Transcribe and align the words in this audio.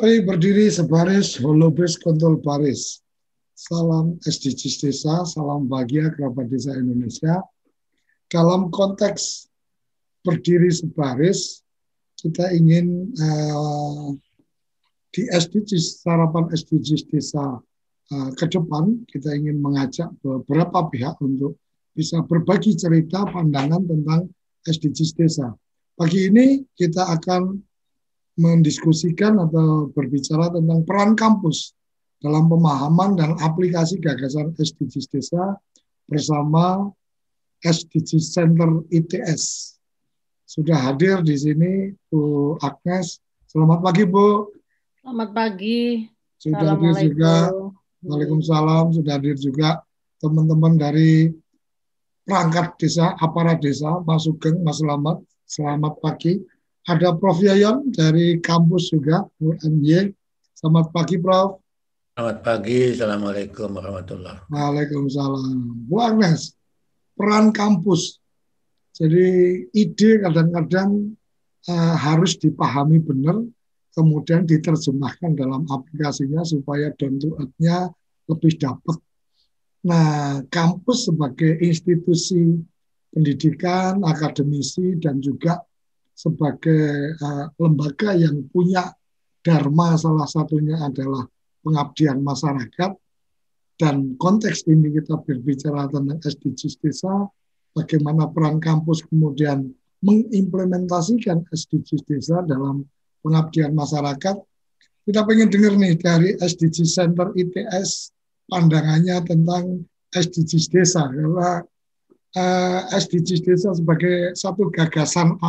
Mari 0.00 0.24
berdiri 0.24 0.64
sebaris, 0.72 1.36
holobris 1.44 2.00
kontrol 2.00 2.40
baris. 2.40 3.04
Salam 3.52 4.16
SDGs 4.24 4.80
Desa, 4.80 5.28
salam 5.28 5.68
bahagia 5.68 6.08
kerabat 6.16 6.48
desa 6.48 6.72
Indonesia. 6.72 7.44
Dalam 8.32 8.72
konteks 8.72 9.52
berdiri 10.24 10.72
sebaris, 10.72 11.60
kita 12.16 12.48
ingin 12.48 13.12
eh, 13.12 14.08
di 15.12 15.28
SDGs, 15.28 16.00
sarapan 16.00 16.48
SDGs 16.48 17.04
Desa 17.12 17.60
eh, 18.08 18.30
ke 18.40 18.48
depan, 18.48 19.04
kita 19.04 19.36
ingin 19.36 19.60
mengajak 19.60 20.08
beberapa 20.24 20.88
pihak 20.88 21.20
untuk 21.20 21.60
bisa 21.92 22.24
berbagi 22.24 22.72
cerita 22.72 23.28
pandangan 23.28 23.84
tentang 23.84 24.32
SDGs 24.64 25.12
Desa. 25.12 25.52
Pagi 25.92 26.32
ini 26.32 26.64
kita 26.72 27.04
akan 27.20 27.68
mendiskusikan 28.40 29.36
atau 29.36 29.92
berbicara 29.92 30.48
tentang 30.48 30.80
peran 30.88 31.12
kampus 31.12 31.76
dalam 32.24 32.48
pemahaman 32.48 33.16
dan 33.16 33.36
aplikasi 33.36 34.00
gagasan 34.00 34.56
SDGs 34.56 35.06
Desa 35.12 35.60
bersama 36.08 36.88
SDGs 37.60 38.32
Center 38.32 38.80
ITS. 38.88 39.76
Sudah 40.48 40.90
hadir 40.90 41.20
di 41.22 41.36
sini 41.36 41.72
Bu 42.08 42.56
Agnes. 42.64 43.20
Selamat 43.46 43.84
pagi 43.84 44.04
Bu. 44.08 44.50
Selamat 45.04 45.30
pagi. 45.30 46.10
Sudah 46.40 46.74
hadir 46.74 46.94
juga. 47.06 47.34
Waalaikumsalam. 48.00 48.96
Sudah 48.96 49.20
hadir 49.20 49.36
juga 49.36 49.84
teman-teman 50.18 50.74
dari 50.80 51.30
perangkat 52.24 52.76
desa, 52.80 53.16
aparat 53.16 53.62
desa, 53.62 54.00
Mas 54.04 54.26
Sugeng, 54.26 54.60
Mas 54.64 54.80
Selamat. 54.80 55.22
Selamat 55.46 55.94
pagi. 56.02 56.40
Ada 56.88 57.12
Prof. 57.12 57.36
Yayon 57.44 57.92
dari 57.92 58.40
kampus 58.40 58.88
juga, 58.88 59.28
UNY. 59.36 60.16
Selamat 60.56 60.88
pagi, 60.96 61.20
Prof. 61.20 61.60
Selamat 62.16 62.38
pagi, 62.40 62.96
Assalamualaikum 62.96 63.68
warahmatullahi 63.72 64.44
Waalaikumsalam. 64.48 65.88
Bu 65.88 65.96
Agnes, 66.00 66.56
peran 67.16 67.52
kampus. 67.52 68.20
Jadi 68.96 69.28
ide 69.72 70.20
kadang-kadang 70.20 71.16
uh, 71.68 71.96
harus 71.96 72.36
dipahami 72.36 73.00
benar, 73.00 73.40
kemudian 73.96 74.44
diterjemahkan 74.44 75.32
dalam 75.36 75.64
aplikasinya 75.68 76.44
supaya 76.44 76.92
down 76.96 77.16
to 77.16 77.32
earth-nya 77.40 77.88
lebih 78.28 78.56
dapat. 78.60 79.00
Nah, 79.80 80.44
kampus 80.52 81.08
sebagai 81.08 81.56
institusi 81.60 82.60
pendidikan, 83.16 84.04
akademisi, 84.04 84.96
dan 85.00 85.24
juga 85.24 85.56
sebagai 86.20 87.16
uh, 87.16 87.48
lembaga 87.56 88.12
yang 88.12 88.44
punya 88.52 88.92
dharma 89.40 89.96
salah 89.96 90.28
satunya 90.28 90.76
adalah 90.76 91.24
pengabdian 91.64 92.20
masyarakat 92.20 92.92
dan 93.80 94.20
konteks 94.20 94.68
ini 94.68 94.92
kita 95.00 95.16
berbicara 95.24 95.88
tentang 95.88 96.20
SDGs 96.20 96.76
desa 96.84 97.24
bagaimana 97.72 98.28
peran 98.28 98.60
kampus 98.60 99.08
kemudian 99.08 99.72
mengimplementasikan 100.04 101.48
SDGs 101.48 102.04
desa 102.04 102.44
dalam 102.44 102.84
pengabdian 103.24 103.72
masyarakat. 103.72 104.36
Kita 105.04 105.24
pengen 105.24 105.48
dengar 105.48 105.74
nih 105.80 105.96
dari 105.96 106.36
SDGs 106.36 106.92
Center 106.92 107.32
ITS 107.32 108.12
pandangannya 108.48 109.16
tentang 109.24 109.84
SDGs 110.12 110.66
desa. 110.72 111.08
Karena 111.08 111.64
uh, 112.36 112.80
SDGs 112.96 113.42
desa 113.44 113.68
sebagai 113.72 114.36
satu 114.36 114.68
gagasan 114.68 115.40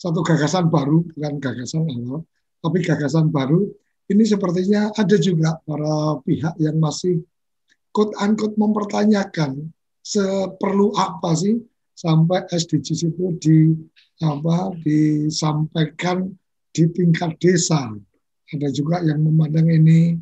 satu 0.00 0.24
gagasan 0.24 0.72
baru, 0.72 1.04
bukan 1.12 1.36
gagasan 1.36 1.84
awal, 1.84 2.24
tapi 2.64 2.80
gagasan 2.80 3.28
baru. 3.28 3.68
Ini 4.08 4.24
sepertinya 4.24 4.88
ada 4.96 5.16
juga 5.20 5.60
para 5.62 6.18
pihak 6.24 6.56
yang 6.56 6.80
masih 6.80 7.20
quote 7.92 8.16
unquote 8.16 8.56
mempertanyakan 8.56 9.70
seperlu 10.00 10.96
apa 10.96 11.36
sih 11.36 11.60
sampai 11.94 12.48
SDGs 12.48 13.12
itu 13.12 13.24
di 13.38 13.58
apa 14.24 14.72
disampaikan 14.80 16.32
di 16.72 16.88
tingkat 16.90 17.36
desa. 17.36 17.92
Ada 18.50 18.72
juga 18.72 19.04
yang 19.04 19.20
memandang 19.20 19.68
ini 19.68 20.16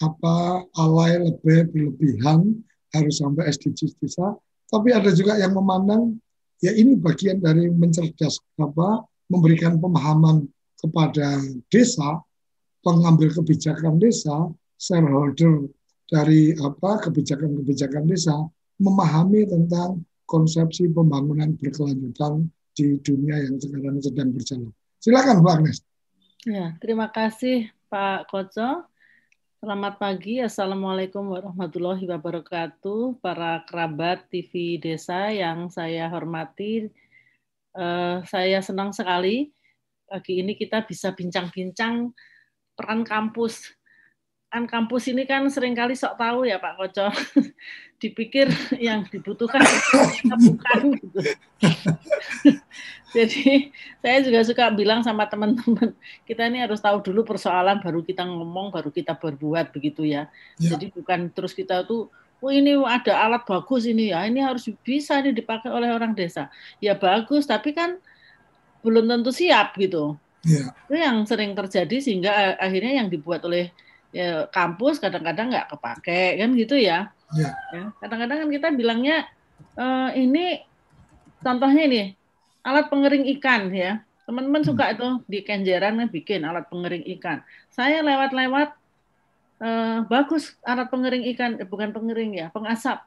apa 0.00 0.64
alay 0.78 1.18
lebih 1.18 1.74
berlebihan 1.74 2.62
harus 2.94 3.18
sampai 3.18 3.50
SDGs 3.50 3.98
desa. 3.98 4.38
Tapi 4.70 4.94
ada 4.94 5.10
juga 5.10 5.34
yang 5.36 5.52
memandang 5.52 6.14
ya 6.62 6.72
ini 6.72 6.94
bagian 6.96 7.42
dari 7.42 7.68
mencerdas 7.68 8.40
apa 8.56 9.04
memberikan 9.26 9.78
pemahaman 9.78 10.46
kepada 10.78 11.40
desa, 11.72 12.22
pengambil 12.82 13.32
kebijakan 13.34 13.98
desa, 13.98 14.50
shareholder 14.78 15.66
dari 16.06 16.54
apa 16.62 17.02
kebijakan-kebijakan 17.02 18.06
desa, 18.06 18.36
memahami 18.78 19.48
tentang 19.48 20.04
konsepsi 20.28 20.90
pembangunan 20.90 21.54
berkelanjutan 21.58 22.46
di 22.76 23.00
dunia 23.00 23.40
yang 23.40 23.56
sekarang 23.56 23.98
sedang 24.04 24.30
berjalan. 24.30 24.70
Silakan 25.00 25.40
Bu 25.40 25.48
Agnes. 25.48 25.80
Ya, 26.44 26.76
terima 26.78 27.10
kasih 27.10 27.72
Pak 27.88 28.30
Koco. 28.30 28.86
Selamat 29.56 29.98
pagi, 29.98 30.38
Assalamualaikum 30.38 31.32
warahmatullahi 31.32 32.04
wabarakatuh. 32.06 33.18
Para 33.18 33.64
kerabat 33.64 34.28
TV 34.28 34.76
Desa 34.76 35.32
yang 35.32 35.72
saya 35.72 36.06
hormati, 36.12 36.92
saya 38.24 38.58
senang 38.64 38.90
sekali 38.96 39.52
pagi 40.06 40.38
ini 40.38 40.54
kita 40.54 40.86
bisa 40.86 41.12
bincang-bincang 41.12 42.14
peran 42.78 43.02
kampus. 43.02 43.74
Kan 44.46 44.70
kampus 44.70 45.10
ini 45.10 45.26
kan 45.26 45.50
sering 45.50 45.74
kali 45.74 45.98
sok 45.98 46.16
tahu 46.16 46.46
ya 46.46 46.62
Pak 46.62 46.78
Koco. 46.78 47.10
Dipikir 48.00 48.46
yang 48.76 49.08
dibutuhkan 49.08 49.64
bukan 50.30 50.80
gitu. 51.00 51.20
Jadi 53.16 53.72
saya 54.04 54.18
juga 54.20 54.40
suka 54.44 54.68
bilang 54.68 55.00
sama 55.00 55.24
teman-teman, 55.24 55.96
kita 56.28 56.44
ini 56.52 56.60
harus 56.60 56.84
tahu 56.84 57.00
dulu 57.00 57.24
persoalan 57.24 57.80
baru 57.80 58.04
kita 58.04 58.28
ngomong, 58.28 58.68
baru 58.68 58.92
kita 58.92 59.16
berbuat 59.16 59.72
begitu 59.72 60.04
ya. 60.04 60.28
ya. 60.60 60.76
Jadi 60.76 60.92
bukan 60.92 61.32
terus 61.32 61.56
kita 61.56 61.88
tuh 61.88 62.12
oh 62.44 62.52
ini 62.52 62.76
ada 62.84 63.16
alat 63.26 63.42
bagus 63.48 63.88
ini 63.88 64.12
ya, 64.12 64.24
ini 64.28 64.44
harus 64.44 64.68
bisa 64.84 65.20
ini 65.24 65.32
dipakai 65.32 65.72
oleh 65.72 65.92
orang 65.92 66.12
desa. 66.12 66.52
Ya 66.78 66.92
bagus, 66.96 67.48
tapi 67.48 67.72
kan 67.72 67.96
belum 68.84 69.08
tentu 69.08 69.32
siap 69.32 69.74
gitu. 69.80 70.14
Ya. 70.46 70.70
Itu 70.86 70.94
yang 70.94 71.26
sering 71.26 71.58
terjadi 71.58 71.98
sehingga 71.98 72.54
akhirnya 72.60 73.02
yang 73.02 73.08
dibuat 73.10 73.42
oleh 73.42 73.74
ya, 74.14 74.46
kampus 74.46 75.02
kadang-kadang 75.02 75.50
nggak 75.50 75.66
kepake 75.74 76.38
kan 76.38 76.50
gitu 76.54 76.78
ya. 76.78 77.10
ya. 77.34 77.50
ya. 77.74 77.84
Kadang-kadang 77.98 78.46
kan 78.46 78.48
kita 78.54 78.68
bilangnya 78.78 79.26
e, 79.74 79.86
ini 80.22 80.62
contohnya 81.42 81.82
ini 81.90 82.02
alat 82.62 82.86
pengering 82.86 83.26
ikan 83.38 83.74
ya. 83.74 84.06
Teman-teman 84.26 84.62
hmm. 84.62 84.68
suka 84.70 84.84
itu 84.94 85.06
di 85.26 85.38
Kenjeran 85.42 85.98
bikin 86.06 86.46
alat 86.46 86.70
pengering 86.70 87.02
ikan. 87.18 87.42
Saya 87.74 88.06
lewat-lewat 88.06 88.74
eh, 89.60 89.98
bagus 90.06 90.56
alat 90.64 90.88
pengering 90.88 91.24
ikan, 91.36 91.60
eh, 91.60 91.68
bukan 91.68 91.92
pengering 91.92 92.36
ya, 92.36 92.46
pengasap. 92.52 93.04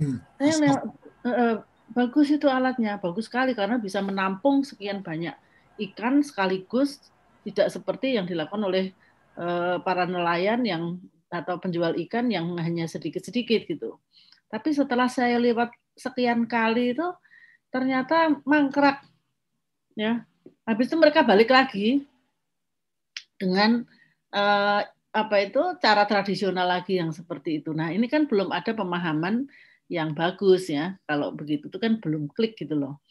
Hmm. 0.00 0.20
Saya 0.40 0.80
eh, 1.24 1.56
bagus 1.92 2.28
itu 2.30 2.46
alatnya, 2.46 2.96
bagus 3.02 3.26
sekali 3.26 3.52
karena 3.52 3.76
bisa 3.76 4.00
menampung 4.00 4.62
sekian 4.62 5.02
banyak 5.02 5.34
ikan 5.80 6.20
sekaligus 6.20 7.00
tidak 7.44 7.72
seperti 7.72 8.20
yang 8.20 8.28
dilakukan 8.28 8.62
oleh 8.62 8.92
eh, 9.36 9.76
para 9.80 10.04
nelayan 10.04 10.62
yang 10.64 11.00
atau 11.30 11.62
penjual 11.62 11.94
ikan 12.08 12.26
yang 12.26 12.58
hanya 12.58 12.90
sedikit-sedikit 12.90 13.70
gitu. 13.70 13.96
Tapi 14.50 14.74
setelah 14.74 15.06
saya 15.06 15.38
lewat 15.38 15.70
sekian 15.94 16.50
kali 16.50 16.96
itu 16.96 17.06
ternyata 17.70 18.34
mangkrak 18.42 19.06
ya 19.94 20.26
habis 20.66 20.90
itu 20.90 20.96
mereka 20.98 21.22
balik 21.22 21.54
lagi 21.54 22.02
dengan 23.38 23.86
uh, 24.34 24.82
apa 25.10 25.36
itu 25.42 25.62
cara 25.82 26.06
tradisional 26.06 26.70
lagi 26.70 27.02
yang 27.02 27.10
seperti 27.10 27.62
itu. 27.62 27.74
Nah 27.74 27.90
ini 27.90 28.06
kan 28.06 28.30
belum 28.30 28.54
ada 28.54 28.70
pemahaman 28.70 29.50
yang 29.90 30.14
bagus 30.14 30.70
ya. 30.70 30.94
Kalau 31.06 31.34
begitu 31.34 31.66
itu 31.66 31.78
kan 31.82 31.98
belum 31.98 32.30
klik 32.30 32.54
gitu 32.54 32.78
loh. 32.78 33.02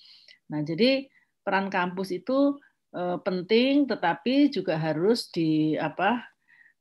Nah 0.48 0.64
jadi 0.64 1.12
peran 1.44 1.68
kampus 1.68 2.16
itu 2.16 2.56
uh, 2.96 3.18
penting 3.20 3.86
tetapi 3.86 4.48
juga 4.48 4.80
harus 4.80 5.28
di 5.28 5.76
apa 5.76 6.24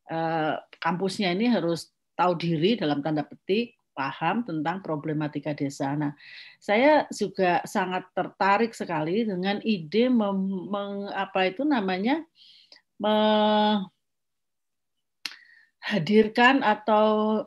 uh, 0.06 0.54
kampusnya 0.78 1.34
ini 1.34 1.50
harus 1.50 1.90
tahu 2.14 2.38
diri 2.38 2.78
dalam 2.78 3.02
tanda 3.02 3.26
petik 3.26 3.78
paham 3.98 4.46
tentang 4.46 4.78
problematika 4.78 5.50
desa. 5.50 5.98
Nah, 5.98 6.14
saya 6.62 7.10
juga 7.10 7.58
sangat 7.66 8.06
tertarik 8.14 8.70
sekali 8.70 9.26
dengan 9.26 9.58
ide 9.66 10.06
mem, 10.06 10.70
meng, 10.70 11.10
apa 11.10 11.50
itu 11.50 11.66
namanya 11.66 12.22
menghadirkan 15.88 16.61
atau 16.61 17.40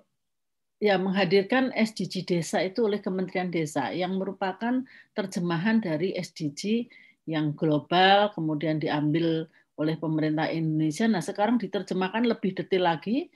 ya 0.82 0.98
menghadirkan 0.98 1.70
SDG 1.78 2.26
desa 2.26 2.66
itu 2.66 2.90
oleh 2.90 2.98
Kementerian 2.98 3.54
Desa 3.54 3.94
yang 3.94 4.18
merupakan 4.18 4.82
terjemahan 5.14 5.78
dari 5.78 6.18
SDG 6.18 6.90
yang 7.30 7.54
global 7.54 8.34
kemudian 8.34 8.82
diambil 8.82 9.46
oleh 9.78 9.94
pemerintah 9.94 10.50
Indonesia. 10.50 11.06
Nah, 11.06 11.22
sekarang 11.22 11.62
diterjemahkan 11.62 12.26
lebih 12.26 12.58
detail 12.58 12.90
lagi 12.90 13.30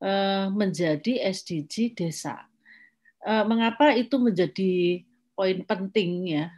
eh, 0.00 0.46
menjadi 0.48 1.28
SDG 1.28 1.92
desa. 1.92 2.48
Eh, 3.28 3.44
mengapa 3.44 3.92
itu 3.92 4.16
menjadi 4.16 5.04
poin 5.36 5.60
penting 5.68 6.40
ya? 6.40 6.56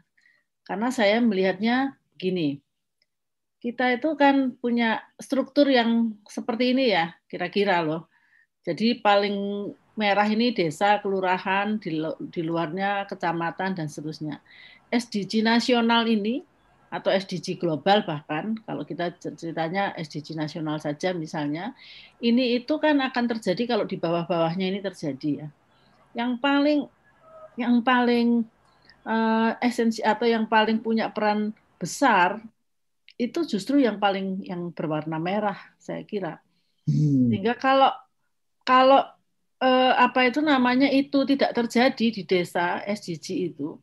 Karena 0.62 0.94
saya 0.94 1.18
melihatnya 1.18 1.98
gini, 2.14 2.62
kita 3.60 4.00
itu 4.00 4.16
kan 4.16 4.56
punya 4.56 5.04
struktur 5.20 5.68
yang 5.68 6.16
seperti 6.24 6.72
ini 6.72 6.96
ya, 6.96 7.12
kira-kira 7.28 7.84
loh. 7.84 8.08
Jadi 8.64 9.00
paling 9.00 9.68
merah 9.96 10.24
ini 10.28 10.52
desa, 10.56 11.00
kelurahan, 11.04 11.76
di, 11.76 12.00
di 12.32 12.42
luarnya 12.44 13.04
kecamatan 13.04 13.76
dan 13.76 13.86
seterusnya. 13.86 14.40
SDG 14.88 15.44
nasional 15.44 16.08
ini 16.08 16.42
atau 16.90 17.14
SDG 17.14 17.62
global 17.62 18.02
bahkan 18.02 18.58
kalau 18.66 18.82
kita 18.82 19.14
ceritanya 19.22 19.94
SDG 19.94 20.34
nasional 20.34 20.82
saja 20.82 21.14
misalnya, 21.14 21.76
ini 22.18 22.58
itu 22.58 22.80
kan 22.82 22.98
akan 22.98 23.24
terjadi 23.36 23.76
kalau 23.76 23.84
di 23.86 23.94
bawah-bawahnya 24.00 24.66
ini 24.66 24.80
terjadi 24.82 25.46
ya 25.46 25.48
yang 26.14 26.38
paling 26.38 26.86
yang 27.54 27.82
paling 27.82 28.42
uh, 29.06 29.54
esensi 29.62 30.02
atau 30.02 30.26
yang 30.26 30.46
paling 30.46 30.82
punya 30.82 31.10
peran 31.12 31.54
besar 31.78 32.42
itu 33.20 33.44
justru 33.44 33.84
yang 33.84 34.00
paling 34.00 34.40
yang 34.48 34.72
berwarna 34.72 35.20
merah 35.20 35.58
saya 35.76 36.00
kira 36.08 36.40
hmm. 36.88 37.28
sehingga 37.28 37.54
kalau 37.60 37.92
kalau 38.64 39.04
uh, 39.60 39.94
apa 40.00 40.32
itu 40.32 40.40
namanya 40.40 40.88
itu 40.88 41.28
tidak 41.28 41.52
terjadi 41.52 42.06
di 42.16 42.22
desa 42.24 42.80
SDG 42.88 43.52
itu 43.52 43.76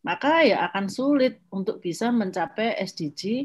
maka 0.00 0.40
ya 0.46 0.72
akan 0.72 0.88
sulit 0.88 1.44
untuk 1.52 1.84
bisa 1.84 2.08
mencapai 2.08 2.80
SDG 2.80 3.44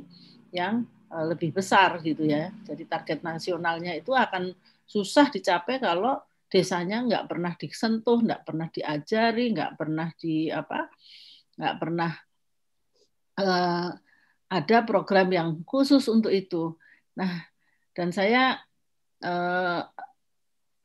yang 0.56 0.88
uh, 1.12 1.28
lebih 1.28 1.52
besar 1.52 2.00
gitu 2.00 2.24
ya 2.24 2.56
jadi 2.64 2.88
target 2.88 3.20
nasionalnya 3.20 4.00
itu 4.00 4.16
akan 4.16 4.56
susah 4.88 5.28
dicapai 5.28 5.84
kalau 5.84 6.24
desanya 6.54 7.02
nggak 7.02 7.26
pernah 7.26 7.54
disentuh, 7.58 8.22
nggak 8.22 8.46
pernah 8.46 8.70
diajari, 8.70 9.58
nggak 9.58 9.74
pernah 9.74 10.14
di 10.14 10.54
apa, 10.54 10.86
nggak 11.58 11.76
pernah 11.82 12.12
uh, 13.42 13.90
ada 14.54 14.86
program 14.86 15.34
yang 15.34 15.50
khusus 15.66 16.06
untuk 16.06 16.30
itu. 16.30 16.78
Nah, 17.18 17.42
dan 17.98 18.14
saya 18.14 18.62
uh, 19.26 19.82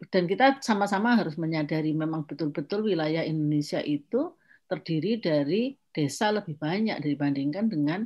dan 0.09 0.25
kita 0.25 0.65
sama-sama 0.65 1.21
harus 1.21 1.37
menyadari 1.37 1.93
memang 1.93 2.25
betul-betul 2.25 2.89
wilayah 2.89 3.21
Indonesia 3.29 3.85
itu 3.85 4.33
terdiri 4.65 5.21
dari 5.21 5.77
desa 5.93 6.33
lebih 6.33 6.57
banyak 6.57 6.97
dibandingkan 7.05 7.69
dengan 7.69 8.01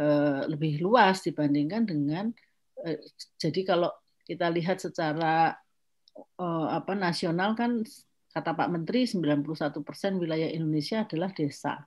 uh, 0.00 0.48
lebih 0.48 0.80
luas 0.80 1.20
dibandingkan 1.20 1.84
dengan 1.84 2.32
uh, 2.80 2.96
jadi 3.36 3.60
kalau 3.68 3.92
kita 4.24 4.48
lihat 4.48 4.80
secara 4.80 5.54
apa 6.72 6.96
nasional 6.96 7.52
kan 7.52 7.84
kata 8.32 8.56
Pak 8.56 8.68
Menteri 8.72 9.04
91% 9.04 9.76
wilayah 10.16 10.48
Indonesia 10.48 11.04
adalah 11.04 11.28
desa. 11.32 11.84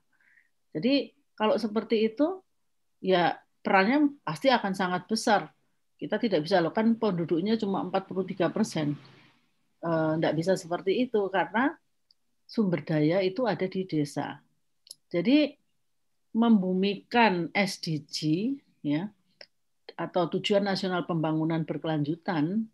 Jadi 0.69 1.09
kalau 1.33 1.57
seperti 1.57 2.13
itu 2.13 2.45
ya 2.99 3.39
perannya 3.59 4.15
pasti 4.23 4.47
akan 4.51 4.73
sangat 4.75 5.07
besar. 5.07 5.51
Kita 5.99 6.15
tidak 6.15 6.47
bisa 6.47 6.63
loh 6.63 6.71
kan 6.71 6.95
penduduknya 6.95 7.59
cuma 7.59 7.83
43 7.83 8.51
persen. 8.55 8.95
Tidak 9.83 10.33
bisa 10.35 10.55
seperti 10.55 11.07
itu 11.07 11.27
karena 11.27 11.75
sumber 12.47 12.83
daya 12.83 13.19
itu 13.19 13.43
ada 13.47 13.67
di 13.67 13.83
desa. 13.83 14.39
Jadi 15.11 15.51
membumikan 16.35 17.49
SDG 17.51 18.19
ya 18.85 19.09
atau 19.99 20.31
tujuan 20.31 20.63
nasional 20.63 21.03
pembangunan 21.03 21.65
berkelanjutan 21.67 22.69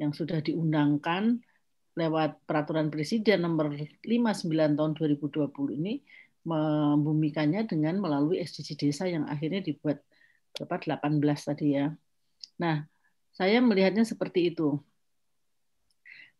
yang 0.00 0.12
sudah 0.16 0.40
diundangkan 0.40 1.44
lewat 1.92 2.40
peraturan 2.48 2.88
presiden 2.88 3.44
nomor 3.44 3.76
59 3.76 4.48
tahun 4.48 4.92
2020 4.96 5.76
ini 5.76 6.00
membumikannya 6.42 7.64
dengan 7.66 7.98
melalui 8.02 8.42
SDG 8.42 8.88
desa 8.88 9.06
yang 9.06 9.26
akhirnya 9.30 9.62
dibuat 9.62 10.02
berapa 10.52 10.98
18 10.98 11.18
tadi 11.22 11.78
ya. 11.78 11.94
Nah, 12.58 12.84
saya 13.32 13.62
melihatnya 13.62 14.02
seperti 14.04 14.52
itu. 14.52 14.76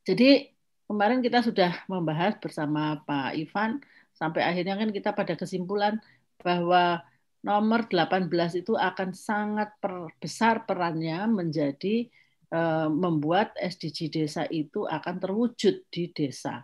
Jadi 0.02 0.50
kemarin 0.90 1.22
kita 1.22 1.40
sudah 1.40 1.86
membahas 1.86 2.36
bersama 2.42 3.00
Pak 3.06 3.38
Ivan 3.38 3.78
sampai 4.12 4.42
akhirnya 4.42 4.76
kan 4.76 4.90
kita 4.90 5.14
pada 5.14 5.38
kesimpulan 5.38 6.02
bahwa 6.42 7.00
nomor 7.40 7.86
18 7.86 8.28
itu 8.58 8.74
akan 8.74 9.14
sangat 9.14 9.72
per, 9.78 10.10
besar 10.18 10.66
perannya 10.66 11.30
menjadi 11.30 12.10
Eh, 12.52 12.88
membuat 12.92 13.56
SDG 13.56 14.12
desa 14.12 14.44
itu 14.44 14.84
akan 14.84 15.16
terwujud 15.16 15.88
di 15.88 16.12
desa. 16.12 16.60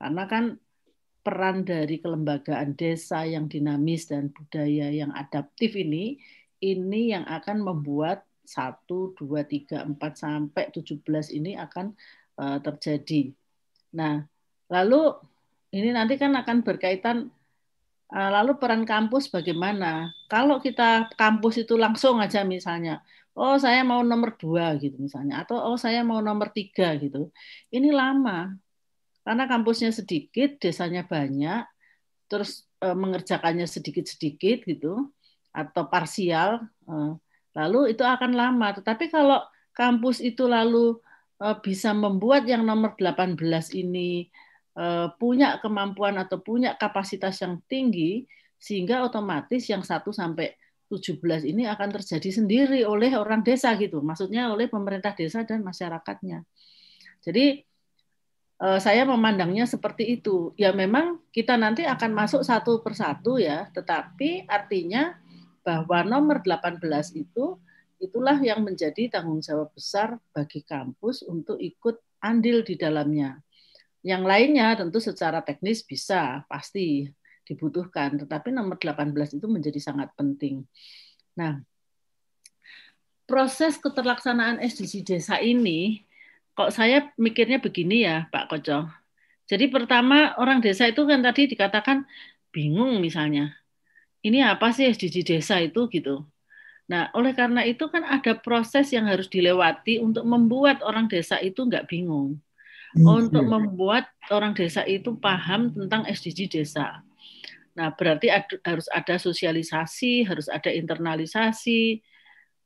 Karena 0.00 0.24
kan 0.24 0.56
peran 1.24 1.64
dari 1.64 1.98
kelembagaan 1.98 2.76
desa 2.76 3.24
yang 3.24 3.48
dinamis 3.48 4.12
dan 4.12 4.28
budaya 4.28 4.92
yang 4.92 5.10
adaptif 5.16 5.72
ini, 5.72 6.20
ini 6.60 7.16
yang 7.16 7.24
akan 7.24 7.64
membuat 7.64 8.28
1, 8.44 8.84
2, 9.16 9.16
3, 9.16 9.88
4, 9.88 9.96
sampai 9.96 10.68
17 10.68 11.00
ini 11.32 11.56
akan 11.56 11.96
uh, 12.36 12.60
terjadi. 12.60 13.32
Nah, 13.96 14.20
lalu 14.68 15.16
ini 15.72 15.90
nanti 15.96 16.20
kan 16.20 16.36
akan 16.36 16.60
berkaitan 16.60 17.32
Uh, 18.14 18.30
lalu 18.30 18.54
peran 18.60 18.86
kampus 18.86 19.26
bagaimana? 19.26 20.12
Kalau 20.30 20.62
kita 20.62 21.10
kampus 21.18 21.66
itu 21.66 21.74
langsung 21.74 22.22
aja 22.22 22.46
misalnya, 22.46 23.02
oh 23.34 23.58
saya 23.58 23.82
mau 23.82 24.06
nomor 24.06 24.38
dua 24.38 24.78
gitu 24.78 25.00
misalnya, 25.02 25.42
atau 25.42 25.58
oh 25.58 25.74
saya 25.74 26.06
mau 26.06 26.22
nomor 26.22 26.54
tiga 26.54 26.94
gitu, 27.00 27.34
ini 27.74 27.90
lama 27.90 28.54
karena 29.24 29.48
kampusnya 29.48 29.90
sedikit, 29.90 30.60
desanya 30.60 31.08
banyak, 31.08 31.64
terus 32.28 32.68
uh, 32.84 32.92
mengerjakannya 32.92 33.64
sedikit-sedikit 33.64 34.68
gitu, 34.68 35.08
atau 35.50 35.82
parsial, 35.88 36.60
uh, 36.84 37.16
lalu 37.56 37.96
itu 37.96 38.04
akan 38.04 38.36
lama. 38.36 38.76
Tetapi 38.76 39.08
kalau 39.08 39.40
kampus 39.72 40.20
itu 40.20 40.44
lalu 40.44 41.00
uh, 41.40 41.56
bisa 41.58 41.96
membuat 41.96 42.44
yang 42.44 42.62
nomor 42.68 42.94
18 42.94 43.40
ini 43.74 44.30
punya 45.22 45.62
kemampuan 45.62 46.18
atau 46.18 46.42
punya 46.42 46.74
kapasitas 46.74 47.38
yang 47.38 47.62
tinggi 47.70 48.26
sehingga 48.58 49.06
otomatis 49.06 49.70
yang 49.70 49.86
1 49.86 50.02
sampai 50.10 50.58
17 50.90 51.20
ini 51.46 51.64
akan 51.66 51.88
terjadi 52.00 52.30
sendiri 52.42 52.80
oleh 52.82 53.14
orang 53.16 53.46
desa 53.46 53.70
gitu. 53.78 54.00
Maksudnya 54.00 54.52
oleh 54.52 54.66
pemerintah 54.66 55.16
desa 55.16 55.46
dan 55.46 55.62
masyarakatnya. 55.62 56.42
Jadi 57.24 57.64
saya 58.64 59.04
memandangnya 59.04 59.68
seperti 59.68 60.16
itu. 60.16 60.56
Ya 60.56 60.72
memang 60.72 61.20
kita 61.28 61.60
nanti 61.60 61.84
akan 61.84 62.16
masuk 62.16 62.40
satu 62.40 62.80
persatu 62.80 63.36
ya, 63.36 63.68
tetapi 63.76 64.48
artinya 64.48 65.20
bahwa 65.64 66.04
nomor 66.04 66.40
18 66.40 66.80
itu 67.12 67.60
itulah 68.00 68.36
yang 68.40 68.60
menjadi 68.60 69.08
tanggung 69.08 69.40
jawab 69.40 69.72
besar 69.72 70.20
bagi 70.32 70.60
kampus 70.60 71.24
untuk 71.24 71.56
ikut 71.56 72.00
andil 72.20 72.60
di 72.60 72.76
dalamnya. 72.76 73.40
Yang 74.04 74.22
lainnya 74.28 74.76
tentu 74.76 75.00
secara 75.00 75.40
teknis 75.40 75.80
bisa, 75.80 76.44
pasti 76.44 77.08
dibutuhkan, 77.48 78.20
tetapi 78.20 78.52
nomor 78.52 78.76
18 78.76 79.40
itu 79.40 79.46
menjadi 79.48 79.80
sangat 79.80 80.12
penting. 80.12 80.64
Nah, 81.36 81.64
proses 83.24 83.80
keterlaksanaan 83.80 84.60
SDG 84.60 85.04
desa 85.04 85.40
ini, 85.40 86.03
kok 86.54 86.70
saya 86.70 87.10
mikirnya 87.18 87.58
begini 87.58 88.06
ya 88.06 88.30
Pak 88.30 88.50
Koco. 88.50 88.88
Jadi 89.44 89.68
pertama 89.68 90.32
orang 90.40 90.64
desa 90.64 90.88
itu 90.88 91.04
kan 91.04 91.20
tadi 91.20 91.50
dikatakan 91.50 92.08
bingung 92.54 93.02
misalnya. 93.02 93.52
Ini 94.24 94.40
apa 94.56 94.72
sih 94.72 94.88
SDG 94.88 95.36
desa 95.36 95.60
itu 95.60 95.84
gitu. 95.92 96.24
Nah, 96.88 97.12
oleh 97.12 97.36
karena 97.36 97.60
itu 97.64 97.88
kan 97.92 98.04
ada 98.04 98.36
proses 98.36 98.88
yang 98.92 99.04
harus 99.04 99.28
dilewati 99.28 100.00
untuk 100.00 100.24
membuat 100.24 100.80
orang 100.80 101.08
desa 101.08 101.36
itu 101.44 101.64
nggak 101.64 101.88
bingung. 101.88 102.40
Hmm, 102.94 103.04
untuk 103.04 103.44
iya. 103.44 103.52
membuat 103.52 104.04
orang 104.30 104.54
desa 104.54 104.86
itu 104.86 105.18
paham 105.18 105.74
tentang 105.74 106.08
SDG 106.08 106.46
desa. 106.46 107.04
Nah, 107.74 107.90
berarti 107.90 108.30
ad, 108.30 108.46
harus 108.62 108.86
ada 108.88 109.18
sosialisasi, 109.18 110.24
harus 110.24 110.46
ada 110.46 110.70
internalisasi 110.70 112.00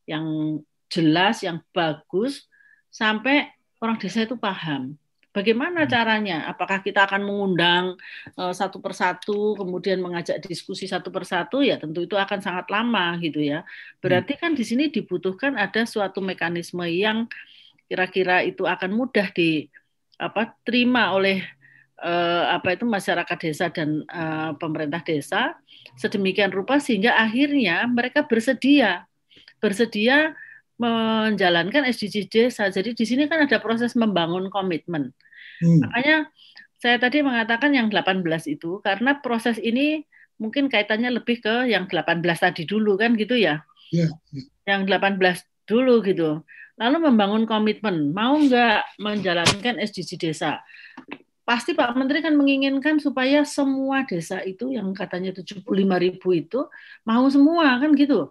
yang 0.04 0.60
jelas, 0.92 1.40
yang 1.40 1.64
bagus, 1.72 2.44
sampai 2.92 3.48
orang 3.82 3.96
desa 3.98 4.26
itu 4.26 4.34
paham. 4.38 4.98
Bagaimana 5.28 5.84
hmm. 5.84 5.90
caranya? 5.92 6.38
Apakah 6.50 6.80
kita 6.82 7.04
akan 7.04 7.22
mengundang 7.22 7.94
uh, 8.34 8.50
satu 8.50 8.80
persatu, 8.82 9.54
kemudian 9.54 10.00
mengajak 10.00 10.40
diskusi 10.42 10.88
satu 10.88 11.12
persatu? 11.12 11.62
Ya 11.62 11.78
tentu 11.78 12.02
itu 12.08 12.16
akan 12.16 12.40
sangat 12.42 12.66
lama 12.72 13.14
gitu 13.22 13.44
ya. 13.44 13.62
Berarti 14.02 14.34
kan 14.40 14.56
di 14.56 14.64
sini 14.64 14.90
dibutuhkan 14.90 15.54
ada 15.54 15.84
suatu 15.84 16.18
mekanisme 16.24 16.82
yang 16.90 17.28
kira-kira 17.88 18.42
itu 18.44 18.66
akan 18.66 18.90
mudah 18.92 19.30
di 19.32 19.68
apa 20.18 20.50
terima 20.66 21.14
oleh 21.14 21.46
uh, 22.02 22.58
apa 22.58 22.74
itu 22.74 22.84
masyarakat 22.84 23.38
desa 23.38 23.70
dan 23.70 24.02
uh, 24.10 24.54
pemerintah 24.58 25.02
desa 25.02 25.54
sedemikian 25.94 26.50
rupa 26.50 26.82
sehingga 26.82 27.14
akhirnya 27.14 27.86
mereka 27.86 28.26
bersedia 28.26 29.06
bersedia 29.62 30.34
menjalankan 30.78 31.84
SDGs 31.90 32.26
desa. 32.30 32.70
Jadi 32.70 32.94
di 32.94 33.04
sini 33.04 33.26
kan 33.26 33.44
ada 33.44 33.58
proses 33.58 33.98
membangun 33.98 34.46
komitmen. 34.48 35.10
Hmm. 35.58 35.78
Makanya 35.82 36.30
saya 36.78 36.96
tadi 37.02 37.26
mengatakan 37.26 37.74
yang 37.74 37.90
18 37.90 38.22
itu 38.46 38.78
karena 38.86 39.18
proses 39.18 39.58
ini 39.58 40.06
mungkin 40.38 40.70
kaitannya 40.70 41.18
lebih 41.18 41.42
ke 41.42 41.66
yang 41.66 41.90
18 41.90 42.22
tadi 42.22 42.62
dulu 42.62 42.94
kan 42.94 43.18
gitu 43.18 43.34
ya. 43.34 43.66
Yeah. 43.90 44.14
Yang 44.64 44.86
18 44.86 45.42
dulu 45.66 46.00
gitu. 46.06 46.46
Lalu 46.78 47.10
membangun 47.10 47.42
komitmen, 47.42 48.14
mau 48.14 48.38
nggak 48.38 49.02
menjalankan 49.02 49.82
SDG 49.82 50.30
desa? 50.30 50.62
Pasti 51.42 51.74
Pak 51.74 51.98
Menteri 51.98 52.22
kan 52.22 52.38
menginginkan 52.38 53.02
supaya 53.02 53.42
semua 53.42 54.06
desa 54.06 54.38
itu 54.46 54.70
yang 54.70 54.94
katanya 54.94 55.34
75 55.34 55.66
ribu 55.74 56.28
itu 56.30 56.70
mau 57.02 57.26
semua 57.26 57.82
kan 57.82 57.90
gitu. 57.98 58.30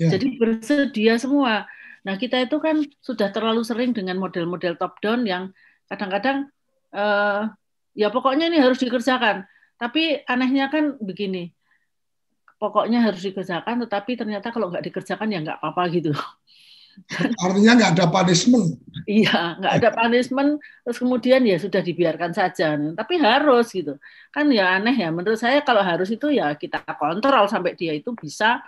Yeah. 0.00 0.16
Jadi 0.16 0.40
bersedia 0.40 1.20
semua. 1.20 1.68
Nah 2.02 2.14
kita 2.18 2.42
itu 2.42 2.58
kan 2.58 2.82
sudah 2.98 3.30
terlalu 3.30 3.62
sering 3.62 3.94
dengan 3.94 4.18
model-model 4.18 4.74
top 4.78 4.98
down 4.98 5.22
yang 5.22 5.54
kadang-kadang 5.86 6.50
uh, 6.90 7.50
ya 7.94 8.08
pokoknya 8.10 8.50
ini 8.50 8.58
harus 8.58 8.82
dikerjakan. 8.82 9.46
Tapi 9.78 10.22
anehnya 10.30 10.70
kan 10.70 10.94
begini, 11.02 11.50
pokoknya 12.62 13.02
harus 13.02 13.26
dikerjakan, 13.26 13.82
tetapi 13.82 14.14
ternyata 14.14 14.54
kalau 14.54 14.70
nggak 14.70 14.86
dikerjakan 14.86 15.26
ya 15.34 15.42
nggak 15.42 15.58
apa-apa 15.58 15.82
gitu. 15.90 16.14
Artinya 17.42 17.72
nggak 17.74 17.90
ada 17.98 18.06
punishment. 18.06 18.78
Iya, 19.08 19.58
nggak 19.58 19.74
ada 19.82 19.90
punishment, 19.90 20.62
terus 20.86 20.98
kemudian 21.02 21.42
ya 21.42 21.58
sudah 21.58 21.82
dibiarkan 21.82 22.30
saja. 22.30 22.78
Tapi 22.78 23.14
harus 23.18 23.74
gitu. 23.74 23.98
Kan 24.30 24.52
ya 24.54 24.78
aneh 24.78 24.94
ya, 24.94 25.10
menurut 25.10 25.40
saya 25.40 25.64
kalau 25.66 25.82
harus 25.82 26.12
itu 26.12 26.30
ya 26.30 26.54
kita 26.54 26.84
kontrol 26.94 27.50
sampai 27.50 27.74
dia 27.74 27.90
itu 27.96 28.14
bisa 28.14 28.62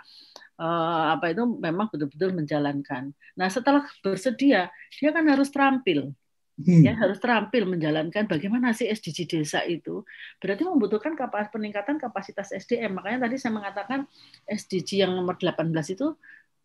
apa 0.55 1.35
itu 1.35 1.43
memang 1.43 1.91
betul-betul 1.91 2.31
menjalankan. 2.31 3.11
Nah 3.35 3.47
setelah 3.51 3.83
bersedia, 3.99 4.71
dia 4.71 5.09
kan 5.11 5.25
harus 5.27 5.51
terampil. 5.51 6.15
Hmm. 6.55 6.87
ya 6.87 6.95
harus 6.95 7.19
terampil 7.19 7.67
menjalankan 7.67 8.31
bagaimana 8.31 8.71
sih 8.71 8.87
SDG 8.87 9.27
desa 9.27 9.59
itu. 9.67 10.07
Berarti 10.39 10.63
membutuhkan 10.63 11.11
kapas 11.11 11.51
peningkatan 11.51 11.99
kapasitas 11.99 12.55
SDM 12.55 12.95
makanya 12.95 13.27
tadi 13.27 13.35
saya 13.35 13.59
mengatakan 13.59 14.07
SDG 14.47 15.03
yang 15.03 15.11
nomor 15.19 15.35
18 15.35 15.67
itu 15.91 16.15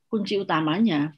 kunci 0.07 0.39
utamanya. 0.39 1.11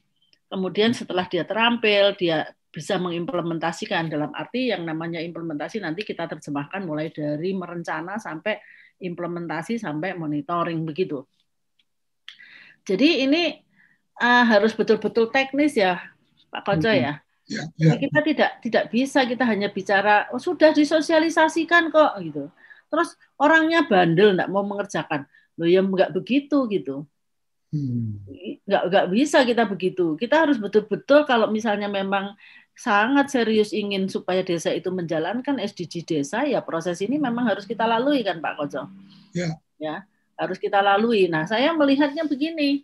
Kemudian 0.49 0.89
setelah 0.89 1.29
dia 1.29 1.45
terampil 1.45 2.17
dia 2.17 2.49
bisa 2.73 2.97
mengimplementasikan. 2.97 4.09
Dalam 4.09 4.33
arti 4.33 4.73
yang 4.73 4.89
namanya 4.89 5.21
implementasi 5.21 5.77
nanti 5.77 6.01
kita 6.01 6.25
terjemahkan 6.25 6.81
mulai 6.81 7.13
dari 7.13 7.53
merencana 7.53 8.17
sampai 8.17 8.57
implementasi 9.05 9.77
sampai 9.77 10.17
monitoring 10.17 10.81
begitu 10.81 11.21
jadi 12.83 13.27
ini 13.27 13.43
uh, 14.19 14.43
harus 14.47 14.75
betul-betul 14.75 15.31
teknis 15.31 15.75
ya 15.75 15.99
Pak 16.51 16.63
Koco 16.67 16.91
hmm. 16.91 17.01
ya 17.01 17.13
Ya, 17.43 17.67
ya. 17.75 17.99
Kita 17.99 18.23
tidak 18.23 18.51
tidak 18.63 18.85
bisa 18.87 19.27
kita 19.27 19.43
hanya 19.43 19.67
bicara 19.67 20.31
oh, 20.31 20.39
sudah 20.39 20.71
disosialisasikan 20.71 21.91
kok 21.91 22.15
gitu. 22.23 22.47
Terus 22.87 23.19
orangnya 23.35 23.83
bandel 23.83 24.39
nggak 24.39 24.47
mau 24.47 24.63
mengerjakan. 24.63 25.27
Loh 25.59 25.67
ya 25.67 25.83
nggak 25.83 26.15
begitu 26.15 26.71
gitu. 26.71 27.03
Hmm. 27.75 28.23
Nggak 28.63 28.83
nggak 28.87 29.07
bisa 29.11 29.43
kita 29.43 29.67
begitu. 29.67 30.15
Kita 30.15 30.47
harus 30.47 30.55
betul-betul 30.55 31.27
kalau 31.27 31.51
misalnya 31.51 31.91
memang 31.91 32.31
sangat 32.73 33.29
serius 33.29 33.75
ingin 33.75 34.07
supaya 34.07 34.41
desa 34.41 34.71
itu 34.73 34.89
menjalankan 34.89 35.61
SDG 35.61 36.07
desa 36.07 36.41
ya 36.47 36.63
proses 36.63 36.97
ini 37.05 37.21
memang 37.21 37.45
harus 37.45 37.67
kita 37.67 37.83
lalui 37.83 38.23
kan 38.23 38.39
Pak 38.39 38.53
Koco. 38.55 38.87
Ya. 39.35 39.59
Ya, 39.81 40.07
harus 40.37 40.57
kita 40.57 40.81
lalui. 40.81 41.29
Nah, 41.29 41.45
saya 41.45 41.71
melihatnya 41.73 42.25
begini 42.25 42.83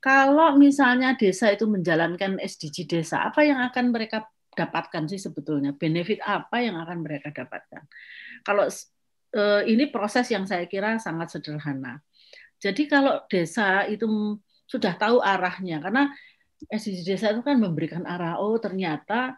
kalau 0.00 0.56
misalnya 0.56 1.12
desa 1.12 1.52
itu 1.52 1.68
menjalankan 1.68 2.40
SDG 2.40 2.88
desa, 2.88 3.20
apa 3.20 3.44
yang 3.44 3.60
akan 3.60 3.92
mereka 3.92 4.24
dapatkan 4.56 5.04
sih 5.12 5.20
sebetulnya? 5.20 5.76
Benefit 5.76 6.24
apa 6.24 6.64
yang 6.64 6.80
akan 6.80 7.04
mereka 7.04 7.28
dapatkan? 7.36 7.84
Kalau 8.40 8.64
eh, 9.36 9.62
ini 9.68 9.92
proses 9.92 10.24
yang 10.32 10.48
saya 10.48 10.64
kira 10.64 10.96
sangat 10.96 11.36
sederhana. 11.36 12.00
Jadi 12.56 12.88
kalau 12.88 13.28
desa 13.28 13.84
itu 13.92 14.40
sudah 14.64 14.96
tahu 14.96 15.20
arahnya, 15.20 15.84
karena 15.84 16.08
SDG 16.72 17.04
desa 17.04 17.36
itu 17.36 17.44
kan 17.44 17.60
memberikan 17.60 18.08
arah. 18.08 18.40
Oh 18.40 18.56
ternyata, 18.56 19.36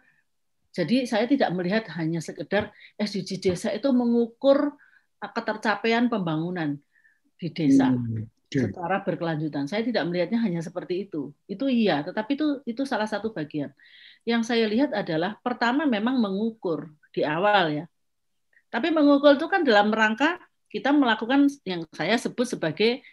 jadi 0.70 1.10
saya 1.10 1.26
tidak 1.26 1.50
melihat 1.58 1.90
hanya 1.98 2.22
sekedar 2.22 2.70
SDG 3.02 3.50
desa 3.50 3.74
itu 3.74 3.90
mengukur 3.90 4.78
ketercapaian 5.18 6.06
pembangunan 6.06 6.78
di 7.42 7.50
desa. 7.50 7.90
Hmm 7.90 8.30
secara 8.52 9.00
berkelanjutan. 9.00 9.64
Saya 9.64 9.80
tidak 9.80 10.04
melihatnya 10.04 10.36
hanya 10.44 10.60
seperti 10.60 11.08
itu. 11.08 11.32
Itu 11.48 11.72
iya, 11.72 12.04
tetapi 12.04 12.36
itu 12.36 12.60
itu 12.68 12.82
salah 12.84 13.08
satu 13.08 13.32
bagian. 13.32 13.72
Yang 14.28 14.52
saya 14.52 14.68
lihat 14.68 14.92
adalah 14.92 15.40
pertama 15.40 15.88
memang 15.88 16.20
mengukur 16.20 16.92
di 17.10 17.24
awal 17.24 17.72
ya. 17.72 17.84
Tapi 18.68 18.92
mengukur 18.92 19.36
itu 19.36 19.46
kan 19.48 19.64
dalam 19.64 19.92
rangka 19.92 20.36
kita 20.68 20.92
melakukan 20.92 21.48
yang 21.68 21.84
saya 21.92 22.16
sebut 22.16 22.48
sebagai 22.48 23.04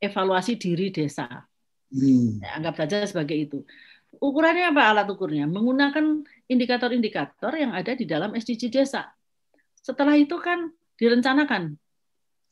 evaluasi 0.00 0.56
diri 0.56 0.88
desa. 0.92 1.28
Hmm. 1.90 2.40
Ya, 2.40 2.56
anggap 2.56 2.80
saja 2.84 3.04
sebagai 3.04 3.36
itu. 3.36 3.58
Ukurannya 4.20 4.72
apa 4.72 4.90
alat 4.90 5.06
ukurnya? 5.06 5.46
Menggunakan 5.46 6.24
indikator-indikator 6.50 7.52
yang 7.54 7.76
ada 7.76 7.94
di 7.94 8.08
dalam 8.08 8.34
SDG 8.34 8.72
desa. 8.72 9.12
Setelah 9.80 10.16
itu 10.16 10.36
kan 10.40 10.72
direncanakan 10.96 11.78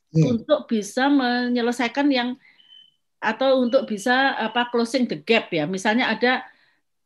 Ya. 0.09 0.25
untuk 0.25 0.65
bisa 0.65 1.05
menyelesaikan 1.05 2.09
yang 2.09 2.33
atau 3.21 3.61
untuk 3.61 3.85
bisa 3.85 4.33
apa 4.39 4.71
closing 4.73 5.05
the 5.05 5.19
gap 5.21 5.53
ya. 5.53 5.69
Misalnya 5.69 6.09
ada 6.09 6.33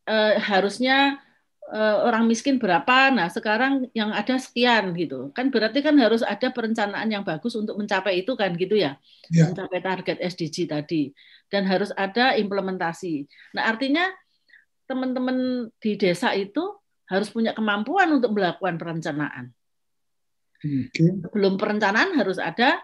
eh, 0.07 0.39
harusnya 0.39 1.19
eh, 1.67 1.97
orang 2.05 2.29
miskin 2.29 2.61
berapa, 2.61 3.11
nah 3.11 3.27
sekarang 3.27 3.91
yang 3.91 4.13
ada 4.15 4.39
sekian 4.39 4.95
gitu. 4.95 5.33
Kan 5.35 5.51
berarti 5.51 5.83
kan 5.83 5.99
harus 5.99 6.23
ada 6.23 6.47
perencanaan 6.53 7.09
yang 7.11 7.27
bagus 7.27 7.59
untuk 7.59 7.75
mencapai 7.75 8.23
itu 8.23 8.39
kan 8.39 8.55
gitu 8.55 8.79
ya. 8.79 8.95
Ya. 9.33 9.51
Mencapai 9.51 9.83
target 9.83 10.17
SDG 10.23 10.69
tadi 10.69 11.11
dan 11.51 11.67
harus 11.67 11.91
ada 11.99 12.39
implementasi. 12.39 13.27
Nah, 13.57 13.67
artinya 13.67 14.07
teman-teman 14.87 15.67
di 15.81 15.99
desa 15.99 16.31
itu 16.31 16.61
harus 17.09 17.27
punya 17.29 17.51
kemampuan 17.51 18.15
untuk 18.15 18.31
melakukan 18.31 18.79
perencanaan. 18.79 19.51
Oke. 20.63 21.03
Belum 21.35 21.59
perencanaan 21.59 22.15
harus 22.15 22.39
ada 22.39 22.79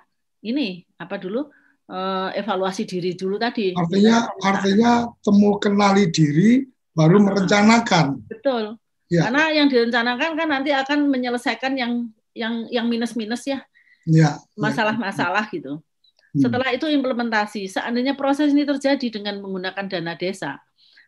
ini 0.46 0.84
apa 1.00 1.20
dulu 1.20 1.48
eh, 1.90 2.30
evaluasi 2.40 2.86
diri 2.86 3.16
dulu 3.16 3.36
tadi. 3.40 3.74
Artinya 3.76 4.30
artinya 4.44 4.92
temu 5.20 5.58
kenali 5.60 6.08
diri 6.12 6.64
baru 6.94 7.18
merencanakan. 7.24 8.28
Betul. 8.28 8.76
Ya. 9.10 9.26
Karena 9.26 9.50
yang 9.50 9.68
direncanakan 9.72 10.32
kan 10.38 10.48
nanti 10.48 10.70
akan 10.70 11.10
menyelesaikan 11.10 11.74
yang 11.74 12.14
yang 12.38 12.70
yang 12.70 12.86
minus-minus 12.86 13.42
ya, 13.50 13.66
Ya. 14.06 14.38
masalah-masalah 14.54 15.50
gitu. 15.50 15.82
Hmm. 16.30 16.42
Setelah 16.46 16.70
itu 16.78 16.86
implementasi. 16.86 17.66
Seandainya 17.66 18.14
proses 18.14 18.54
ini 18.54 18.70
terjadi 18.70 19.10
dengan 19.10 19.42
menggunakan 19.42 19.90
dana 19.90 20.14
desa, 20.14 20.62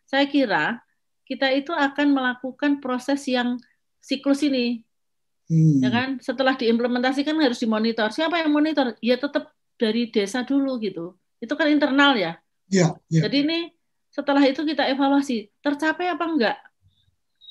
saya 0.09 0.25
kira 0.25 0.81
kita 1.29 1.53
itu 1.53 1.71
akan 1.71 2.11
melakukan 2.11 2.81
proses 2.81 3.21
yang 3.29 3.61
siklus 4.01 4.41
ini, 4.41 4.81
Hmm. 5.51 5.84
ya 5.84 5.89
kan? 5.91 6.10
Setelah 6.24 6.55
diimplementasikan 6.55 7.36
harus 7.36 7.60
dimonitor. 7.60 8.08
Siapa 8.08 8.39
yang 8.39 8.55
monitor? 8.55 8.96
Ya 9.03 9.20
tetap 9.20 9.51
dari 9.75 10.08
desa 10.08 10.48
dulu 10.48 10.79
gitu. 10.79 11.20
Itu 11.43 11.60
kan 11.60 11.67
internal 11.67 12.15
ya. 12.15 12.39
Ya, 12.72 12.96
ya. 13.12 13.27
Jadi 13.27 13.43
ini 13.43 13.60
setelah 14.08 14.39
itu 14.48 14.63
kita 14.63 14.88
evaluasi, 14.88 15.51
tercapai 15.60 16.08
apa 16.08 16.24
enggak? 16.24 16.58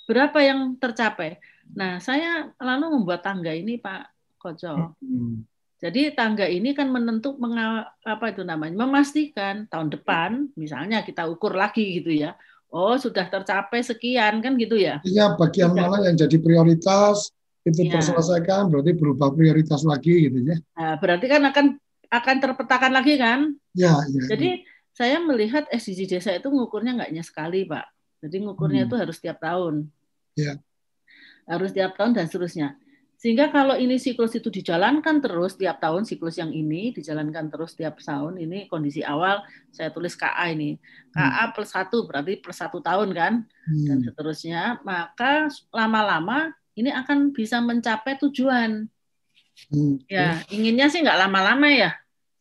Berapa 0.08 0.40
yang 0.40 0.80
tercapai? 0.80 1.36
Nah, 1.76 2.00
saya 2.00 2.48
lalu 2.56 2.98
membuat 2.98 3.20
tangga 3.20 3.52
ini, 3.52 3.76
Pak 3.76 4.08
Koco. 4.40 4.96
Hmm. 4.96 5.44
Jadi 5.80 6.12
tangga 6.12 6.44
ini 6.44 6.76
kan 6.76 6.92
menentuk 6.92 7.40
menga- 7.40 7.88
apa 8.04 8.32
itu 8.32 8.44
namanya? 8.44 8.84
memastikan 8.84 9.64
tahun 9.68 9.88
depan 9.88 10.52
misalnya 10.52 11.00
kita 11.00 11.24
ukur 11.24 11.56
lagi 11.56 12.00
gitu 12.00 12.12
ya. 12.12 12.36
Oh, 12.68 12.94
sudah 13.00 13.26
tercapai 13.26 13.80
sekian 13.80 14.44
kan 14.44 14.60
gitu 14.60 14.76
ya. 14.76 15.00
Artinya 15.00 15.34
bagian 15.40 15.72
mana 15.72 16.04
yang 16.04 16.16
jadi 16.20 16.36
prioritas 16.36 17.32
itu 17.60 17.84
Ya. 17.84 17.98
terselesaikan 17.98 18.72
berarti 18.72 18.92
berubah 18.96 19.28
prioritas 19.32 19.84
lagi 19.84 20.28
gitu 20.28 20.38
ya. 20.42 20.56
Nah, 20.74 20.96
berarti 20.96 21.26
kan 21.28 21.42
akan 21.44 21.66
akan 22.10 22.36
terpetakan 22.42 22.92
lagi 22.92 23.14
kan? 23.20 23.54
Ya, 23.76 23.94
ya. 24.10 24.22
Jadi 24.34 24.64
saya 24.90 25.22
melihat 25.22 25.68
SDG 25.70 26.10
desa 26.10 26.34
itu 26.34 26.48
ngukurnya 26.48 26.96
nggak 26.96 27.10
hanya 27.12 27.24
sekali, 27.24 27.62
Pak. 27.64 27.86
Jadi 28.20 28.36
ngukurnya 28.42 28.84
Hmm. 28.84 28.88
itu 28.90 28.96
harus 28.98 29.16
tiap 29.16 29.38
tahun. 29.38 29.88
Ya. 30.34 30.58
Harus 31.46 31.70
tiap 31.70 31.94
tahun 31.96 32.16
dan 32.16 32.26
seterusnya. 32.26 32.76
Sehingga 33.20 33.52
kalau 33.52 33.76
ini 33.76 34.00
siklus 34.00 34.32
itu 34.32 34.48
dijalankan 34.48 35.20
terus 35.20 35.52
tiap 35.52 35.76
tahun, 35.76 36.08
siklus 36.08 36.40
yang 36.40 36.56
ini 36.56 36.88
dijalankan 36.96 37.52
terus 37.52 37.76
tiap 37.76 38.00
tahun, 38.00 38.40
ini 38.40 38.64
kondisi 38.64 39.04
awal 39.04 39.44
saya 39.68 39.92
tulis 39.92 40.16
KA 40.16 40.48
ini. 40.48 40.80
KA 41.12 41.52
plus 41.52 41.68
satu 41.68 42.08
berarti 42.08 42.40
plus 42.40 42.56
satu 42.56 42.80
tahun 42.80 43.12
kan, 43.12 43.32
dan 43.84 43.96
Hmm. 44.00 44.04
seterusnya. 44.08 44.80
Maka 44.82 45.52
lama-lama 45.68 46.56
ini 46.76 46.90
akan 46.90 47.34
bisa 47.34 47.58
mencapai 47.58 48.18
tujuan. 48.22 48.86
Hmm. 49.68 50.00
Ya, 50.08 50.40
inginnya 50.48 50.88
sih 50.88 51.04
nggak 51.04 51.20
lama-lama 51.26 51.68
ya. 51.68 51.90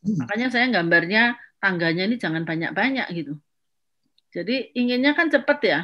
Hmm. 0.05 0.23
Makanya 0.23 0.47
saya 0.53 0.65
gambarnya 0.71 1.35
tangganya 1.59 2.07
ini 2.07 2.15
jangan 2.15 2.47
banyak-banyak 2.47 3.07
gitu. 3.11 3.33
Jadi 4.29 4.71
inginnya 4.77 5.17
kan 5.17 5.27
cepat 5.27 5.59
ya. 5.65 5.79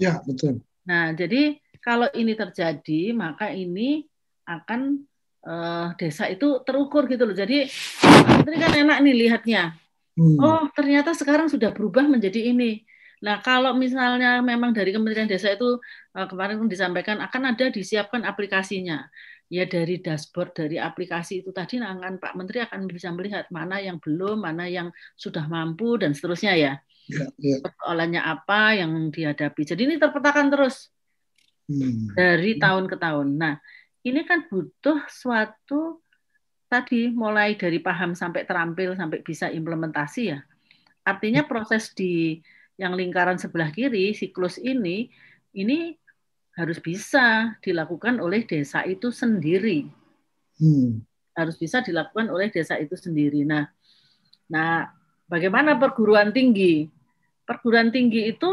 Ya, 0.00 0.18
betul. 0.24 0.64
Nah, 0.88 1.12
jadi 1.12 1.60
kalau 1.84 2.08
ini 2.16 2.32
terjadi, 2.32 3.12
maka 3.12 3.52
ini 3.52 4.08
akan 4.48 5.04
eh, 5.46 5.88
desa 6.00 6.26
itu 6.26 6.64
terukur 6.64 7.06
gitu 7.06 7.28
loh. 7.28 7.36
Jadi 7.36 7.68
Menteri 8.28 8.56
kan 8.58 8.72
enak 8.74 8.98
nih 9.04 9.14
lihatnya. 9.14 9.62
Hmm. 10.16 10.36
Oh, 10.40 10.64
ternyata 10.74 11.14
sekarang 11.14 11.46
sudah 11.46 11.70
berubah 11.70 12.04
menjadi 12.08 12.50
ini. 12.50 12.82
Nah, 13.20 13.44
kalau 13.44 13.76
misalnya 13.76 14.40
memang 14.40 14.72
dari 14.72 14.96
Kementerian 14.96 15.28
Desa 15.28 15.52
itu 15.52 15.76
eh, 16.16 16.26
kemarin 16.28 16.56
pun 16.56 16.68
disampaikan 16.68 17.20
akan 17.20 17.54
ada 17.56 17.68
disiapkan 17.68 18.24
aplikasinya. 18.24 19.08
Ya 19.50 19.66
dari 19.66 19.98
dashboard 19.98 20.54
dari 20.54 20.78
aplikasi 20.78 21.42
itu 21.42 21.50
tadi 21.50 21.82
nah, 21.82 21.90
kan 21.98 22.22
Pak 22.22 22.38
Menteri 22.38 22.62
akan 22.62 22.86
bisa 22.86 23.10
melihat 23.10 23.50
mana 23.50 23.82
yang 23.82 23.98
belum, 23.98 24.46
mana 24.46 24.70
yang 24.70 24.94
sudah 25.18 25.44
mampu 25.50 25.98
dan 25.98 26.14
seterusnya 26.14 26.54
ya. 26.54 26.72
Ya, 27.10 27.26
ya. 27.42 27.56
Persoalannya 27.58 28.22
apa 28.22 28.78
yang 28.78 29.10
dihadapi. 29.10 29.66
Jadi 29.66 29.90
ini 29.90 29.94
terpetakan 29.98 30.54
terus 30.54 30.94
Hmm. 31.70 32.10
dari 32.18 32.58
tahun 32.58 32.90
ke 32.90 32.98
tahun. 32.98 33.38
Nah, 33.38 33.54
ini 34.02 34.26
kan 34.26 34.50
butuh 34.50 35.06
suatu 35.06 36.02
tadi 36.66 37.14
mulai 37.14 37.54
dari 37.54 37.78
paham 37.78 38.18
sampai 38.18 38.42
terampil 38.42 38.98
sampai 38.98 39.22
bisa 39.22 39.46
implementasi 39.46 40.22
ya. 40.34 40.42
Artinya 41.06 41.46
proses 41.46 41.94
di 41.94 42.42
yang 42.80 42.96
lingkaran 42.96 43.36
sebelah 43.36 43.68
kiri 43.68 44.16
siklus 44.16 44.56
ini 44.56 45.12
ini 45.52 46.00
harus 46.56 46.80
bisa 46.80 47.54
dilakukan 47.60 48.16
oleh 48.18 48.48
desa 48.48 48.80
itu 48.88 49.12
sendiri. 49.12 49.84
Hmm. 50.56 51.04
Harus 51.36 51.60
bisa 51.60 51.84
dilakukan 51.84 52.32
oleh 52.32 52.48
desa 52.48 52.80
itu 52.80 52.96
sendiri. 52.96 53.44
Nah, 53.44 53.68
nah 54.48 54.88
bagaimana 55.28 55.76
perguruan 55.76 56.32
tinggi? 56.32 56.88
Perguruan 57.44 57.92
tinggi 57.92 58.32
itu 58.32 58.50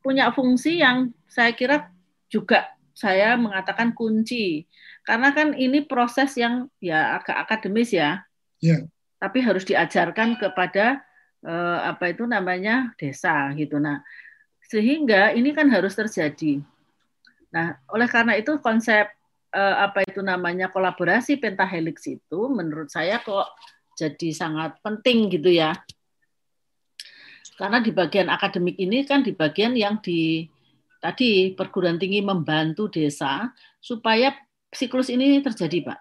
punya 0.00 0.32
fungsi 0.32 0.80
yang 0.80 1.12
saya 1.28 1.52
kira 1.52 1.92
juga 2.32 2.64
saya 2.96 3.36
mengatakan 3.36 3.92
kunci 3.92 4.64
karena 5.04 5.32
kan 5.32 5.52
ini 5.56 5.84
proses 5.84 6.36
yang 6.36 6.68
ya 6.80 7.20
agak 7.20 7.36
akademis 7.48 7.92
ya 7.92 8.24
Ya. 8.60 8.84
tapi 9.16 9.40
harus 9.40 9.64
diajarkan 9.64 10.36
kepada 10.36 11.00
eh, 11.44 11.78
apa 11.86 12.12
itu 12.12 12.24
namanya 12.24 12.92
desa 12.96 13.52
gitu. 13.56 13.80
Nah 13.80 14.00
sehingga 14.64 15.34
ini 15.34 15.50
kan 15.50 15.66
harus 15.68 15.96
terjadi. 15.96 16.62
Nah 17.50 17.78
oleh 17.90 18.08
karena 18.08 18.36
itu 18.38 18.58
konsep 18.62 19.10
eh, 19.52 19.76
apa 19.80 20.06
itu 20.06 20.20
namanya 20.20 20.70
kolaborasi 20.70 21.40
pentahelix 21.40 22.06
itu 22.06 22.40
menurut 22.50 22.88
saya 22.88 23.18
kok 23.20 23.50
jadi 23.98 24.28
sangat 24.32 24.80
penting 24.80 25.28
gitu 25.28 25.52
ya. 25.52 25.76
Karena 27.60 27.84
di 27.84 27.92
bagian 27.92 28.32
akademik 28.32 28.80
ini 28.80 29.04
kan 29.04 29.20
di 29.20 29.36
bagian 29.36 29.76
yang 29.76 30.00
di 30.00 30.48
tadi 31.00 31.52
perguruan 31.52 32.00
tinggi 32.00 32.24
membantu 32.24 32.88
desa 32.88 33.52
supaya 33.80 34.32
siklus 34.72 35.12
ini 35.12 35.44
terjadi, 35.44 35.92
Pak. 35.92 36.00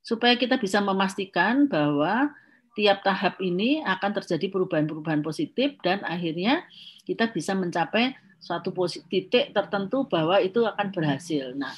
Supaya 0.00 0.36
kita 0.40 0.56
bisa 0.56 0.80
memastikan 0.80 1.68
bahwa 1.68 2.32
tiap 2.74 3.06
tahap 3.06 3.38
ini 3.38 3.80
akan 3.86 4.10
terjadi 4.20 4.50
perubahan-perubahan 4.50 5.22
positif 5.22 5.78
dan 5.80 6.02
akhirnya 6.02 6.66
kita 7.06 7.30
bisa 7.30 7.54
mencapai 7.54 8.18
suatu 8.42 8.74
titik 9.08 9.56
tertentu 9.56 10.04
bahwa 10.04 10.36
itu 10.42 10.66
akan 10.66 10.92
berhasil. 10.92 11.56
Nah, 11.56 11.72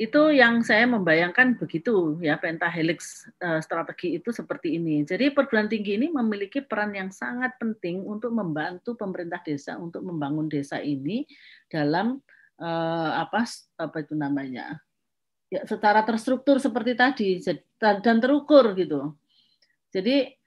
itu 0.00 0.32
yang 0.32 0.64
saya 0.64 0.88
membayangkan 0.88 1.60
begitu 1.60 2.16
ya 2.24 2.40
pentahelix 2.40 3.28
strategi 3.60 4.16
itu 4.16 4.32
seperti 4.32 4.80
ini. 4.80 5.04
Jadi 5.04 5.28
perguruan 5.30 5.68
tinggi 5.68 6.00
ini 6.00 6.08
memiliki 6.08 6.64
peran 6.64 6.96
yang 6.96 7.12
sangat 7.12 7.60
penting 7.60 8.02
untuk 8.08 8.32
membantu 8.32 8.96
pemerintah 8.96 9.44
desa 9.44 9.76
untuk 9.76 10.00
membangun 10.00 10.48
desa 10.48 10.80
ini 10.80 11.28
dalam 11.68 12.16
eh, 12.56 13.10
apa 13.12 13.44
apa 13.76 13.96
itu 14.00 14.16
namanya 14.16 14.80
ya 15.52 15.66
secara 15.66 16.00
terstruktur 16.06 16.62
seperti 16.62 16.96
tadi 16.96 17.28
dan 17.76 18.16
terukur 18.22 18.72
gitu. 18.78 19.12
Jadi 19.90 20.38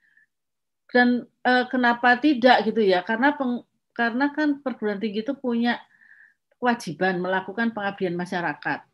dan 0.90 1.26
eh, 1.44 1.64
kenapa 1.68 2.16
tidak 2.20 2.64
gitu 2.68 2.80
ya? 2.80 3.02
Karena 3.02 3.34
peng, 3.34 3.64
karena 3.94 4.30
kan 4.30 4.60
perguruan 4.62 5.02
tinggi 5.02 5.26
itu 5.26 5.34
punya 5.36 5.78
kewajiban 6.58 7.20
melakukan 7.20 7.74
pengabdian 7.76 8.16
masyarakat 8.16 8.86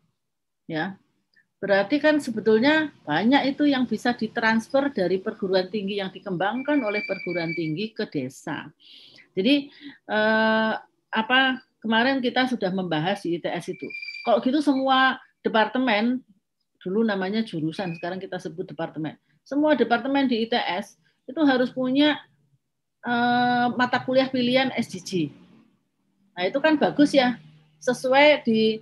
ya. 0.67 0.97
Berarti 1.61 2.01
kan 2.01 2.17
sebetulnya 2.17 2.89
banyak 3.05 3.53
itu 3.53 3.69
yang 3.69 3.85
bisa 3.85 4.17
ditransfer 4.17 4.89
dari 4.89 5.21
perguruan 5.21 5.69
tinggi 5.69 6.01
yang 6.01 6.09
dikembangkan 6.09 6.81
oleh 6.81 7.05
perguruan 7.05 7.53
tinggi 7.53 7.93
ke 7.93 8.09
desa. 8.09 8.65
Jadi 9.37 9.69
eh, 10.09 10.73
apa 11.11 11.39
kemarin 11.79 12.17
kita 12.17 12.49
sudah 12.49 12.73
membahas 12.73 13.21
di 13.21 13.37
ITS 13.37 13.77
itu. 13.77 13.87
Kalau 14.25 14.41
gitu 14.41 14.57
semua 14.61 15.21
departemen 15.45 16.21
dulu 16.81 17.05
namanya 17.05 17.45
jurusan 17.45 17.93
sekarang 17.93 18.17
kita 18.17 18.41
sebut 18.41 18.65
departemen 18.73 19.17
semua 19.43 19.75
departemen 19.75 20.29
di 20.29 20.47
ITS 20.47 20.97
itu 21.25 21.41
harus 21.43 21.69
punya 21.73 22.19
eh, 23.05 23.67
mata 23.75 23.99
kuliah 24.01 24.29
pilihan 24.29 24.73
SDG 24.75 25.31
nah 26.31 26.47
itu 26.47 26.57
kan 26.63 26.79
bagus 26.79 27.11
ya 27.11 27.37
sesuai 27.81 28.45
di 28.45 28.79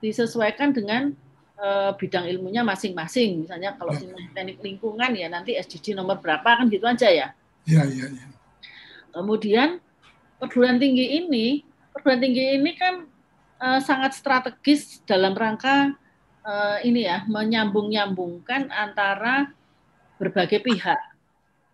disesuaikan 0.00 0.72
dengan 0.72 1.12
eh, 1.60 1.90
bidang 1.94 2.26
ilmunya 2.26 2.64
masing-masing. 2.64 3.44
Misalnya 3.44 3.76
kalau 3.76 3.92
teknik 4.32 4.58
lingkungan 4.64 5.12
ya 5.12 5.28
nanti 5.28 5.54
SDG 5.54 5.92
nomor 5.92 6.18
berapa 6.18 6.56
kan 6.56 6.66
gitu 6.72 6.88
aja 6.88 7.08
ya. 7.12 7.28
Iya, 7.68 7.84
iya, 7.86 8.06
iya. 8.08 8.26
Kemudian 9.12 9.78
perguruan 10.40 10.80
tinggi 10.80 11.20
ini, 11.20 11.60
perguruan 11.92 12.24
tinggi 12.24 12.56
ini 12.56 12.72
kan 12.74 13.04
uh, 13.60 13.80
sangat 13.84 14.16
strategis 14.16 15.04
dalam 15.04 15.36
rangka 15.36 15.92
uh, 16.48 16.80
ini 16.80 17.04
ya 17.04 17.28
menyambung-nyambungkan 17.28 18.72
antara 18.72 19.52
berbagai 20.20 20.60
pihak. 20.60 21.00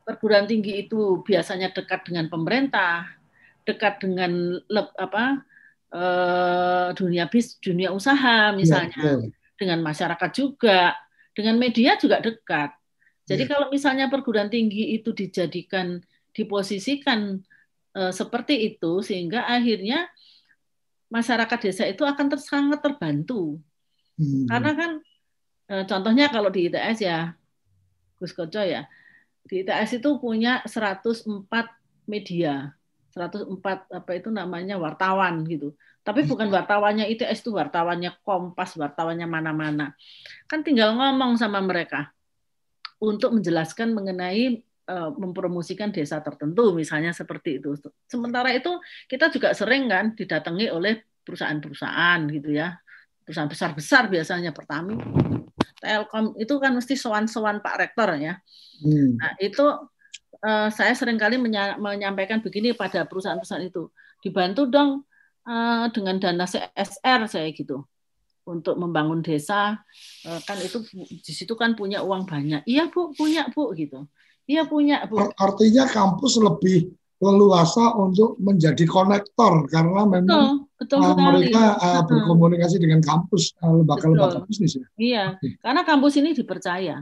Perguruan 0.06 0.46
tinggi 0.46 0.86
itu 0.86 1.18
biasanya 1.26 1.74
dekat 1.74 2.06
dengan 2.06 2.30
pemerintah, 2.30 3.10
dekat 3.66 3.98
dengan 3.98 4.62
apa 4.94 5.42
uh, 5.90 6.94
dunia 6.94 7.26
bis, 7.26 7.58
dunia 7.58 7.90
usaha 7.90 8.54
misalnya, 8.54 8.94
ya, 9.02 9.14
ya. 9.18 9.34
dengan 9.58 9.82
masyarakat 9.82 10.30
juga, 10.30 10.94
dengan 11.34 11.58
media 11.58 11.98
juga 11.98 12.22
dekat. 12.22 12.70
Jadi 13.26 13.42
ya. 13.44 13.50
kalau 13.50 13.66
misalnya 13.74 14.06
perguruan 14.06 14.46
tinggi 14.46 14.94
itu 14.94 15.10
dijadikan 15.10 15.98
diposisikan 16.30 17.42
uh, 17.98 18.14
seperti 18.14 18.70
itu 18.70 19.02
sehingga 19.02 19.42
akhirnya 19.50 20.06
masyarakat 21.10 21.58
desa 21.58 21.82
itu 21.90 22.06
akan 22.06 22.26
ter, 22.30 22.38
sangat 22.38 22.78
terbantu. 22.78 23.58
Hmm. 24.14 24.46
Karena 24.46 24.72
kan 24.78 24.90
uh, 25.74 25.84
contohnya 25.90 26.30
kalau 26.30 26.54
di 26.54 26.70
ITS 26.70 26.98
ya 27.02 27.34
Gus 28.20 28.32
Koco 28.36 28.60
ya. 28.62 28.88
Di 29.46 29.62
ITS 29.62 30.02
itu 30.02 30.18
punya 30.18 30.60
104 30.66 31.26
media. 32.10 32.74
104 33.14 33.88
apa 33.88 34.10
itu 34.12 34.28
namanya 34.28 34.76
wartawan 34.76 35.46
gitu. 35.48 35.72
Tapi 36.06 36.22
bukan 36.22 36.46
wartawannya 36.50 37.10
ITS 37.10 37.42
itu 37.42 37.50
wartawannya 37.54 38.22
Kompas, 38.22 38.78
wartawannya 38.78 39.26
mana-mana. 39.26 39.96
Kan 40.46 40.62
tinggal 40.62 40.94
ngomong 40.94 41.34
sama 41.38 41.58
mereka 41.62 42.14
untuk 43.02 43.34
menjelaskan 43.34 43.90
mengenai 43.92 44.66
Eh, 44.86 45.10
mempromosikan 45.18 45.90
desa 45.90 46.22
tertentu 46.22 46.70
misalnya 46.70 47.10
seperti 47.10 47.58
itu. 47.58 47.74
Sementara 48.06 48.54
itu 48.54 48.70
kita 49.10 49.34
juga 49.34 49.50
sering 49.50 49.90
kan 49.90 50.14
didatangi 50.14 50.70
oleh 50.70 51.02
perusahaan-perusahaan 51.26 52.22
gitu 52.30 52.54
ya. 52.54 52.78
Perusahaan 53.26 53.50
besar-besar 53.50 54.06
biasanya 54.06 54.54
Pertamina, 54.54 55.02
Telkom 55.82 56.38
itu 56.38 56.54
kan 56.62 56.78
mesti 56.78 56.94
sowan-sowan 56.94 57.58
Pak 57.58 57.74
Rektor 57.82 58.14
ya. 58.22 58.38
Hmm. 58.78 59.18
Nah, 59.18 59.34
itu 59.42 59.66
uh, 60.46 60.68
saya 60.70 60.94
sering 60.94 61.18
kali 61.18 61.34
menya 61.36 61.74
menyampaikan 61.76 62.38
begini 62.38 62.70
pada 62.72 63.02
perusahaan-perusahaan 63.02 63.66
itu. 63.66 63.90
Dibantu 64.22 64.70
dong 64.70 65.02
uh, 65.42 65.90
dengan 65.90 66.22
dana 66.22 66.46
CSR 66.46 67.26
saya 67.26 67.50
gitu 67.50 67.82
untuk 68.46 68.78
membangun 68.78 69.26
desa 69.26 69.74
kan 70.22 70.58
itu 70.62 70.78
di 70.94 71.32
situ 71.34 71.58
kan 71.58 71.74
punya 71.74 72.06
uang 72.06 72.30
banyak. 72.30 72.62
Iya 72.62 72.86
Bu, 72.94 73.10
punya 73.10 73.50
Bu 73.50 73.74
gitu. 73.74 74.06
Iya 74.46 74.62
punya, 74.70 75.02
Bu. 75.10 75.18
Artinya 75.34 75.90
kampus 75.90 76.38
lebih 76.38 76.94
leluasa 77.16 77.96
untuk 77.96 78.36
menjadi 78.36 78.84
konektor 78.84 79.64
karena 79.72 80.04
memang 80.04 80.68
betul, 80.76 81.00
betul 81.00 81.00
uh, 81.00 81.16
mereka 81.16 81.64
uh, 81.80 82.02
berkomunikasi 82.04 82.76
dengan 82.76 83.00
kampus 83.00 83.56
lembaga-lembaga 83.64 84.44
uh, 84.44 84.44
bisnis 84.44 84.76
ya. 84.76 84.86
Iya, 85.00 85.24
okay. 85.40 85.56
karena 85.64 85.82
kampus 85.88 86.20
ini 86.20 86.36
dipercaya. 86.36 87.00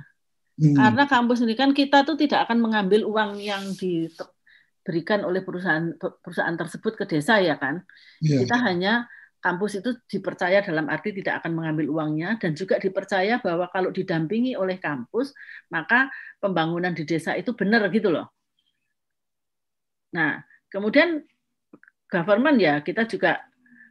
Hmm. 0.55 0.74
Karena 0.79 1.05
kampus 1.11 1.42
ini 1.42 1.59
kan 1.59 1.74
kita 1.74 2.07
tuh 2.07 2.14
tidak 2.14 2.46
akan 2.46 2.62
mengambil 2.62 3.03
uang 3.11 3.42
yang 3.42 3.74
diberikan 3.74 5.27
oleh 5.27 5.42
perusahaan 5.42 5.98
perusahaan 5.98 6.55
tersebut 6.55 6.94
ke 6.94 7.05
desa 7.11 7.42
ya 7.42 7.59
kan. 7.59 7.83
Yeah. 8.22 8.46
Kita 8.46 8.62
hanya 8.62 9.11
kampus 9.42 9.83
itu 9.83 9.98
dipercaya 10.07 10.62
dalam 10.62 10.87
arti 10.87 11.11
tidak 11.11 11.42
akan 11.42 11.59
mengambil 11.59 11.90
uangnya 11.90 12.38
dan 12.38 12.55
juga 12.55 12.79
dipercaya 12.79 13.42
bahwa 13.42 13.66
kalau 13.74 13.90
didampingi 13.90 14.55
oleh 14.55 14.79
kampus 14.79 15.35
maka 15.74 16.07
pembangunan 16.38 16.94
di 16.94 17.03
desa 17.03 17.35
itu 17.35 17.50
benar 17.59 17.90
gitu 17.90 18.14
loh. 18.14 18.31
Nah, 20.14 20.40
kemudian 20.70 21.27
government 22.07 22.59
ya 22.62 22.81
kita 22.87 23.11
juga 23.11 23.42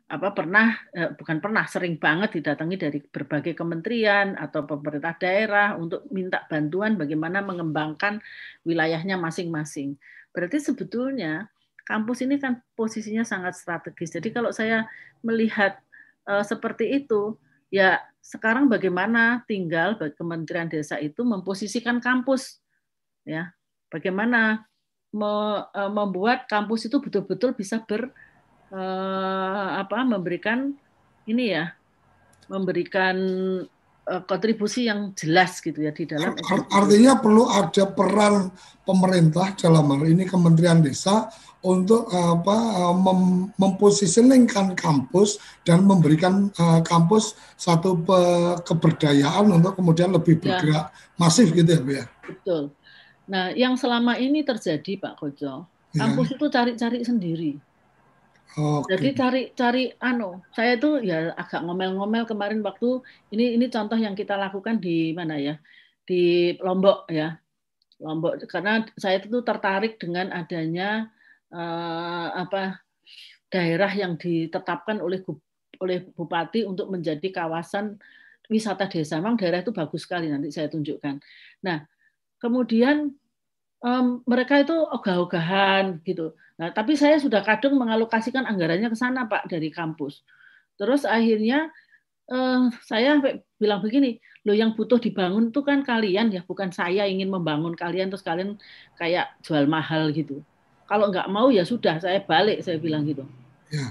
apa 0.08 0.30
pernah 0.36 0.78
eh, 0.94 1.10
bukan 1.16 1.42
pernah 1.42 1.66
sering 1.66 1.98
banget 1.98 2.40
didatangi 2.40 2.76
dari 2.78 3.00
berbagai 3.02 3.58
kementerian 3.58 4.36
atau 4.38 4.64
pemerintah 4.64 5.16
daerah 5.18 5.76
untuk 5.76 6.06
minta 6.14 6.44
bantuan 6.48 6.96
bagaimana 6.96 7.44
mengembangkan 7.44 8.24
wilayahnya 8.64 9.20
masing-masing. 9.20 9.98
Berarti 10.32 10.62
sebetulnya 10.62 11.50
kampus 11.84 12.24
ini 12.24 12.40
kan 12.40 12.64
posisinya 12.78 13.28
sangat 13.28 13.60
strategis. 13.60 14.16
Jadi 14.16 14.32
kalau 14.32 14.52
saya 14.56 14.88
melihat 15.24 15.80
uh, 16.28 16.44
seperti 16.44 17.04
itu, 17.04 17.36
ya 17.68 18.00
sekarang 18.24 18.72
bagaimana 18.72 19.44
tinggal 19.46 20.00
Kementerian 20.16 20.72
Desa 20.72 20.96
itu 21.00 21.28
memposisikan 21.28 22.00
kampus, 22.00 22.64
ya, 23.28 23.52
bagaimana 23.92 24.64
me, 25.14 25.64
uh, 25.64 25.92
membuat 25.94 26.50
kampus 26.50 26.90
itu 26.90 26.98
betul-betul 27.00 27.54
bisa 27.56 27.80
ber 27.86 28.10
uh, 28.74 29.68
apa 29.80 30.04
memberikan 30.04 30.74
ini 31.30 31.56
ya, 31.56 31.72
memberikan 32.52 33.16
kontribusi 34.28 34.92
yang 34.92 35.16
jelas 35.16 35.64
gitu 35.64 35.80
ya 35.80 35.96
di 35.96 36.04
dalam. 36.04 36.36
Artinya 36.68 37.24
perlu 37.24 37.48
ada 37.48 37.88
peran 37.88 38.52
pemerintah 38.84 39.56
dalam 39.56 39.88
hal 39.96 40.04
ini 40.04 40.28
Kementerian 40.28 40.84
Desa 40.84 41.32
untuk 41.64 42.12
apa 42.12 42.92
mem 42.92 43.48
mempositioningkan 43.56 44.76
kampus 44.76 45.40
dan 45.64 45.88
memberikan 45.88 46.52
uh, 46.60 46.84
kampus 46.84 47.40
satu 47.56 47.96
pe 48.04 48.20
keberdayaan 48.68 49.48
untuk 49.48 49.80
kemudian 49.80 50.12
lebih 50.12 50.38
ya. 50.38 50.60
bergerak 50.60 50.86
ya. 50.92 51.16
masif 51.16 51.56
gitu 51.56 51.70
ya 51.72 51.80
Bu 51.80 51.92
ya. 51.96 52.06
Betul. 52.28 52.64
Nah, 53.28 53.56
yang 53.56 53.80
selama 53.80 54.20
ini 54.20 54.44
terjadi 54.44 55.00
Pak 55.00 55.16
Kojo, 55.20 55.64
ya. 55.96 56.04
kampus 56.04 56.36
itu 56.36 56.46
cari-cari 56.52 57.00
sendiri. 57.08 57.54
Okay. 58.54 58.86
Jadi 58.94 59.10
cari-cari 59.18 59.84
ano, 59.98 60.46
saya 60.54 60.78
tuh 60.78 61.02
ya 61.02 61.34
agak 61.34 61.66
ngomel-ngomel 61.66 62.30
kemarin 62.30 62.62
waktu 62.62 63.02
ini 63.34 63.58
ini 63.58 63.66
contoh 63.66 63.98
yang 63.98 64.14
kita 64.14 64.38
lakukan 64.38 64.78
di 64.78 65.10
mana 65.16 65.42
ya? 65.42 65.58
Di 66.06 66.54
Lombok 66.62 67.10
ya. 67.10 67.34
Lombok 67.98 68.46
karena 68.46 68.86
saya 68.94 69.24
itu 69.24 69.42
tertarik 69.42 69.98
dengan 69.98 70.30
adanya 70.30 71.10
uh, 71.50 72.30
apa 72.46 72.84
daerah 73.50 73.90
yang 73.90 74.22
ditetapkan 74.22 75.02
oleh 75.02 75.26
oleh 75.82 76.06
bupati 76.14 76.62
untuk 76.70 76.94
menjadi 76.94 77.26
kawasan 77.34 77.98
wisata 78.54 78.86
desa. 78.86 79.18
Memang 79.18 79.40
daerah 79.40 79.66
itu 79.66 79.74
bagus 79.74 80.06
sekali 80.06 80.30
nanti 80.30 80.54
saya 80.54 80.70
tunjukkan. 80.70 81.18
Nah, 81.66 81.90
kemudian 82.44 83.16
um, 83.80 84.20
mereka 84.28 84.60
itu 84.60 84.76
ogah-ogahan 84.76 86.04
gitu. 86.04 86.36
Nah, 86.60 86.76
tapi 86.76 87.00
saya 87.00 87.16
sudah 87.24 87.40
kadung 87.40 87.80
mengalokasikan 87.80 88.44
anggarannya 88.44 88.92
ke 88.92 88.98
sana 89.00 89.24
Pak 89.24 89.48
dari 89.48 89.72
kampus. 89.72 90.28
Terus 90.76 91.08
akhirnya 91.08 91.72
uh, 92.28 92.68
saya 92.84 93.24
bilang 93.56 93.80
begini, 93.80 94.20
lo 94.44 94.52
yang 94.52 94.76
butuh 94.76 95.00
dibangun 95.00 95.56
itu 95.56 95.64
kan 95.64 95.88
kalian 95.88 96.36
ya, 96.36 96.44
bukan 96.44 96.76
saya 96.76 97.08
ingin 97.08 97.32
membangun 97.32 97.80
kalian 97.80 98.12
terus 98.12 98.28
kalian 98.28 98.60
kayak 99.00 99.32
jual 99.40 99.64
mahal 99.72 100.12
gitu. 100.12 100.44
Kalau 100.84 101.08
nggak 101.08 101.32
mau 101.32 101.48
ya 101.48 101.64
sudah, 101.64 102.04
saya 102.04 102.20
balik, 102.20 102.60
saya 102.60 102.76
bilang 102.76 103.08
gitu. 103.08 103.24
Ya. 103.72 103.86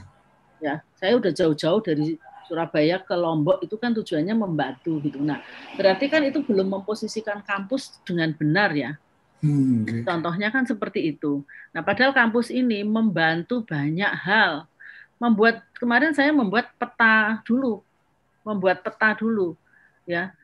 Ya, 0.62 0.74
saya 0.94 1.18
udah 1.18 1.34
jauh-jauh 1.34 1.82
dari 1.82 2.14
Surabaya 2.48 3.00
ke 3.02 3.14
Lombok 3.14 3.62
itu 3.62 3.74
kan 3.78 3.94
tujuannya 3.94 4.34
membantu 4.34 4.98
gitu. 5.02 5.18
Nah, 5.22 5.42
berarti 5.74 6.06
kan 6.10 6.22
itu 6.26 6.42
belum 6.42 6.68
memposisikan 6.68 7.40
kampus 7.42 8.02
dengan 8.02 8.30
benar 8.34 8.70
ya. 8.74 8.98
Hmm, 9.42 9.82
okay. 9.82 10.06
Contohnya 10.06 10.54
kan 10.54 10.62
seperti 10.62 11.14
itu. 11.14 11.42
Nah, 11.74 11.82
padahal 11.82 12.14
kampus 12.14 12.54
ini 12.54 12.86
membantu 12.86 13.66
banyak 13.66 14.12
hal. 14.22 14.70
Membuat 15.18 15.62
kemarin 15.78 16.14
saya 16.14 16.34
membuat 16.34 16.74
peta 16.78 17.42
dulu, 17.46 17.82
membuat 18.42 18.82
peta 18.82 19.14
dulu, 19.14 19.54
ya. 20.06 20.34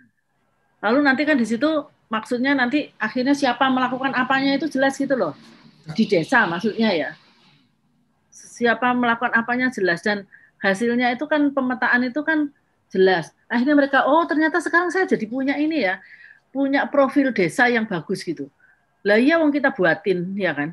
Lalu 0.78 0.98
nanti 1.02 1.22
kan 1.26 1.34
di 1.34 1.46
situ 1.46 1.66
maksudnya 2.08 2.54
nanti 2.54 2.88
akhirnya 2.96 3.34
siapa 3.34 3.66
melakukan 3.68 4.14
apanya 4.14 4.56
itu 4.56 4.70
jelas 4.70 4.96
gitu 4.96 5.12
loh 5.12 5.34
di 5.92 6.04
desa 6.08 6.44
maksudnya 6.48 6.90
ya. 6.92 7.10
Siapa 8.32 8.90
melakukan 8.90 9.34
apanya 9.38 9.70
jelas 9.70 10.02
dan 10.02 10.26
hasilnya 10.62 11.14
itu 11.14 11.24
kan 11.26 11.50
pemetaan 11.54 12.06
itu 12.06 12.20
kan 12.22 12.50
jelas. 12.90 13.32
Akhirnya 13.46 13.76
mereka 13.78 14.04
oh 14.06 14.24
ternyata 14.24 14.58
sekarang 14.58 14.90
saya 14.92 15.06
jadi 15.06 15.24
punya 15.28 15.54
ini 15.56 15.86
ya, 15.86 16.02
punya 16.50 16.86
profil 16.88 17.30
desa 17.30 17.68
yang 17.70 17.86
bagus 17.86 18.24
gitu. 18.24 18.50
Lah 19.06 19.16
iya 19.16 19.38
wong 19.38 19.54
kita 19.54 19.70
buatin 19.72 20.34
ya 20.34 20.52
kan. 20.52 20.70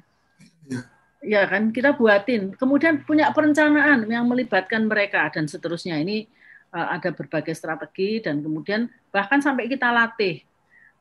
Ya. 0.66 0.80
ya 1.22 1.42
kan 1.46 1.70
kita 1.70 1.94
buatin. 1.94 2.58
Kemudian 2.58 3.06
punya 3.06 3.30
perencanaan 3.32 4.08
yang 4.10 4.26
melibatkan 4.26 4.90
mereka 4.90 5.30
dan 5.30 5.46
seterusnya. 5.46 6.02
Ini 6.02 6.26
uh, 6.74 6.88
ada 6.98 7.14
berbagai 7.14 7.54
strategi 7.54 8.20
dan 8.20 8.42
kemudian 8.42 8.92
bahkan 9.14 9.40
sampai 9.40 9.70
kita 9.72 9.94
latih. 9.94 10.42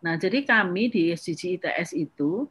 Nah, 0.04 0.20
jadi 0.20 0.44
kami 0.44 0.92
di 0.92 1.02
SDG 1.16 1.56
ITS 1.56 1.96
itu 1.96 2.44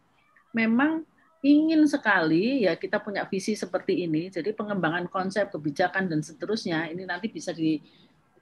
memang 0.57 1.05
ingin 1.43 1.83
sekali 1.85 2.63
ya 2.63 2.79
kita 2.79 3.03
punya 3.03 3.27
visi 3.27 3.53
seperti 3.53 4.07
ini. 4.07 4.31
Jadi 4.31 4.55
pengembangan 4.55 5.11
konsep 5.11 5.51
kebijakan 5.51 6.07
dan 6.07 6.23
seterusnya 6.23 6.87
ini 6.87 7.03
nanti 7.03 7.27
bisa 7.27 7.51
di 7.51 7.83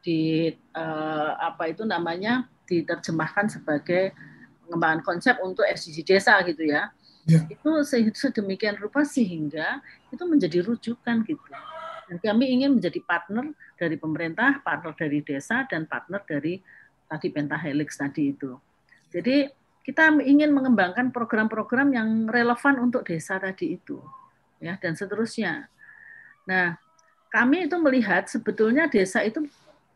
di 0.02 0.50
uh, 0.78 1.34
apa 1.38 1.74
itu 1.74 1.82
namanya 1.82 2.46
diterjemahkan 2.70 3.50
sebagai 3.50 4.14
pengembangan 4.66 5.02
konsep 5.02 5.36
untuk 5.42 5.66
SDG 5.66 6.06
desa 6.06 6.38
gitu 6.46 6.62
ya. 6.62 6.94
ya. 7.26 7.42
Itu 7.50 7.82
sedemikian 8.14 8.78
rupa 8.78 9.02
sehingga 9.02 9.82
itu 10.14 10.24
menjadi 10.24 10.62
rujukan 10.62 11.26
gitu. 11.26 11.42
Dan 12.08 12.18
kami 12.22 12.54
ingin 12.54 12.78
menjadi 12.78 13.02
partner 13.02 13.50
dari 13.80 13.98
pemerintah, 13.98 14.62
partner 14.62 14.94
dari 14.94 15.26
desa, 15.26 15.66
dan 15.66 15.90
partner 15.90 16.22
dari 16.28 16.62
tadi 17.10 17.28
pentahelix 17.34 17.98
tadi 17.98 18.36
itu. 18.36 18.56
Jadi 19.12 19.48
kita 19.82 20.14
ingin 20.22 20.54
mengembangkan 20.54 21.10
program-program 21.10 21.90
yang 21.94 22.10
relevan 22.30 22.78
untuk 22.78 23.02
desa 23.02 23.42
tadi 23.42 23.82
itu, 23.82 23.98
ya 24.62 24.78
dan 24.78 24.94
seterusnya. 24.94 25.66
Nah, 26.46 26.78
kami 27.34 27.66
itu 27.66 27.78
melihat 27.82 28.30
sebetulnya 28.30 28.86
desa 28.86 29.26
itu 29.26 29.46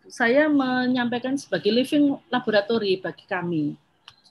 saya 0.09 0.49
menyampaikan 0.49 1.37
sebagai 1.37 1.69
living 1.69 2.17
laboratory 2.29 2.97
bagi 3.01 3.25
kami. 3.25 3.65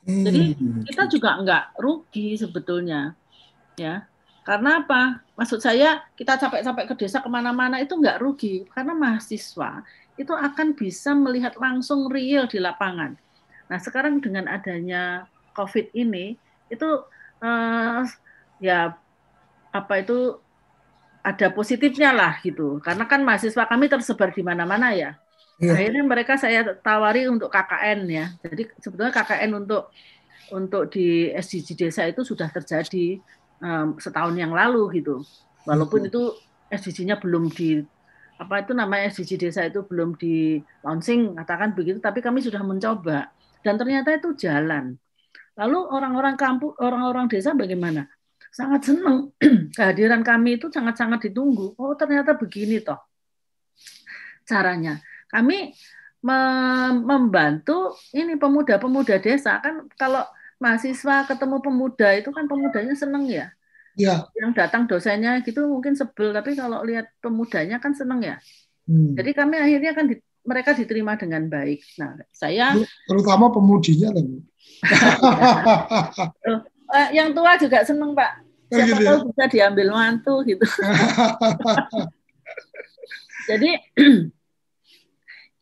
Jadi 0.04 0.52
hmm. 0.52 0.84
kita 0.84 1.08
juga 1.08 1.38
enggak 1.38 1.64
rugi 1.80 2.36
sebetulnya, 2.36 3.16
ya. 3.78 4.04
Karena 4.44 4.84
apa? 4.84 5.24
Maksud 5.40 5.64
saya 5.64 6.04
kita 6.12 6.36
capek-capek 6.36 6.92
ke 6.92 6.94
desa 7.06 7.24
ke 7.24 7.30
mana-mana 7.32 7.80
itu 7.80 7.96
enggak 7.96 8.20
rugi 8.20 8.68
karena 8.68 8.92
mahasiswa 8.92 9.80
itu 10.20 10.30
akan 10.30 10.76
bisa 10.76 11.16
melihat 11.16 11.56
langsung 11.56 12.12
real 12.12 12.44
di 12.44 12.60
lapangan. 12.60 13.16
Nah 13.72 13.78
sekarang 13.80 14.20
dengan 14.20 14.44
adanya 14.46 15.24
COVID 15.54 15.94
ini 15.94 16.36
itu 16.68 16.88
uh, 17.40 18.02
ya 18.58 18.98
apa 19.70 19.94
itu 20.02 20.38
ada 21.24 21.48
positifnya 21.48 22.12
lah 22.12 22.36
gitu. 22.44 22.78
Karena 22.84 23.08
kan 23.08 23.24
mahasiswa 23.24 23.64
kami 23.64 23.88
tersebar 23.88 24.30
di 24.34 24.44
mana-mana 24.44 24.92
ya. 24.92 25.16
Ya. 25.62 25.72
Akhirnya 25.72 26.02
mereka 26.04 26.34
saya 26.36 26.76
tawari 26.82 27.30
untuk 27.30 27.48
KKN 27.48 28.00
ya. 28.10 28.26
Jadi 28.42 28.68
sebetulnya 28.82 29.14
KKN 29.14 29.50
untuk 29.54 29.88
untuk 30.52 30.92
di 30.92 31.32
SDG 31.32 31.78
desa 31.78 32.04
itu 32.04 32.20
sudah 32.20 32.52
terjadi 32.52 33.22
um, 33.64 33.96
setahun 33.96 34.34
yang 34.36 34.52
lalu 34.52 35.00
gitu. 35.00 35.24
Walaupun 35.64 36.04
hmm. 36.04 36.08
itu 36.12 36.22
SDG-nya 36.68 37.16
belum 37.22 37.48
di 37.48 37.80
apa 38.34 38.66
itu 38.66 38.74
namanya 38.74 39.14
SDG 39.14 39.48
desa 39.48 39.62
itu 39.62 39.86
belum 39.86 40.18
di 40.18 40.58
launching 40.82 41.38
katakan 41.38 41.72
begitu, 41.72 42.02
tapi 42.02 42.18
kami 42.18 42.42
sudah 42.42 42.60
mencoba 42.60 43.30
dan 43.64 43.80
ternyata 43.80 44.12
itu 44.12 44.34
jalan. 44.36 44.98
Lalu 45.54 45.78
orang-orang 45.86 46.34
kampung, 46.34 46.74
orang-orang 46.82 47.30
desa 47.30 47.54
bagaimana? 47.54 48.10
Sangat 48.54 48.90
senang 48.90 49.34
kehadiran 49.76 50.22
kami 50.22 50.58
itu 50.58 50.70
sangat-sangat 50.70 51.30
ditunggu. 51.30 51.74
Oh 51.78 51.94
ternyata 51.98 52.34
begini 52.38 52.82
toh 52.82 52.98
caranya 54.44 55.00
kami 55.32 55.72
membantu 57.04 57.92
ini 58.16 58.40
pemuda-pemuda 58.40 59.20
desa 59.20 59.60
kan 59.60 59.84
kalau 60.00 60.24
mahasiswa 60.56 61.28
ketemu 61.28 61.60
pemuda 61.60 62.16
itu 62.16 62.32
kan 62.32 62.48
pemudanya 62.48 62.96
seneng 62.96 63.28
ya. 63.28 63.52
Ya. 63.92 64.24
Yang 64.32 64.52
datang 64.56 64.88
dosennya 64.88 65.44
gitu 65.44 65.68
mungkin 65.68 65.92
sebel 65.92 66.32
tapi 66.32 66.56
kalau 66.56 66.80
lihat 66.80 67.12
pemudanya 67.20 67.76
kan 67.76 67.92
seneng 67.92 68.24
ya. 68.24 68.36
Hmm. 68.88 69.12
Jadi 69.12 69.36
kami 69.36 69.60
akhirnya 69.60 69.92
kan 69.92 70.08
mereka 70.44 70.76
diterima 70.76 71.16
dengan 71.16 71.48
baik. 71.48 71.80
Nah, 71.98 72.20
saya 72.30 72.76
terutama 73.08 73.50
pemudinya 73.50 74.12
kan. 74.12 74.26
yang 77.16 77.32
tua 77.32 77.56
juga 77.56 77.82
seneng 77.82 78.12
Pak. 78.12 78.44
Oh, 78.72 78.80
Siapa 78.80 78.88
gitu 78.88 79.02
ya? 79.02 79.08
tahu 79.12 79.18
bisa 79.32 79.44
diambil 79.50 79.88
mantu 79.92 80.34
gitu. 80.46 80.64
Jadi 83.50 83.70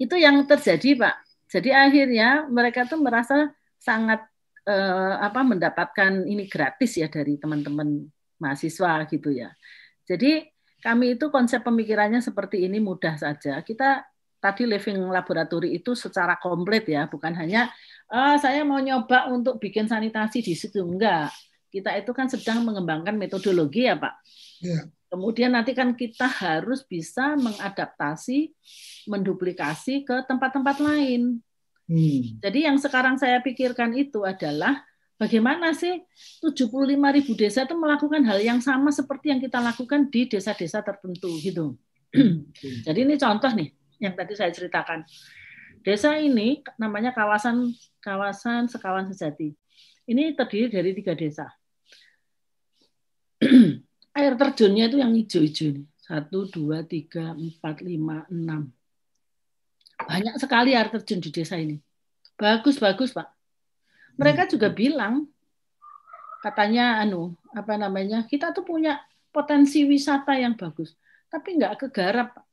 itu 0.02 0.16
yang 0.18 0.42
terjadi 0.46 0.98
pak 0.98 1.14
jadi 1.46 1.86
akhirnya 1.86 2.28
mereka 2.50 2.88
tuh 2.88 2.98
merasa 2.98 3.54
sangat 3.78 4.26
eh, 4.66 5.14
apa 5.22 5.46
mendapatkan 5.46 6.26
ini 6.26 6.50
gratis 6.50 6.98
ya 6.98 7.06
dari 7.06 7.38
teman-teman 7.38 8.10
mahasiswa 8.42 9.06
gitu 9.06 9.30
ya 9.30 9.54
jadi 10.02 10.50
kami 10.82 11.14
itu 11.14 11.30
konsep 11.30 11.62
pemikirannya 11.62 12.18
seperti 12.18 12.66
ini 12.66 12.82
mudah 12.82 13.14
saja 13.14 13.62
kita 13.62 14.02
tadi 14.42 14.66
living 14.66 15.06
laboratory 15.06 15.78
itu 15.78 15.94
secara 15.94 16.34
komplit 16.42 16.90
ya 16.90 17.06
bukan 17.06 17.30
hanya 17.38 17.70
oh, 18.10 18.34
saya 18.42 18.66
mau 18.66 18.82
nyoba 18.82 19.30
untuk 19.30 19.62
bikin 19.62 19.86
sanitasi 19.86 20.42
di 20.42 20.58
situ 20.58 20.82
enggak 20.82 21.30
kita 21.70 21.94
itu 21.94 22.10
kan 22.10 22.26
sedang 22.26 22.66
mengembangkan 22.66 23.14
metodologi 23.14 23.86
ya 23.86 23.94
pak 23.94 24.18
yeah. 24.58 24.90
Kemudian 25.12 25.52
nanti 25.52 25.76
kan 25.76 25.92
kita 25.92 26.24
harus 26.24 26.88
bisa 26.88 27.36
mengadaptasi, 27.36 28.48
menduplikasi 29.04 30.08
ke 30.08 30.24
tempat-tempat 30.24 30.80
lain. 30.80 31.36
Hmm. 31.84 32.40
Jadi 32.40 32.64
yang 32.64 32.80
sekarang 32.80 33.20
saya 33.20 33.44
pikirkan 33.44 33.92
itu 33.92 34.24
adalah 34.24 34.80
bagaimana 35.20 35.76
sih 35.76 36.00
75 36.40 36.96
ribu 36.96 37.36
desa 37.36 37.68
itu 37.68 37.76
melakukan 37.76 38.24
hal 38.24 38.40
yang 38.40 38.64
sama 38.64 38.88
seperti 38.88 39.36
yang 39.36 39.40
kita 39.44 39.60
lakukan 39.60 40.08
di 40.08 40.32
desa-desa 40.32 40.80
tertentu 40.80 41.28
gitu. 41.44 41.76
Hmm. 42.16 42.48
Jadi 42.88 43.04
ini 43.04 43.20
contoh 43.20 43.52
nih 43.52 43.68
yang 44.02 44.18
tadi 44.18 44.34
saya 44.34 44.50
ceritakan. 44.50 45.06
Desa 45.86 46.18
ini 46.18 46.62
namanya 46.74 47.14
kawasan 47.14 47.70
kawasan 48.02 48.66
Sekawan 48.66 49.06
Sejati. 49.06 49.54
Ini 50.02 50.34
terdiri 50.34 50.66
dari 50.74 50.90
tiga 50.98 51.14
desa 51.14 51.46
air 54.18 54.34
terjunnya 54.38 54.90
itu 54.90 54.96
yang 55.00 55.12
hijau-hijau 55.14 55.66
ini. 55.74 55.82
Satu, 56.02 56.50
dua, 56.50 56.82
tiga, 56.82 57.32
empat, 57.32 57.80
lima, 57.80 58.26
enam. 58.28 58.68
Banyak 60.02 60.34
sekali 60.38 60.74
air 60.74 60.90
terjun 60.90 61.22
di 61.22 61.30
desa 61.30 61.54
ini. 61.56 61.78
Bagus, 62.34 62.76
bagus, 62.82 63.14
Pak. 63.14 63.30
Mereka 64.18 64.50
juga 64.50 64.68
hmm. 64.68 64.76
bilang, 64.76 65.14
katanya, 66.42 67.00
anu, 67.00 67.38
apa 67.54 67.78
namanya, 67.78 68.26
kita 68.26 68.50
tuh 68.50 68.66
punya 68.66 68.98
potensi 69.30 69.86
wisata 69.86 70.36
yang 70.36 70.58
bagus. 70.58 70.98
Tapi 71.30 71.56
nggak 71.56 71.86
kegarap, 71.88 72.34
Pak. 72.36 72.46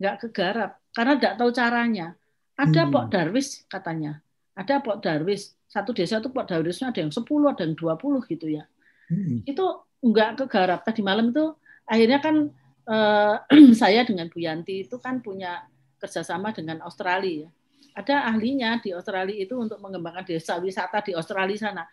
Nggak 0.00 0.28
kegarap, 0.28 0.70
karena 0.94 1.12
nggak 1.18 1.34
tahu 1.38 1.50
caranya. 1.54 2.06
Ada 2.54 2.86
hmm. 2.86 2.92
Pok 2.94 3.06
Darwis, 3.10 3.66
katanya. 3.66 4.22
Ada 4.54 4.78
Pok 4.78 5.02
Darwis. 5.02 5.58
Satu 5.66 5.90
desa 5.90 6.22
itu 6.22 6.30
Pok 6.30 6.46
Darwisnya 6.46 6.94
ada 6.94 7.02
yang 7.02 7.10
10, 7.10 7.22
ada 7.50 7.62
yang 7.66 7.74
20 7.74 8.30
gitu 8.30 8.46
ya. 8.46 8.64
Hmm. 9.10 9.42
Itu 9.42 9.84
nggak 10.04 10.44
kegarap 10.44 10.84
tadi 10.84 11.00
malam 11.00 11.32
itu 11.32 11.56
akhirnya 11.88 12.20
kan 12.20 12.52
eh, 12.84 13.36
saya 13.80 14.04
dengan 14.04 14.28
Bu 14.28 14.44
Yanti 14.44 14.84
itu 14.84 15.00
kan 15.00 15.24
punya 15.24 15.64
kerjasama 15.96 16.52
dengan 16.52 16.84
Australia 16.84 17.48
ada 17.96 18.28
ahlinya 18.28 18.82
di 18.84 18.92
Australia 18.92 19.32
itu 19.32 19.56
untuk 19.56 19.80
mengembangkan 19.80 20.28
desa 20.28 20.60
wisata 20.60 21.00
di 21.00 21.16
Australia 21.16 21.56
sana 21.56 21.84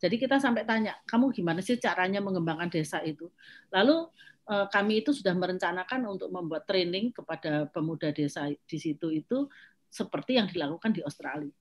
jadi 0.00 0.16
kita 0.16 0.40
sampai 0.40 0.64
tanya 0.64 0.96
kamu 1.04 1.28
gimana 1.34 1.60
sih 1.60 1.76
caranya 1.76 2.24
mengembangkan 2.24 2.72
desa 2.72 3.04
itu 3.04 3.28
lalu 3.68 4.08
kami 4.48 5.04
itu 5.04 5.12
sudah 5.12 5.36
merencanakan 5.36 6.08
untuk 6.08 6.32
membuat 6.32 6.64
training 6.64 7.12
kepada 7.12 7.68
pemuda 7.68 8.08
desa 8.16 8.48
di 8.48 8.78
situ 8.80 9.12
itu 9.12 9.44
seperti 9.92 10.40
yang 10.40 10.48
dilakukan 10.48 10.96
di 10.96 11.04
Australia 11.04 11.52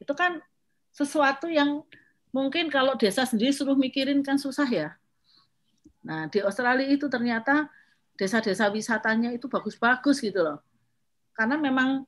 itu 0.00 0.12
kan 0.16 0.40
sesuatu 0.88 1.52
yang 1.52 1.84
mungkin 2.32 2.72
kalau 2.72 2.96
desa 2.96 3.28
sendiri 3.28 3.52
suruh 3.52 3.76
mikirin 3.76 4.24
kan 4.24 4.40
susah 4.40 4.66
ya 4.66 5.00
Nah, 6.06 6.32
di 6.32 6.40
Australia 6.40 6.88
itu 6.88 7.06
ternyata 7.12 7.68
desa-desa 8.16 8.72
wisatanya 8.72 9.32
itu 9.32 9.48
bagus-bagus 9.48 10.20
gitu 10.24 10.40
loh. 10.44 10.58
Karena 11.36 11.60
memang 11.60 12.04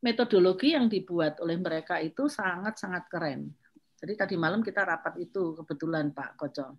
metodologi 0.00 0.76
yang 0.76 0.88
dibuat 0.88 1.40
oleh 1.40 1.56
mereka 1.56 2.00
itu 2.00 2.28
sangat-sangat 2.28 3.08
keren. 3.08 3.52
Jadi 3.96 4.12
tadi 4.16 4.34
malam 4.36 4.60
kita 4.60 4.84
rapat 4.84 5.16
itu 5.20 5.56
kebetulan 5.56 6.12
Pak 6.12 6.36
Koco. 6.36 6.76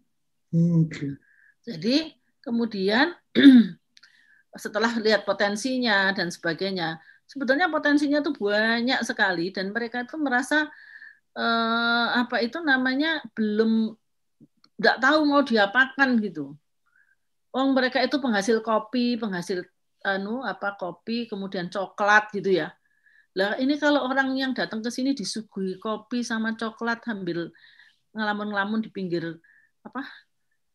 Hmm, 0.54 0.86
okay. 0.86 1.18
Jadi 1.66 2.14
kemudian 2.46 3.18
setelah 4.64 4.94
lihat 5.02 5.26
potensinya 5.26 6.14
dan 6.14 6.30
sebagainya, 6.30 7.02
sebetulnya 7.26 7.68
potensinya 7.68 8.22
tuh 8.22 8.38
banyak 8.38 9.02
sekali 9.02 9.50
dan 9.50 9.74
mereka 9.74 10.06
itu 10.06 10.16
merasa 10.22 10.70
eh, 11.36 12.08
apa 12.22 12.40
itu 12.46 12.62
namanya 12.62 13.26
belum 13.34 13.92
nggak 14.78 14.98
tahu 15.02 15.20
mau 15.26 15.42
diapakan 15.42 16.10
gitu. 16.22 16.54
Oh 17.56 17.68
mereka 17.72 18.04
itu 18.04 18.20
penghasil 18.20 18.60
kopi, 18.62 19.16
penghasil 19.18 19.64
anu 20.06 20.46
apa 20.46 20.78
kopi, 20.78 21.26
kemudian 21.26 21.68
coklat 21.72 22.30
gitu 22.36 22.62
ya. 22.62 22.76
Lah 23.36 23.60
ini 23.60 23.76
kalau 23.76 24.08
orang 24.08 24.32
yang 24.40 24.52
datang 24.56 24.80
ke 24.80 24.88
sini 24.92 25.12
disuguhi 25.12 25.80
kopi 25.80 26.24
sama 26.24 26.56
coklat 26.56 27.04
sambil 27.04 27.52
ngelamun-ngelamun 28.16 28.80
di 28.80 28.90
pinggir 28.92 29.40
apa 29.84 30.08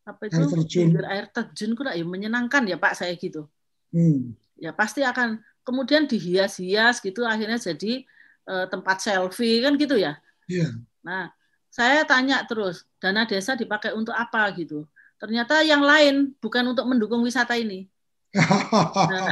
apa 0.07 0.27
itu 0.27 0.41
air 0.41 0.51
terjun. 0.51 0.89
air 1.07 1.27
terjun 1.31 1.73
kuda 1.77 1.95
ya 1.95 2.05
menyenangkan 2.05 2.67
ya 2.67 2.77
Pak 2.81 2.97
saya 2.97 3.13
gitu. 3.15 3.47
Hmm. 3.93 4.35
Ya 4.57 4.73
pasti 4.73 5.05
akan 5.05 5.41
kemudian 5.65 6.09
dihias-hias 6.09 7.01
gitu 7.05 7.25
akhirnya 7.25 7.61
jadi 7.61 8.05
uh, 8.49 8.67
tempat 8.69 9.05
selfie 9.05 9.63
kan 9.65 9.77
gitu 9.77 9.97
ya. 10.01 10.19
Yeah. 10.51 10.75
Nah, 11.05 11.31
saya 11.71 12.03
tanya 12.05 12.43
terus, 12.45 12.85
dana 12.99 13.25
desa 13.25 13.55
dipakai 13.55 13.95
untuk 13.95 14.13
apa 14.13 14.51
gitu. 14.57 14.85
Ternyata 15.21 15.63
yang 15.63 15.85
lain 15.85 16.33
bukan 16.41 16.75
untuk 16.75 16.89
mendukung 16.89 17.23
wisata 17.23 17.55
ini. 17.57 17.87
nah, 18.35 19.27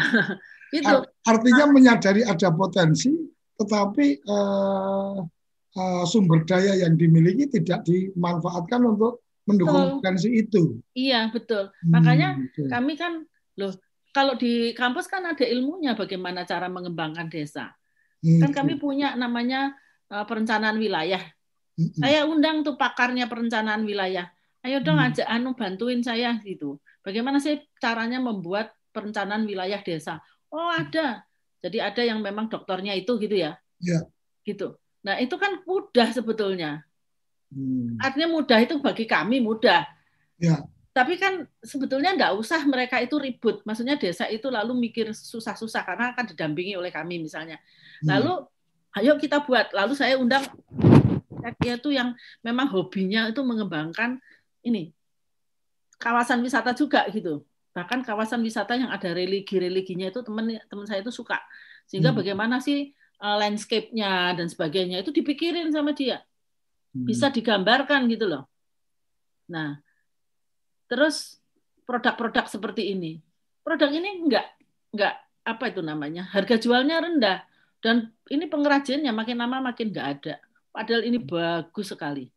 Gitu. 0.68 0.96
Artinya 1.24 1.64
menyadari 1.72 2.22
ada 2.24 2.52
potensi, 2.52 3.12
tetapi 3.56 4.20
uh, 4.28 5.16
uh, 5.76 6.04
sumber 6.04 6.44
daya 6.44 6.76
yang 6.76 6.94
dimiliki 7.00 7.48
tidak 7.48 7.88
dimanfaatkan 7.88 8.84
untuk 8.84 9.24
mendukung 9.48 9.98
potensi 9.98 10.28
itu. 10.36 10.76
Iya 10.92 11.32
betul. 11.32 11.72
Hmm, 11.72 11.92
Makanya 11.96 12.28
betul. 12.36 12.68
kami 12.68 12.92
kan 13.00 13.12
loh 13.56 13.72
kalau 14.12 14.36
di 14.36 14.76
kampus 14.76 15.08
kan 15.08 15.24
ada 15.24 15.44
ilmunya 15.48 15.96
bagaimana 15.96 16.44
cara 16.44 16.68
mengembangkan 16.68 17.32
desa. 17.32 17.72
Hmm, 18.20 18.44
kan 18.44 18.50
kami 18.52 18.76
punya 18.76 19.16
namanya 19.16 19.72
uh, 20.12 20.28
perencanaan 20.28 20.76
wilayah. 20.76 21.22
Hmm. 21.78 21.92
Saya 21.96 22.28
undang 22.28 22.60
tuh 22.60 22.76
pakarnya 22.76 23.30
perencanaan 23.30 23.88
wilayah. 23.88 24.28
Ayo 24.66 24.84
dong 24.84 25.00
hmm. 25.00 25.06
ajak 25.14 25.26
anu 25.30 25.56
bantuin 25.56 26.04
saya 26.04 26.36
gitu. 26.44 26.76
Bagaimana 27.00 27.40
sih 27.40 27.62
caranya 27.80 28.20
membuat 28.20 28.74
perencanaan 28.92 29.48
wilayah 29.48 29.80
desa? 29.80 30.20
Oh 30.52 30.68
ada. 30.68 31.24
Jadi 31.62 31.78
ada 31.78 32.02
yang 32.02 32.20
memang 32.20 32.50
dokternya 32.50 32.92
itu 32.98 33.16
gitu 33.22 33.38
ya. 33.38 33.56
Ya. 33.78 34.02
Gitu. 34.42 34.74
Nah 35.06 35.22
itu 35.22 35.38
kan 35.38 35.62
mudah 35.62 36.10
sebetulnya. 36.10 36.82
Hmm. 37.48 37.96
Artinya 38.00 38.28
mudah 38.28 38.58
itu 38.60 38.76
bagi 38.80 39.04
kami 39.08 39.40
mudah. 39.40 39.84
Ya. 40.36 40.64
Tapi 40.92 41.14
kan 41.16 41.46
sebetulnya 41.62 42.12
enggak 42.14 42.34
usah 42.34 42.60
mereka 42.66 42.98
itu 42.98 43.16
ribut. 43.16 43.62
Maksudnya 43.62 43.94
desa 43.94 44.26
itu 44.26 44.50
lalu 44.50 44.74
mikir 44.76 45.14
susah-susah 45.14 45.86
karena 45.86 46.12
akan 46.12 46.34
didampingi 46.34 46.74
oleh 46.74 46.92
kami 46.92 47.22
misalnya. 47.22 47.60
Hmm. 48.04 48.18
Lalu 48.18 48.32
hmm. 48.44 48.98
ayo 49.02 49.12
kita 49.16 49.44
buat. 49.44 49.72
Lalu 49.72 49.92
saya 49.96 50.18
undang 50.18 50.44
itu 51.64 51.88
yang 51.94 52.12
memang 52.44 52.68
hobinya 52.68 53.30
itu 53.30 53.40
mengembangkan 53.40 54.20
ini 54.60 54.92
kawasan 55.96 56.44
wisata 56.44 56.76
juga 56.76 57.08
gitu 57.08 57.40
bahkan 57.72 58.02
kawasan 58.04 58.42
wisata 58.44 58.74
yang 58.76 58.90
ada 58.92 59.14
religi-religinya 59.14 60.12
itu 60.12 60.20
teman 60.20 60.60
teman 60.66 60.84
saya 60.84 61.00
itu 61.00 61.14
suka 61.14 61.40
sehingga 61.88 62.12
hmm. 62.12 62.18
bagaimana 62.20 62.60
sih 62.60 62.92
uh, 63.22 63.36
landscape-nya 63.38 64.34
dan 64.34 64.46
sebagainya 64.46 65.02
itu 65.02 65.10
dipikirin 65.10 65.70
sama 65.70 65.94
dia. 65.94 66.22
Bisa 66.94 67.28
digambarkan 67.32 68.08
gitu 68.08 68.28
loh 68.28 68.44
nah 69.48 69.80
terus 70.88 71.40
produk-produk 71.88 72.48
seperti 72.48 72.92
ini 72.92 73.20
produk 73.64 73.88
ini 73.92 74.24
enggak 74.24 74.46
enggak 74.92 75.14
apa 75.44 75.64
itu 75.72 75.80
namanya 75.80 76.28
harga 76.28 76.60
jualnya 76.60 77.00
rendah 77.00 77.38
dan 77.80 78.12
ini 78.28 78.44
pengrajinnya 78.48 79.12
makin 79.12 79.40
lama 79.40 79.72
makin 79.72 79.92
enggak 79.92 80.08
ada 80.20 80.34
padahal 80.72 81.02
ini 81.04 81.18
bagus 81.20 81.92
sekali 81.92 82.28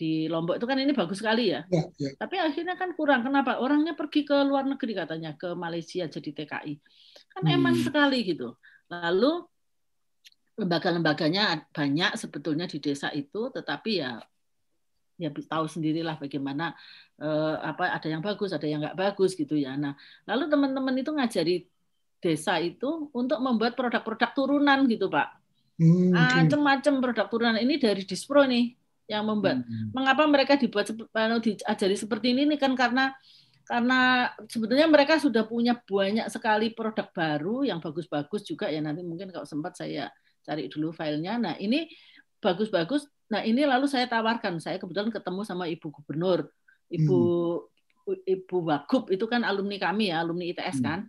di 0.00 0.32
Lombok 0.32 0.56
itu 0.56 0.64
kan 0.64 0.80
ini 0.80 0.96
bagus 0.96 1.20
sekali 1.20 1.52
ya. 1.52 1.60
ya, 1.68 1.84
ya. 2.00 2.16
Tapi 2.16 2.40
akhirnya 2.40 2.72
kan 2.72 2.96
kurang. 2.96 3.20
Kenapa? 3.20 3.60
Orangnya 3.60 3.92
pergi 3.92 4.24
ke 4.24 4.32
luar 4.48 4.64
negeri 4.64 4.96
katanya, 4.96 5.36
ke 5.36 5.52
Malaysia 5.52 6.08
jadi 6.08 6.30
TKI. 6.32 6.74
Kan 7.36 7.44
hmm. 7.44 7.54
eman 7.60 7.76
sekali 7.76 8.24
gitu. 8.24 8.56
Lalu 8.88 9.44
lembaga-lembaganya 10.60 11.64
banyak 11.72 12.12
sebetulnya 12.20 12.68
di 12.68 12.78
desa 12.78 13.08
itu, 13.10 13.48
tetapi 13.48 13.92
ya 14.04 14.20
ya 15.20 15.28
tahu 15.28 15.68
sendirilah 15.68 16.16
bagaimana 16.16 16.72
eh, 17.20 17.56
apa 17.60 17.92
ada 17.92 18.08
yang 18.08 18.24
bagus, 18.24 18.56
ada 18.56 18.64
yang 18.64 18.80
nggak 18.80 18.96
bagus 18.96 19.36
gitu 19.36 19.56
ya. 19.56 19.76
Nah, 19.76 19.92
lalu 20.24 20.48
teman-teman 20.48 20.94
itu 20.96 21.10
ngajari 21.12 21.56
desa 22.20 22.56
itu 22.60 23.08
untuk 23.12 23.40
membuat 23.40 23.76
produk-produk 23.76 24.30
turunan 24.32 24.84
gitu, 24.88 25.08
Pak. 25.08 25.28
Hmm, 25.80 26.12
Macam-macam 26.12 26.92
produk 27.00 27.26
turunan 27.32 27.56
ini 27.56 27.80
dari 27.80 28.04
Dispro 28.04 28.44
nih 28.44 28.76
yang 29.08 29.24
membuat. 29.24 29.64
Hmm. 29.64 29.92
Mengapa 29.96 30.28
mereka 30.28 30.56
dibuat 30.60 30.92
anu, 30.92 31.40
diajari 31.40 31.96
seperti 31.96 32.36
ini? 32.36 32.44
Ini 32.48 32.56
kan 32.60 32.76
karena 32.76 33.12
karena 33.70 34.26
sebetulnya 34.50 34.90
mereka 34.90 35.22
sudah 35.22 35.46
punya 35.46 35.78
banyak 35.78 36.26
sekali 36.26 36.74
produk 36.74 37.06
baru 37.14 37.62
yang 37.62 37.78
bagus-bagus 37.78 38.42
juga 38.42 38.66
ya 38.66 38.82
nanti 38.82 39.06
mungkin 39.06 39.30
kalau 39.30 39.46
sempat 39.46 39.78
saya 39.78 40.10
cari 40.50 40.66
dulu 40.66 40.90
filenya. 40.90 41.38
Nah 41.38 41.54
ini 41.62 41.86
bagus-bagus. 42.42 43.06
Nah 43.30 43.46
ini 43.46 43.62
lalu 43.62 43.86
saya 43.86 44.10
tawarkan. 44.10 44.58
Saya 44.58 44.82
kebetulan 44.82 45.14
ketemu 45.14 45.46
sama 45.46 45.70
ibu 45.70 45.94
gubernur, 45.94 46.50
ibu 46.90 47.20
hmm. 48.10 48.26
ibu 48.26 48.56
Wagub 48.66 49.06
itu 49.14 49.22
kan 49.30 49.46
alumni 49.46 49.78
kami 49.78 50.10
ya, 50.10 50.26
alumni 50.26 50.50
ITS 50.50 50.82
hmm. 50.82 50.86
kan. 50.86 51.00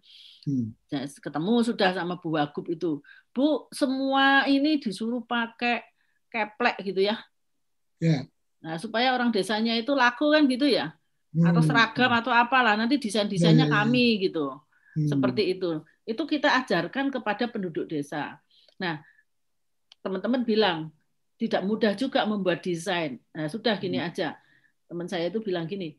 Hmm. 0.46 0.74
Nah, 0.94 1.06
ketemu 1.06 1.54
sudah 1.66 1.90
sama 1.98 2.22
Bu 2.22 2.38
Wagub 2.38 2.70
itu. 2.70 3.02
Bu, 3.34 3.66
semua 3.74 4.46
ini 4.46 4.78
disuruh 4.78 5.26
pakai 5.26 5.82
keplek 6.30 6.78
gitu 6.86 7.02
ya. 7.02 7.18
Yeah. 8.02 8.30
Nah, 8.62 8.78
supaya 8.78 9.14
orang 9.14 9.34
desanya 9.34 9.74
itu 9.74 9.94
laku 9.98 10.34
kan 10.34 10.46
gitu 10.46 10.70
ya. 10.70 10.94
Hmm. 11.34 11.50
Atau 11.50 11.62
seragam 11.66 12.12
atau 12.14 12.30
apalah 12.30 12.78
nanti 12.78 13.02
desain-desainnya 13.02 13.66
yeah, 13.66 13.74
yeah, 13.74 13.82
yeah. 13.82 13.86
kami 13.90 14.06
gitu. 14.22 14.46
Hmm. 14.98 15.10
Seperti 15.10 15.58
itu. 15.58 15.82
Itu 16.06 16.26
kita 16.26 16.54
ajarkan 16.66 17.14
kepada 17.14 17.50
penduduk 17.50 17.90
desa. 17.90 18.42
Nah, 18.82 19.02
teman-teman 20.02 20.42
bilang 20.46 20.78
tidak 21.42 21.66
mudah 21.66 21.94
juga 21.98 22.22
membuat 22.30 22.62
desain. 22.62 23.18
Nah, 23.34 23.50
sudah 23.50 23.78
gini 23.82 23.98
hmm. 23.98 24.08
aja. 24.14 24.38
Teman 24.86 25.10
saya 25.10 25.32
itu 25.32 25.42
bilang 25.42 25.66
gini, 25.66 25.98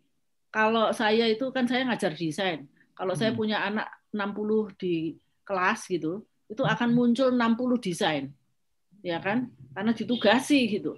kalau 0.53 0.93
saya 0.95 1.27
itu 1.27 1.51
kan 1.51 1.67
saya 1.67 1.89
ngajar 1.89 2.15
desain. 2.15 2.69
Kalau 2.95 3.17
hmm. 3.17 3.21
saya 3.21 3.33
punya 3.35 3.59
anak 3.65 3.91
60 4.15 4.77
di 4.79 5.17
kelas 5.43 5.91
gitu, 5.91 6.23
itu 6.47 6.63
akan 6.63 6.89
hmm. 6.93 6.99
muncul 6.99 7.29
60 7.35 7.79
desain. 7.83 8.25
Ya 9.03 9.19
kan? 9.19 9.51
Karena 9.75 9.91
ditugasi 9.91 10.79
gitu. 10.79 10.95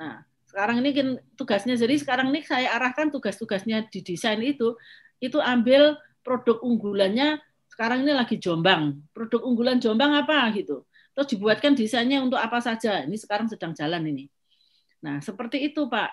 Nah, 0.00 0.24
sekarang 0.48 0.80
ini 0.80 0.90
kan 0.96 1.08
tugasnya 1.36 1.76
jadi 1.76 1.96
sekarang 2.00 2.32
ini 2.32 2.40
saya 2.44 2.72
arahkan 2.76 3.12
tugas-tugasnya 3.12 3.88
di 3.88 4.00
desain 4.04 4.40
itu 4.40 4.76
itu 5.16 5.40
ambil 5.40 5.96
produk 6.20 6.60
unggulannya 6.60 7.40
sekarang 7.72 8.04
ini 8.04 8.12
lagi 8.12 8.36
Jombang. 8.36 9.00
Produk 9.16 9.48
unggulan 9.48 9.80
Jombang 9.80 10.12
apa 10.12 10.52
gitu. 10.52 10.84
Terus 11.12 11.28
dibuatkan 11.36 11.76
desainnya 11.76 12.24
untuk 12.24 12.40
apa 12.40 12.58
saja. 12.64 13.04
Ini 13.04 13.16
sekarang 13.20 13.48
sedang 13.48 13.76
jalan 13.76 14.02
ini. 14.08 14.24
Nah, 15.04 15.20
seperti 15.20 15.60
itu, 15.68 15.90
Pak. 15.90 16.10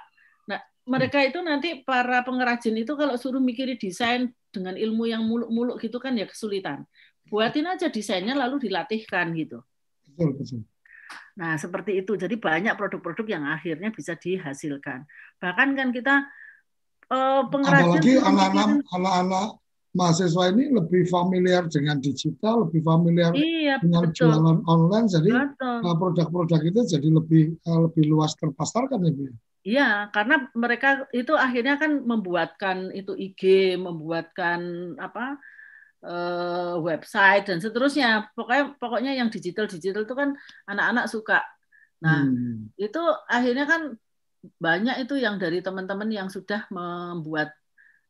Nah, 0.51 0.59
mereka 0.89 1.23
itu 1.23 1.39
nanti 1.39 1.85
para 1.85 2.25
pengrajin 2.25 2.75
itu 2.75 2.93
kalau 2.99 3.15
suruh 3.15 3.39
mikiri 3.39 3.79
desain 3.79 4.33
dengan 4.49 4.75
ilmu 4.75 5.07
yang 5.07 5.23
muluk-muluk 5.23 5.79
gitu 5.79 6.01
kan 6.01 6.17
ya 6.17 6.27
kesulitan. 6.27 6.83
Buatin 7.29 7.69
aja 7.69 7.87
desainnya 7.87 8.33
lalu 8.33 8.67
dilatihkan 8.67 9.31
gitu. 9.37 9.61
Betul, 10.03 10.35
betul. 10.35 10.61
Nah, 11.39 11.55
seperti 11.55 12.03
itu. 12.03 12.19
Jadi 12.19 12.35
banyak 12.35 12.75
produk-produk 12.75 13.25
yang 13.39 13.43
akhirnya 13.47 13.93
bisa 13.95 14.19
dihasilkan. 14.19 15.07
Bahkan 15.39 15.69
kan 15.77 15.89
kita 15.95 16.27
uh, 17.07 17.47
pengrajin 17.47 17.95
apalagi 17.95 18.13
anak-anak 18.19 18.67
anak-anak 18.91 19.47
mahasiswa 19.89 20.53
ini 20.53 20.69
lebih 20.69 21.09
familiar 21.09 21.65
dengan 21.65 21.97
digital, 21.97 22.69
lebih 22.69 22.85
familiar 22.85 23.33
iya, 23.33 23.81
dengan 23.81 24.09
betul. 24.09 24.29
jualan 24.29 24.59
online, 24.69 25.07
jadi 25.09 25.29
eh, 25.49 25.95
produk-produk 25.97 26.61
itu 26.61 26.81
jadi 26.85 27.09
lebih 27.09 27.43
eh, 27.57 27.79
lebih 27.89 28.03
luas 28.05 28.37
terpasarkan 28.37 29.01
ya, 29.01 29.11
Bu. 29.11 29.23
Iya, 29.59 29.89
karena 30.15 30.47
mereka 30.55 31.03
itu 31.11 31.35
akhirnya 31.35 31.75
kan 31.75 31.99
membuatkan 32.07 32.95
itu 32.95 33.11
IG, 33.11 33.75
membuatkan 33.75 34.95
apa 34.95 35.35
uh, 36.03 36.79
website 36.79 37.51
dan 37.51 37.59
seterusnya. 37.59 38.31
Pokoknya 38.33 38.79
pokoknya 38.79 39.11
yang 39.19 39.27
digital 39.27 39.67
digital 39.67 40.07
itu 40.07 40.15
kan 40.15 40.39
anak-anak 40.63 41.11
suka. 41.11 41.43
Nah, 41.99 42.23
hmm. 42.23 42.71
itu 42.79 43.01
akhirnya 43.27 43.67
kan 43.67 43.81
banyak 44.55 45.03
itu 45.03 45.19
yang 45.19 45.35
dari 45.35 45.59
teman-teman 45.59 46.07
yang 46.07 46.27
sudah 46.31 46.63
membuat. 46.71 47.51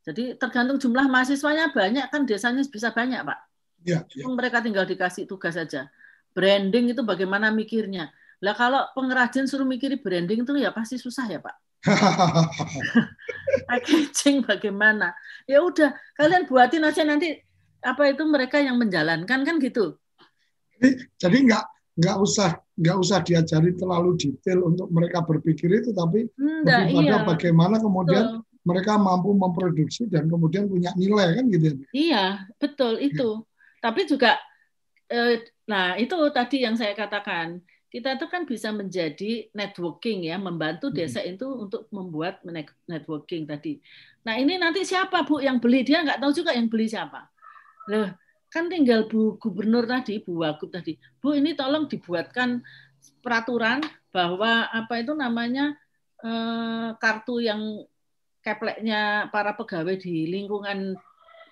Jadi 0.09 0.33
tergantung 0.41 0.81
jumlah 0.81 1.05
mahasiswanya 1.05 1.69
banyak 1.69 2.09
kan 2.09 2.25
desanya 2.25 2.65
bisa 2.65 2.89
banyak, 2.89 3.21
Pak. 3.21 3.39
Ya, 3.85 4.01
ya. 4.09 4.25
Mereka 4.25 4.65
tinggal 4.65 4.89
dikasih 4.89 5.29
tugas 5.29 5.53
saja. 5.53 5.93
Branding 6.33 6.97
itu 6.97 7.05
bagaimana 7.05 7.53
mikirnya. 7.53 8.09
Lah 8.41 8.57
kalau 8.57 8.89
pengrajin 8.97 9.45
suruh 9.45 9.69
mikiri 9.69 10.01
branding 10.01 10.41
itu 10.41 10.51
ya 10.57 10.73
pasti 10.73 10.97
susah 10.97 11.29
ya, 11.29 11.37
Pak. 11.37 11.55
Packaging 13.69 14.49
bagaimana? 14.49 15.13
Ya 15.45 15.61
udah, 15.61 15.93
kalian 16.17 16.49
buatin 16.49 16.89
aja 16.89 17.05
nanti 17.05 17.37
apa 17.85 18.09
itu 18.09 18.25
mereka 18.25 18.57
yang 18.57 18.81
menjalankan 18.81 19.45
kan 19.45 19.55
gitu. 19.61 19.93
Jadi, 20.73 20.89
jadi 21.21 21.37
nggak 21.45 21.65
nggak 21.99 22.17
usah 22.17 22.49
nggak 22.79 22.97
usah 22.97 23.19
diajari 23.21 23.75
terlalu 23.75 24.15
detail 24.15 24.73
untuk 24.73 24.87
mereka 24.89 25.21
berpikir 25.21 25.83
itu, 25.83 25.91
tapi 25.91 26.31
Nggak, 26.39 26.81
iya. 26.95 27.21
bagaimana 27.27 27.77
kemudian 27.77 28.39
betul. 28.39 28.48
Mereka 28.69 29.01
mampu 29.01 29.33
memproduksi 29.33 30.05
dan 30.05 30.29
kemudian 30.29 30.69
punya 30.69 30.93
nilai 30.93 31.41
kan 31.41 31.45
gitu 31.49 31.65
ya. 31.65 31.75
Iya 31.89 32.25
betul 32.61 33.01
itu. 33.01 33.41
Ya. 33.41 33.89
Tapi 33.89 34.01
juga 34.05 34.31
eh, 35.09 35.41
nah 35.65 35.97
itu 35.97 36.13
tadi 36.29 36.61
yang 36.61 36.77
saya 36.77 36.93
katakan 36.93 37.65
kita 37.89 38.21
itu 38.21 38.25
kan 38.29 38.45
bisa 38.45 38.69
menjadi 38.69 39.49
networking 39.49 40.29
ya, 40.29 40.37
membantu 40.37 40.93
desa 40.93 41.25
itu 41.25 41.49
untuk 41.49 41.89
membuat 41.89 42.45
networking 42.85 43.49
tadi. 43.49 43.81
Nah 44.21 44.37
ini 44.37 44.61
nanti 44.61 44.85
siapa 44.85 45.25
bu 45.25 45.41
yang 45.41 45.57
beli 45.57 45.81
dia 45.81 46.05
nggak 46.05 46.21
tahu 46.21 46.29
juga 46.29 46.53
yang 46.53 46.69
beli 46.69 46.85
siapa. 46.85 47.25
Loh, 47.89 48.13
kan 48.53 48.69
tinggal 48.69 49.09
Bu 49.09 49.41
Gubernur 49.41 49.89
tadi, 49.89 50.21
Bu 50.21 50.45
Wagub 50.45 50.69
tadi. 50.69 51.01
Bu 51.17 51.33
ini 51.33 51.57
tolong 51.57 51.89
dibuatkan 51.89 52.61
peraturan 53.25 53.81
bahwa 54.13 54.69
apa 54.69 55.01
itu 55.01 55.17
namanya 55.17 55.73
eh, 56.21 56.93
kartu 57.01 57.41
yang 57.41 57.88
kepleknya 58.49 59.29
para 59.29 59.53
pegawai 59.53 59.93
di 60.01 60.25
lingkungan 60.25 60.97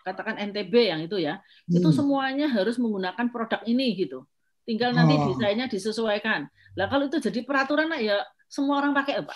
katakan 0.01 0.39
NTB 0.49 0.73
yang 0.87 1.01
itu 1.03 1.19
ya, 1.21 1.37
hmm. 1.67 1.77
itu 1.77 1.89
semuanya 1.93 2.47
harus 2.49 2.79
menggunakan 2.81 3.27
produk 3.29 3.61
ini 3.67 3.93
gitu. 3.93 4.23
Tinggal 4.65 4.95
nanti 4.95 5.19
oh. 5.19 5.29
desainnya 5.31 5.69
disesuaikan. 5.69 6.49
Lah 6.79 6.87
kalau 6.89 7.05
itu 7.05 7.21
jadi 7.21 7.43
peraturan 7.45 7.91
ya 8.01 8.23
semua 8.47 8.79
orang 8.81 8.95
pakai 8.95 9.21
apa? 9.21 9.35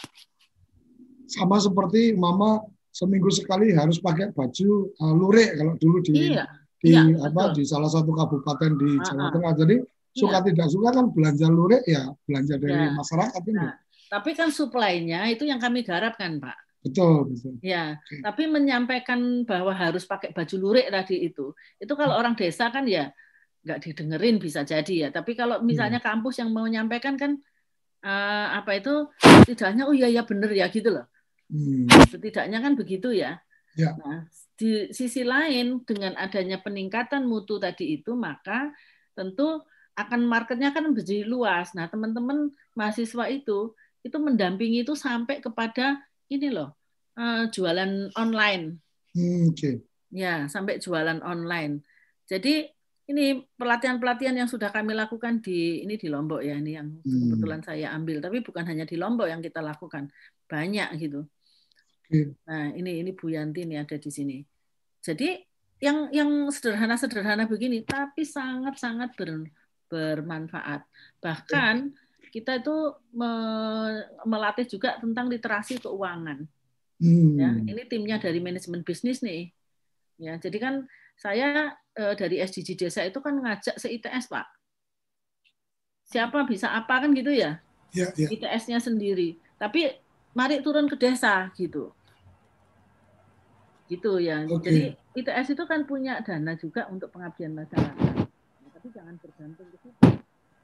Sama 1.28 1.60
seperti 1.60 2.16
mama 2.16 2.64
seminggu 2.92 3.32
sekali 3.32 3.72
harus 3.72 4.00
pakai 4.00 4.36
baju 4.36 4.92
uh, 5.00 5.14
lurik 5.16 5.56
kalau 5.56 5.74
dulu 5.80 5.98
di 6.04 6.36
iya, 6.36 6.44
di 6.84 6.92
iya, 6.92 7.08
apa 7.24 7.56
betul. 7.56 7.56
di 7.56 7.64
salah 7.64 7.88
satu 7.88 8.12
kabupaten 8.12 8.72
di 8.76 8.90
uh, 9.00 9.04
Jawa 9.04 9.32
Tengah. 9.32 9.54
Jadi 9.56 9.76
suka 10.12 10.44
iya. 10.44 10.46
tidak 10.52 10.68
suka 10.68 10.90
kan 10.92 11.06
belanja 11.16 11.48
lurik 11.48 11.84
ya 11.88 12.12
belanja 12.28 12.56
dari 12.60 12.76
ya. 12.76 12.92
masyarakat 12.92 13.42
ini. 13.48 13.60
Nah, 13.64 13.76
tapi 14.12 14.32
kan 14.36 14.52
suplainya 14.52 15.32
itu 15.32 15.48
yang 15.48 15.60
kami 15.64 15.88
garap 15.88 16.20
kan, 16.20 16.44
Pak. 16.44 16.71
Betul, 16.82 17.30
betul. 17.30 17.54
Ya, 17.62 18.02
tapi 18.26 18.50
menyampaikan 18.50 19.46
bahwa 19.46 19.70
harus 19.70 20.02
pakai 20.10 20.34
baju 20.34 20.56
lurik 20.58 20.90
tadi 20.90 21.30
itu, 21.30 21.54
itu 21.78 21.94
kalau 21.94 22.18
hmm. 22.18 22.22
orang 22.26 22.34
desa 22.34 22.74
kan 22.74 22.90
ya 22.90 23.14
nggak 23.62 23.80
didengerin 23.86 24.42
bisa 24.42 24.66
jadi 24.66 25.08
ya. 25.08 25.10
Tapi 25.14 25.38
kalau 25.38 25.62
misalnya 25.62 26.02
hmm. 26.02 26.08
kampus 26.10 26.42
yang 26.42 26.50
mau 26.50 26.66
menyampaikan 26.66 27.22
kan 27.22 27.38
uh, 28.02 28.48
apa 28.58 28.82
itu 28.82 28.94
setidaknya 29.22 29.86
oh 29.86 29.94
iya 29.94 30.10
ya 30.10 30.26
benar 30.26 30.50
ya 30.50 30.66
gitu 30.74 30.90
loh. 30.90 31.06
Hmm. 31.54 31.86
Setidaknya 32.10 32.58
kan 32.66 32.74
begitu 32.74 33.14
ya. 33.14 33.38
ya. 33.78 33.94
Nah, 34.02 34.26
di 34.58 34.90
sisi 34.90 35.22
lain 35.22 35.86
dengan 35.86 36.18
adanya 36.18 36.58
peningkatan 36.66 37.30
mutu 37.30 37.62
tadi 37.62 38.02
itu 38.02 38.18
maka 38.18 38.74
tentu 39.14 39.62
akan 39.94 40.26
marketnya 40.26 40.74
kan 40.74 40.90
menjadi 40.90 41.30
luas. 41.30 41.78
Nah, 41.78 41.86
teman-teman 41.86 42.50
mahasiswa 42.74 43.30
itu 43.30 43.78
itu 44.02 44.18
mendampingi 44.18 44.82
itu 44.82 44.98
sampai 44.98 45.46
kepada 45.46 46.02
ini 46.32 46.48
loh 46.50 46.82
uh, 47.20 47.52
jualan 47.52 48.16
online. 48.16 48.80
Hmm, 49.12 49.52
Oke. 49.52 49.60
Okay. 49.60 49.76
Ya 50.12 50.48
sampai 50.48 50.80
jualan 50.80 51.20
online. 51.24 51.84
Jadi 52.28 52.68
ini 53.12 53.44
pelatihan-pelatihan 53.60 54.40
yang 54.40 54.48
sudah 54.48 54.72
kami 54.72 54.96
lakukan 54.96 55.44
di 55.44 55.84
ini 55.84 56.00
di 56.00 56.08
Lombok 56.08 56.40
ya 56.40 56.56
ini 56.56 56.80
yang 56.80 56.88
hmm. 57.04 57.36
kebetulan 57.36 57.62
saya 57.64 57.92
ambil. 57.92 58.24
Tapi 58.24 58.40
bukan 58.40 58.64
hanya 58.64 58.88
di 58.88 58.96
Lombok 58.96 59.28
yang 59.28 59.44
kita 59.44 59.60
lakukan 59.60 60.08
banyak 60.48 60.88
gitu. 61.00 61.28
Okay. 62.08 62.32
Nah 62.48 62.72
ini 62.76 63.04
ini 63.04 63.12
Bu 63.12 63.32
Yanti 63.32 63.68
ini 63.68 63.76
ada 63.76 64.00
di 64.00 64.12
sini. 64.12 64.40
Jadi 65.04 65.36
yang 65.82 66.14
yang 66.14 66.30
sederhana-sederhana 66.54 67.50
begini 67.50 67.82
tapi 67.82 68.22
sangat-sangat 68.24 69.18
ber, 69.18 69.50
bermanfaat. 69.90 70.86
Bahkan 71.20 71.76
kita 72.32 72.64
itu 72.64 72.76
melatih 74.24 74.66
juga 74.66 74.96
tentang 75.04 75.28
literasi 75.28 75.84
keuangan. 75.84 76.48
Hmm. 77.02 77.36
Ya, 77.36 77.50
ini 77.60 77.84
timnya 77.92 78.18
dari 78.24 78.40
manajemen 78.40 78.88
bisnis 78.88 79.20
nih. 79.20 79.52
Ya, 80.16 80.40
jadi 80.40 80.58
kan 80.62 80.74
saya 81.20 81.76
eh, 82.00 82.16
dari 82.16 82.40
SDG 82.40 82.80
Desa 82.80 83.04
itu 83.04 83.20
kan 83.20 83.36
ngajak 83.36 83.76
se 83.76 83.92
ITS 83.92 84.32
Pak. 84.32 84.48
Siapa 86.08 86.48
bisa 86.48 86.72
apa 86.72 87.04
kan 87.04 87.12
gitu 87.12 87.36
ya? 87.36 87.60
Ya, 87.92 88.08
ya. 88.16 88.28
ITS-nya 88.32 88.80
sendiri. 88.80 89.36
Tapi 89.60 89.92
mari 90.32 90.64
turun 90.64 90.88
ke 90.88 90.96
desa 90.96 91.52
gitu. 91.60 91.92
Gitu 93.92 94.24
ya. 94.24 94.48
Okay. 94.48 94.64
Jadi 94.64 94.82
ITS 95.20 95.48
itu 95.60 95.64
kan 95.68 95.84
punya 95.84 96.24
dana 96.24 96.56
juga 96.56 96.88
untuk 96.88 97.12
pengabdian 97.12 97.52
masyarakat. 97.52 98.30
tapi 98.82 98.98
jangan 98.98 99.14
bergantung 99.22 99.70
ke 99.70 99.78
situ 99.78 100.11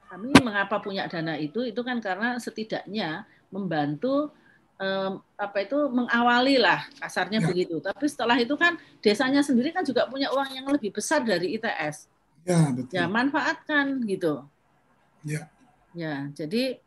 kami 0.08 0.32
mengapa 0.40 0.80
punya 0.80 1.04
dana 1.06 1.36
itu 1.36 1.68
itu 1.68 1.80
kan 1.84 2.00
karena 2.00 2.40
setidaknya 2.40 3.28
membantu 3.52 4.32
um, 4.80 5.20
apa 5.36 5.66
itu 5.66 5.78
mengawali 5.92 6.56
lah 6.56 6.86
kasarnya 6.98 7.44
ya. 7.44 7.46
begitu. 7.46 7.76
Tapi 7.82 8.06
setelah 8.08 8.36
itu 8.40 8.54
kan 8.56 8.80
desanya 9.04 9.44
sendiri 9.44 9.74
kan 9.74 9.84
juga 9.84 10.08
punya 10.08 10.32
uang 10.32 10.50
yang 10.56 10.66
lebih 10.72 10.94
besar 10.94 11.20
dari 11.22 11.58
ITS. 11.60 12.08
Ya, 12.48 12.72
betul. 12.72 12.94
Ya, 12.96 13.04
manfaatkan 13.04 14.00
gitu. 14.08 14.48
Ya. 15.26 15.52
Ya, 15.92 16.30
jadi 16.32 16.80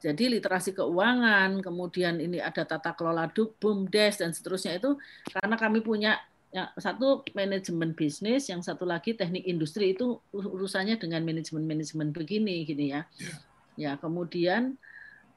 jadi 0.00 0.32
literasi 0.32 0.72
keuangan, 0.72 1.60
kemudian 1.60 2.16
ini 2.24 2.40
ada 2.40 2.64
tata 2.64 2.96
kelola 2.96 3.28
BUMDes 3.28 4.24
dan 4.24 4.32
seterusnya 4.32 4.80
itu 4.80 4.96
karena 5.28 5.56
kami 5.60 5.84
punya 5.84 6.16
yang 6.50 6.66
satu 6.74 7.22
manajemen 7.30 7.94
bisnis, 7.94 8.50
yang 8.50 8.58
satu 8.58 8.82
lagi 8.82 9.14
teknik 9.14 9.46
industri 9.46 9.94
itu 9.94 10.18
urusannya 10.34 10.98
dengan 10.98 11.22
manajemen-manajemen 11.22 12.10
begini 12.10 12.66
gini 12.66 12.90
ya. 12.90 13.06
Yeah. 13.14 13.38
Ya, 13.78 13.92
kemudian 13.96 14.74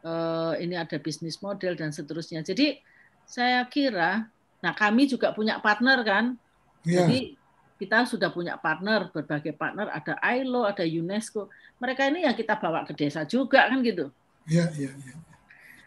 uh, 0.01 0.57
ini 0.57 0.73
ada 0.73 0.97
bisnis 0.97 1.37
model 1.45 1.77
dan 1.77 1.93
seterusnya. 1.93 2.41
Jadi 2.41 2.81
saya 3.29 3.61
kira 3.69 4.25
nah 4.63 4.73
kami 4.73 5.05
juga 5.05 5.29
punya 5.37 5.61
partner 5.61 6.01
kan. 6.01 6.25
Yeah. 6.81 7.05
Jadi 7.05 7.19
kita 7.77 8.09
sudah 8.09 8.33
punya 8.33 8.57
partner, 8.57 9.13
berbagai 9.13 9.53
partner, 9.53 9.93
ada 9.93 10.17
ILO, 10.33 10.65
ada 10.65 10.81
UNESCO. 10.81 11.51
Mereka 11.77 12.09
ini 12.09 12.25
yang 12.25 12.33
kita 12.33 12.57
bawa 12.57 12.87
ke 12.89 12.97
desa 12.97 13.21
juga 13.27 13.69
kan 13.69 13.85
gitu. 13.85 14.09
Iya, 14.49 14.71
iya, 14.75 14.91
iya. 14.97 15.15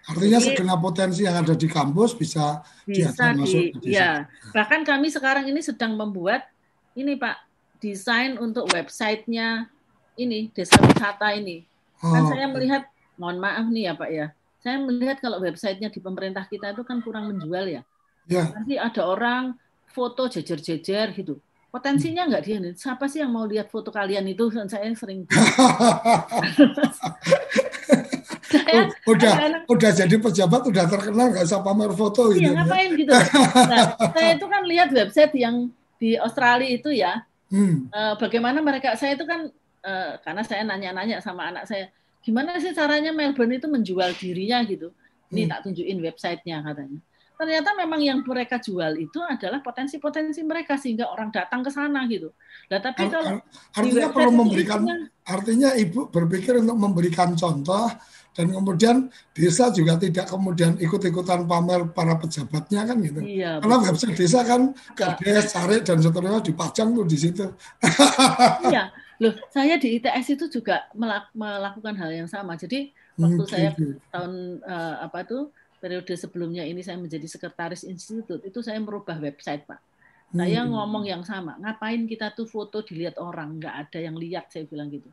Artinya 0.06 0.38
Jadi, 0.38 0.54
segenap 0.54 0.78
potensi 0.78 1.26
yang 1.26 1.42
ada 1.42 1.58
di 1.58 1.66
kampus 1.66 2.14
bisa, 2.14 2.62
bisa 2.86 3.34
di, 3.34 3.42
masuk 3.42 3.62
ke 3.82 3.90
Ya, 3.90 4.30
bahkan 4.54 4.86
kami 4.86 5.10
sekarang 5.10 5.50
ini 5.50 5.58
sedang 5.58 5.98
membuat 5.98 6.46
ini 6.94 7.18
Pak 7.18 7.42
desain 7.82 8.38
untuk 8.38 8.70
websitenya 8.70 9.66
ini 10.14 10.54
desa 10.54 10.78
wisata 10.78 11.34
ini. 11.34 11.66
Kan 11.98 12.06
oh, 12.06 12.12
kan 12.14 12.22
saya 12.30 12.46
melihat, 12.46 12.86
mohon 13.18 13.42
maaf 13.42 13.66
nih 13.66 13.90
ya 13.90 13.92
Pak 13.98 14.10
ya, 14.14 14.26
saya 14.62 14.78
melihat 14.78 15.18
kalau 15.18 15.42
websitenya 15.42 15.90
di 15.90 15.98
pemerintah 15.98 16.46
kita 16.46 16.70
itu 16.70 16.86
kan 16.86 17.02
kurang 17.02 17.34
menjual 17.34 17.66
ya. 17.66 17.82
ya. 18.30 18.54
Nanti 18.54 18.78
ada 18.78 19.10
orang 19.10 19.58
foto 19.90 20.30
jejer-jejer 20.30 21.18
gitu. 21.18 21.42
Potensinya 21.74 22.30
nggak 22.30 22.42
dia 22.46 22.56
nih. 22.62 22.78
Siapa 22.78 23.10
sih 23.10 23.20
yang 23.20 23.34
mau 23.34 23.44
lihat 23.44 23.74
foto 23.74 23.90
kalian 23.90 24.22
itu? 24.30 24.54
Saya 24.54 24.86
sering 24.94 25.26
saya 28.46 28.82
udah 29.06 29.32
anak, 29.42 29.60
udah 29.66 29.90
jadi 29.90 30.16
pejabat 30.16 30.62
udah 30.70 30.84
terkenal 30.86 31.26
nggak 31.34 31.46
usah 31.46 31.60
pamer 31.62 31.92
foto 31.92 32.30
iya, 32.30 32.34
gitu. 32.34 32.50
Ya. 32.50 32.52
ngapain 32.62 32.90
gitu. 32.94 33.12
Nah, 33.72 33.84
saya 34.14 34.30
itu 34.38 34.46
kan 34.46 34.62
lihat 34.64 34.88
website 34.94 35.34
yang 35.34 35.56
di 35.98 36.14
Australia 36.16 36.68
itu 36.70 36.90
ya. 36.94 37.26
Hmm. 37.50 37.86
Uh, 37.90 38.14
bagaimana 38.18 38.58
mereka 38.58 38.98
saya 38.98 39.14
itu 39.14 39.22
kan 39.22 39.50
uh, 39.86 40.12
karena 40.22 40.42
saya 40.42 40.62
nanya-nanya 40.66 41.22
sama 41.22 41.50
anak 41.50 41.66
saya, 41.66 41.90
gimana 42.22 42.58
sih 42.58 42.74
caranya 42.74 43.14
Melbourne 43.14 43.58
itu 43.58 43.66
menjual 43.70 44.14
dirinya 44.18 44.62
gitu. 44.66 44.90
Ini 45.30 45.46
hmm. 45.46 45.50
tak 45.50 45.60
tunjukin 45.66 45.98
websitenya 46.02 46.62
katanya. 46.62 47.00
Ternyata 47.36 47.76
memang 47.76 48.00
yang 48.00 48.24
mereka 48.24 48.56
jual 48.56 48.96
itu 48.96 49.20
adalah 49.20 49.60
potensi-potensi 49.60 50.40
mereka 50.40 50.80
sehingga 50.80 51.12
orang 51.12 51.28
datang 51.28 51.60
ke 51.60 51.68
sana 51.68 52.08
gitu. 52.08 52.32
Nah, 52.72 52.80
tapi 52.80 53.12
kalau 53.12 53.44
artinya 53.76 54.08
perlu 54.08 54.32
memberikan 54.32 54.80
artinya 55.20 55.76
ibu 55.76 56.08
berpikir 56.08 56.56
untuk 56.56 56.80
memberikan 56.80 57.36
contoh 57.36 57.92
dan 58.36 58.52
kemudian 58.52 58.96
desa 59.32 59.72
juga 59.72 59.96
tidak 59.96 60.28
kemudian 60.28 60.76
ikut-ikutan 60.76 61.48
pamer 61.48 61.88
para 61.96 62.20
pejabatnya 62.20 62.84
kan 62.84 62.96
gitu. 63.00 63.20
Iya, 63.24 63.64
Karena 63.64 63.76
betul. 63.80 63.88
website 63.88 64.16
desa 64.20 64.40
kan 64.44 64.62
kades, 64.92 65.56
cari 65.56 65.80
dan 65.80 65.98
seterusnya 66.04 66.40
dipajang 66.44 66.88
tuh 66.92 67.06
di 67.08 67.16
situ. 67.16 67.46
iya, 68.72 68.92
loh 69.24 69.32
saya 69.48 69.80
di 69.80 69.96
ITS 69.96 70.36
itu 70.36 70.60
juga 70.60 70.84
melakukan 71.32 71.96
hal 71.96 72.12
yang 72.12 72.28
sama. 72.28 72.60
Jadi 72.60 72.92
waktu 73.16 73.40
hmm, 73.40 73.48
saya 73.48 73.72
gitu. 73.72 73.96
tahun 74.12 74.60
uh, 74.60 74.96
apa 75.08 75.24
tuh 75.24 75.48
periode 75.80 76.12
sebelumnya 76.12 76.68
ini 76.68 76.84
saya 76.84 77.00
menjadi 77.00 77.24
sekretaris 77.24 77.88
institut 77.88 78.44
itu 78.44 78.60
saya 78.60 78.76
merubah 78.76 79.16
website 79.16 79.64
pak. 79.64 79.80
Saya 80.36 80.60
hmm. 80.60 80.76
ngomong 80.76 81.08
yang 81.08 81.22
sama, 81.24 81.56
ngapain 81.56 82.04
kita 82.04 82.34
tuh 82.36 82.50
foto 82.50 82.82
dilihat 82.84 83.16
orang, 83.16 83.62
nggak 83.62 83.74
ada 83.88 83.98
yang 84.02 84.18
lihat 84.18 84.50
saya 84.52 84.68
bilang 84.68 84.92
gitu 84.92 85.08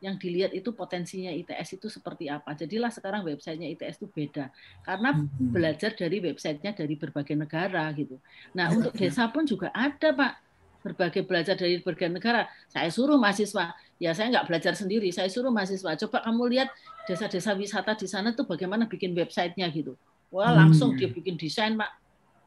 yang 0.00 0.16
dilihat 0.16 0.56
itu 0.56 0.72
potensinya 0.72 1.28
ITS 1.28 1.76
itu 1.76 1.92
seperti 1.92 2.32
apa. 2.32 2.56
Jadilah 2.56 2.88
sekarang 2.88 3.20
websitenya 3.20 3.68
ITS 3.76 4.00
itu 4.00 4.08
beda 4.08 4.48
karena 4.80 5.12
hmm. 5.12 5.52
belajar 5.52 5.92
dari 5.92 6.24
websitenya 6.24 6.72
dari 6.72 6.96
berbagai 6.96 7.36
negara 7.36 7.84
gitu. 7.92 8.16
Nah 8.56 8.72
untuk 8.72 8.96
desa 8.96 9.28
pun 9.28 9.44
juga 9.44 9.68
ada 9.76 10.16
pak 10.16 10.32
berbagai 10.80 11.28
belajar 11.28 11.52
dari 11.60 11.84
berbagai 11.84 12.16
negara. 12.16 12.48
Saya 12.72 12.88
suruh 12.88 13.20
mahasiswa, 13.20 13.76
ya 14.00 14.16
saya 14.16 14.32
nggak 14.32 14.48
belajar 14.48 14.72
sendiri, 14.72 15.12
saya 15.12 15.28
suruh 15.28 15.52
mahasiswa, 15.52 15.92
coba 16.08 16.24
kamu 16.24 16.42
lihat 16.56 16.68
desa-desa 17.04 17.52
wisata 17.52 17.92
di 17.92 18.08
sana 18.08 18.32
tuh 18.32 18.48
bagaimana 18.48 18.88
bikin 18.88 19.12
websitenya 19.12 19.68
gitu. 19.68 20.00
Wah 20.32 20.56
langsung 20.56 20.96
dia 20.96 21.12
bikin 21.12 21.36
desain 21.36 21.76
pak, 21.76 21.92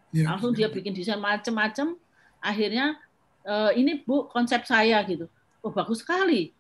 langsung 0.09 0.57
dia 0.57 0.73
bikin 0.73 0.97
desain 0.97 1.21
macam-macam. 1.21 1.93
Akhirnya 2.41 2.97
eh, 3.45 3.71
ini 3.77 4.01
bu 4.01 4.25
konsep 4.33 4.65
saya 4.65 4.97
gitu. 5.05 5.29
Oh 5.61 5.69
bagus 5.69 6.01
sekali 6.01 6.51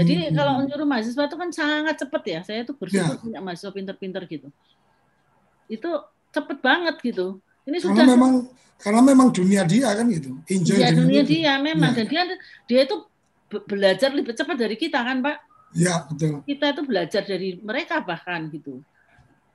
jadi 0.00 0.14
hmm. 0.30 0.36
kalau 0.36 0.52
nyuruh 0.64 0.88
mahasiswa 0.88 1.24
itu 1.28 1.36
kan 1.36 1.50
sangat 1.52 1.94
cepet 2.00 2.22
ya. 2.24 2.40
Saya 2.46 2.60
tuh 2.64 2.74
bersyukur 2.78 3.16
ya. 3.16 3.20
punya 3.20 3.38
mahasiswa 3.44 3.72
pinter-pinter 3.74 4.22
gitu. 4.26 4.48
Itu 5.68 5.90
cepet 6.30 6.58
banget 6.64 6.96
gitu. 7.04 7.42
Ini 7.68 7.78
karena 7.78 7.92
sudah 7.92 8.04
memang 8.06 8.32
karena 8.80 9.00
memang 9.04 9.28
dunia 9.28 9.62
dia 9.68 9.92
kan 9.92 10.06
gitu. 10.08 10.30
Enjoy 10.48 10.78
ya, 10.80 10.90
dunia 10.94 11.22
itu. 11.22 11.30
dia 11.36 11.52
memang 11.60 11.92
ya. 11.92 11.96
dan 12.00 12.06
dia 12.08 12.22
dia 12.64 12.80
itu 12.88 12.96
belajar 13.66 14.10
lebih 14.14 14.32
cepat 14.32 14.56
dari 14.56 14.76
kita 14.78 15.02
kan, 15.02 15.20
Pak? 15.20 15.36
Ya, 15.74 16.06
betul. 16.06 16.42
Kita 16.46 16.74
itu 16.74 16.82
belajar 16.86 17.22
dari 17.26 17.58
mereka 17.62 18.02
bahkan 18.02 18.46
gitu. 18.50 18.82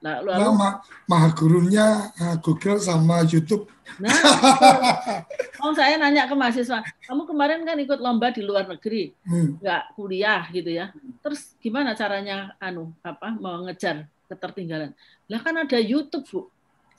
Nah, 0.06 0.22
Nah, 0.22 0.38
lalu 0.38 0.54
ma- 0.54 0.78
maha 1.10 1.34
gurunya 1.34 2.14
uh, 2.14 2.38
Google 2.38 2.78
sama 2.78 3.26
YouTube. 3.26 3.66
Nah, 3.98 4.14
oh 5.66 5.74
saya 5.74 5.98
nanya 5.98 6.30
ke 6.30 6.38
mahasiswa, 6.38 6.86
kamu 7.10 7.26
kemarin 7.26 7.66
kan 7.66 7.74
ikut 7.82 7.98
lomba 7.98 8.30
di 8.30 8.46
luar 8.46 8.70
negeri, 8.70 9.18
Hmm. 9.26 9.58
nggak 9.58 9.98
kuliah 9.98 10.46
gitu 10.54 10.70
ya. 10.70 10.94
Terus 11.26 11.58
gimana 11.58 11.98
caranya 11.98 12.54
anu 12.62 12.94
apa 13.02 13.34
mengejar 13.34 14.06
ketertinggalan? 14.30 14.94
Lah 15.26 15.42
kan 15.42 15.58
ada 15.58 15.82
YouTube, 15.82 16.30
Bu. 16.30 16.40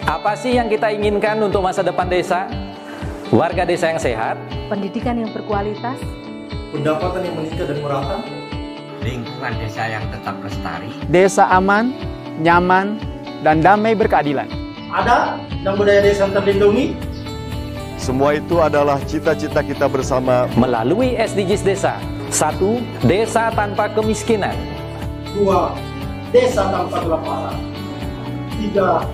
Apa 0.05 0.37
sih 0.37 0.53
yang 0.53 0.69
kita 0.69 0.93
inginkan 0.93 1.41
untuk 1.41 1.65
masa 1.65 1.81
depan 1.81 2.05
desa? 2.05 2.45
Warga 3.33 3.65
desa 3.65 3.89
yang 3.89 3.97
sehat, 3.97 4.37
pendidikan 4.69 5.17
yang 5.17 5.33
berkualitas, 5.33 5.97
pendapatan 6.69 7.25
yang 7.25 7.41
meningkat 7.41 7.73
dan 7.73 7.81
merata, 7.81 8.21
lingkungan 9.05 9.53
desa 9.61 9.85
yang 9.85 10.01
tetap 10.09 10.35
lestari, 10.41 10.89
Desa 11.05 11.45
aman, 11.53 11.93
nyaman, 12.41 12.97
dan 13.45 13.61
damai 13.61 13.93
berkeadilan. 13.93 14.49
ada 14.89 15.37
dan 15.61 15.73
budaya 15.77 16.01
desa 16.01 16.25
yang 16.25 16.33
terlindungi, 16.33 16.97
Semua 17.95 18.35
itu 18.35 18.59
adalah 18.59 18.99
cita-cita 19.07 19.63
kita 19.63 19.87
bersama 19.87 20.51
melalui 20.53 21.15
SDGs 21.15 21.63
desa. 21.63 21.95
Satu, 22.27 22.83
desa 23.01 23.53
tanpa 23.55 23.87
kemiskinan. 23.87 24.51
dua, 25.31 25.71
desa 26.29 26.67
tanpa 26.67 26.97
kelaparan, 26.99 27.57
tiga, 28.59 29.05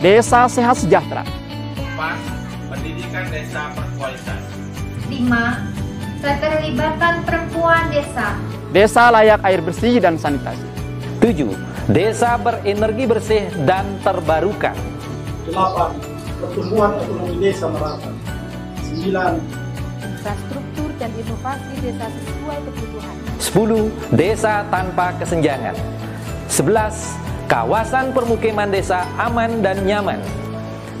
Desa 0.00 0.48
sehat 0.48 0.80
sejahtera. 0.80 1.20
Empat, 1.76 2.16
pendidikan 2.72 3.28
desa 3.28 3.68
berkualitas. 3.76 4.40
5. 5.08 6.24
Keterlibatan 6.24 7.14
perempuan 7.24 7.84
desa. 7.92 8.32
Desa 8.70 9.10
layak 9.10 9.42
air 9.42 9.58
bersih 9.58 9.98
dan 9.98 10.14
sanitasi. 10.14 10.62
Tujuh, 11.18 11.50
desa 11.90 12.38
berenergi 12.38 13.02
bersih 13.02 13.50
dan 13.66 13.82
terbarukan. 14.06 14.78
delapan, 15.50 15.90
pertumbuhan 16.38 16.94
ekonomi 17.02 17.34
desa 17.42 17.66
merata, 17.66 18.10
sembilan, 18.86 19.32
infrastruktur 20.06 20.88
dan 21.02 21.10
inovasi 21.18 21.72
desa 21.82 22.06
sesuai 22.14 22.58
kebutuhan. 22.70 23.14
10. 23.42 24.14
Desa 24.14 24.54
tanpa 24.70 25.18
kesenjangan 25.18 25.74
11. 26.46 27.50
Kawasan 27.50 28.14
permukiman 28.14 28.70
desa 28.70 29.02
aman 29.18 29.58
dan 29.66 29.82
nyaman 29.82 30.22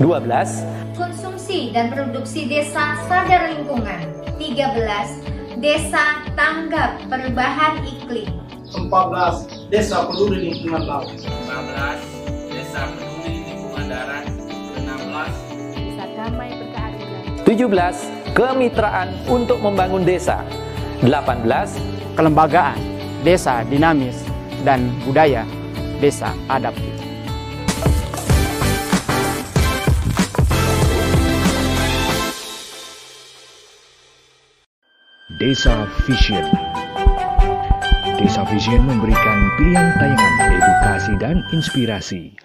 12. 0.02 0.98
Konsumsi 0.98 1.70
dan 1.70 1.94
produksi 1.94 2.50
desa 2.50 2.98
sadar 3.06 3.54
lingkungan. 3.54 4.02
13. 4.42 5.39
Desa 5.60 6.24
tanggap 6.32 7.04
perubahan 7.12 7.84
iklim. 7.84 8.32
empat 8.70 9.04
belas, 9.12 9.36
desa 9.68 10.08
peduli 10.08 10.48
lingkungan 10.48 10.88
laut, 10.88 11.12
15. 11.12 12.00
Desa 12.48 12.88
peduli 12.96 13.44
lingkungan 13.44 13.84
darat. 13.92 14.24
16. 14.80 15.76
Desa 15.76 16.04
damai 16.16 16.48
berkeadilan. 16.56 17.22
17. 17.44 18.32
Kemitraan 18.32 19.08
untuk 19.28 19.60
membangun 19.60 20.00
desa 20.00 20.40
18. 21.04 21.44
Kelembagaan, 22.16 22.80
desa 23.20 23.60
dinamis, 23.68 24.24
dan 24.64 24.88
budaya, 25.04 25.44
desa 26.00 26.32
adaptif. 26.48 26.99
Desa 35.40 35.88
Vision. 36.04 36.44
Desa 38.20 38.44
Vision 38.52 38.84
memberikan 38.84 39.38
pilihan 39.56 39.88
tayangan 39.96 40.52
edukasi 40.52 41.12
dan 41.16 41.40
inspirasi 41.56 42.36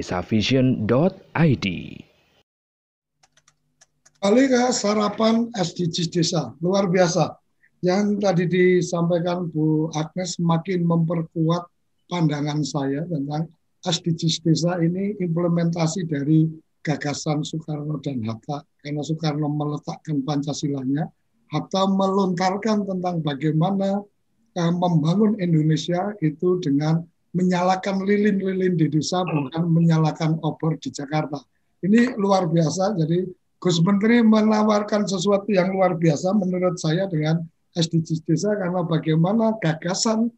desavision.id. 0.00 1.66
Kali 4.20 4.44
ke 4.48 4.62
sarapan 4.72 5.52
SDGs 5.52 6.08
desa, 6.08 6.56
luar 6.64 6.88
biasa. 6.88 7.36
Yang 7.84 8.20
tadi 8.20 8.44
disampaikan 8.48 9.48
Bu 9.48 9.88
Agnes 9.96 10.36
makin 10.40 10.84
memperkuat 10.84 11.64
pandangan 12.08 12.60
saya 12.60 13.04
tentang 13.08 13.48
SDGs 13.84 14.44
desa 14.44 14.76
ini 14.80 15.16
implementasi 15.20 16.04
dari 16.08 16.48
gagasan 16.84 17.44
Soekarno 17.44 17.96
dan 18.04 18.20
Hatta. 18.24 18.60
Karena 18.80 19.00
Soekarno 19.04 19.48
meletakkan 19.48 20.20
Pancasilanya, 20.24 21.08
Hatta 21.48 21.88
melontarkan 21.88 22.84
tentang 22.84 23.24
bagaimana 23.24 24.04
uh, 24.56 24.72
membangun 24.76 25.40
Indonesia 25.40 26.12
itu 26.20 26.60
dengan 26.60 27.00
menyalakan 27.30 28.02
lilin-lilin 28.02 28.74
di 28.74 28.86
desa 28.90 29.22
bukan 29.22 29.62
menyalakan 29.70 30.38
obor 30.42 30.74
di 30.82 30.90
Jakarta. 30.90 31.38
Ini 31.80 32.18
luar 32.18 32.50
biasa. 32.50 32.98
Jadi 32.98 33.24
Gus 33.60 33.78
Menteri 33.84 34.24
menawarkan 34.24 35.04
sesuatu 35.06 35.52
yang 35.52 35.70
luar 35.70 35.94
biasa 35.94 36.32
menurut 36.32 36.80
saya 36.80 37.06
dengan 37.06 37.44
SDGs 37.76 38.26
desa 38.26 38.56
karena 38.58 38.82
bagaimana 38.82 39.54
gagasan 39.62 40.32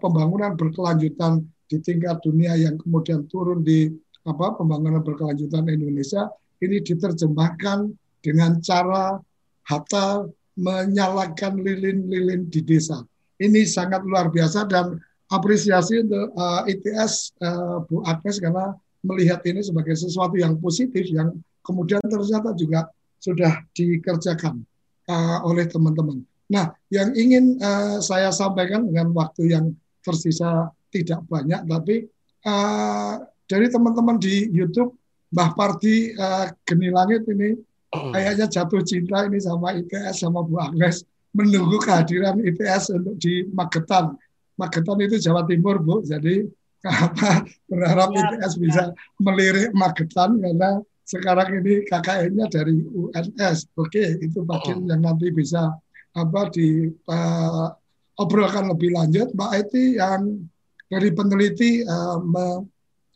pembangunan 0.00 0.56
berkelanjutan 0.56 1.44
di 1.68 1.76
tingkat 1.84 2.18
dunia 2.24 2.56
yang 2.56 2.80
kemudian 2.80 3.28
turun 3.28 3.60
di 3.60 3.92
apa 4.24 4.56
pembangunan 4.56 5.04
berkelanjutan 5.04 5.68
Indonesia 5.68 6.32
ini 6.64 6.82
diterjemahkan 6.82 7.92
dengan 8.24 8.58
cara 8.64 9.20
Hatta 9.68 10.24
menyalakan 10.58 11.60
lilin-lilin 11.60 12.48
di 12.48 12.64
desa. 12.64 13.04
Ini 13.38 13.62
sangat 13.68 14.02
luar 14.02 14.32
biasa 14.32 14.66
dan 14.66 14.98
apresiasi 15.28 16.02
untuk 16.02 16.32
uh, 16.34 16.64
ITS 16.64 17.36
uh, 17.44 17.84
Bu 17.84 18.00
Agnes 18.04 18.40
karena 18.40 18.72
melihat 19.04 19.44
ini 19.46 19.62
sebagai 19.62 19.94
sesuatu 19.94 20.34
yang 20.34 20.56
positif 20.58 21.06
yang 21.12 21.36
kemudian 21.62 22.00
ternyata 22.02 22.56
juga 22.56 22.88
sudah 23.20 23.62
dikerjakan 23.76 24.64
uh, 25.08 25.38
oleh 25.44 25.68
teman-teman. 25.68 26.24
Nah, 26.48 26.72
yang 26.88 27.12
ingin 27.12 27.60
uh, 27.60 28.00
saya 28.00 28.32
sampaikan 28.32 28.88
dengan 28.88 29.12
waktu 29.12 29.52
yang 29.52 29.76
tersisa 30.00 30.72
tidak 30.88 31.20
banyak, 31.28 31.60
tapi 31.68 32.08
uh, 32.48 33.20
dari 33.44 33.68
teman-teman 33.68 34.16
di 34.16 34.48
YouTube, 34.48 34.96
Mbah 35.28 35.52
Pardi 35.52 36.16
uh, 36.16 36.48
Geni 36.64 36.88
Langit 36.88 37.28
ini 37.28 37.52
kayaknya 37.92 38.48
jatuh 38.48 38.80
cinta 38.84 39.28
ini 39.28 39.40
sama 39.40 39.76
ITS 39.76 40.24
sama 40.24 40.40
Bu 40.40 40.56
Agnes 40.56 41.04
menunggu 41.36 41.76
kehadiran 41.80 42.40
ITS 42.40 42.96
untuk 42.96 43.16
di 43.20 43.44
Magetan. 43.52 44.16
Magetan 44.58 44.98
itu 45.00 45.16
Jawa 45.22 45.46
Timur, 45.46 45.78
Bu. 45.78 46.02
Jadi 46.02 46.44
apa 46.86 47.42
berharap 47.66 48.10
ya, 48.14 48.22
ITS 48.38 48.54
ya. 48.54 48.60
bisa 48.60 48.82
melirik 49.22 49.70
Magetan 49.74 50.38
karena 50.38 50.82
sekarang 51.08 51.64
ini 51.64 51.88
KKN-nya 51.88 52.46
dari 52.52 52.84
UNS. 52.84 53.72
Oke, 53.80 54.20
itu 54.20 54.44
bagian 54.44 54.84
yang 54.84 55.00
nanti 55.00 55.32
bisa 55.32 55.72
apa 56.12 56.40
di 56.52 56.90
uh, 57.08 57.72
obrolkan 58.20 58.68
lebih 58.68 58.92
lanjut 58.92 59.32
Mbak 59.32 59.50
Eti 59.56 59.96
yang 59.96 60.44
dari 60.90 61.08
peneliti 61.14 61.80
uh, 61.86 62.20
me, 62.20 62.66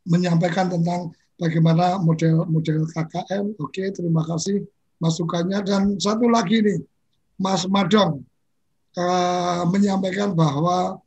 menyampaikan 0.08 0.72
tentang 0.72 1.12
bagaimana 1.36 2.00
model-model 2.00 2.88
KKM. 2.96 3.60
Oke, 3.60 3.92
terima 3.92 4.24
kasih 4.24 4.64
masukannya 5.02 5.58
dan 5.66 5.82
satu 5.98 6.30
lagi 6.30 6.62
nih 6.62 6.78
Mas 7.36 7.66
Madong 7.66 8.22
uh, 8.94 9.62
menyampaikan 9.66 10.30
bahwa 10.32 11.02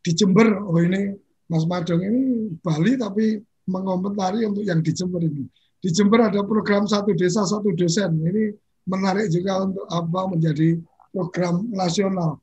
di 0.00 0.10
Jember 0.16 0.64
oh 0.64 0.80
ini 0.80 1.12
Mas 1.50 1.66
Madong 1.66 2.00
ini 2.00 2.20
Bali 2.62 2.96
tapi 2.96 3.40
mengomentari 3.68 4.46
untuk 4.46 4.66
yang 4.66 4.82
di 4.82 4.90
Jember 4.90 5.22
ini. 5.22 5.46
Di 5.80 5.88
Jember 5.90 6.28
ada 6.28 6.42
program 6.44 6.84
satu 6.84 7.14
desa 7.16 7.46
satu 7.46 7.72
dosen. 7.72 8.20
Ini 8.20 8.52
menarik 8.84 9.30
juga 9.32 9.64
untuk 9.64 9.86
apa 9.88 10.20
menjadi 10.28 10.76
program 11.14 11.66
nasional. 11.72 12.38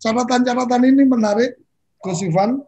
Catatan-catatan 0.00 0.82
uh, 0.82 0.88
ini 0.88 1.02
menarik, 1.04 1.56
Gus 2.00 2.24
Ivan, 2.24 2.60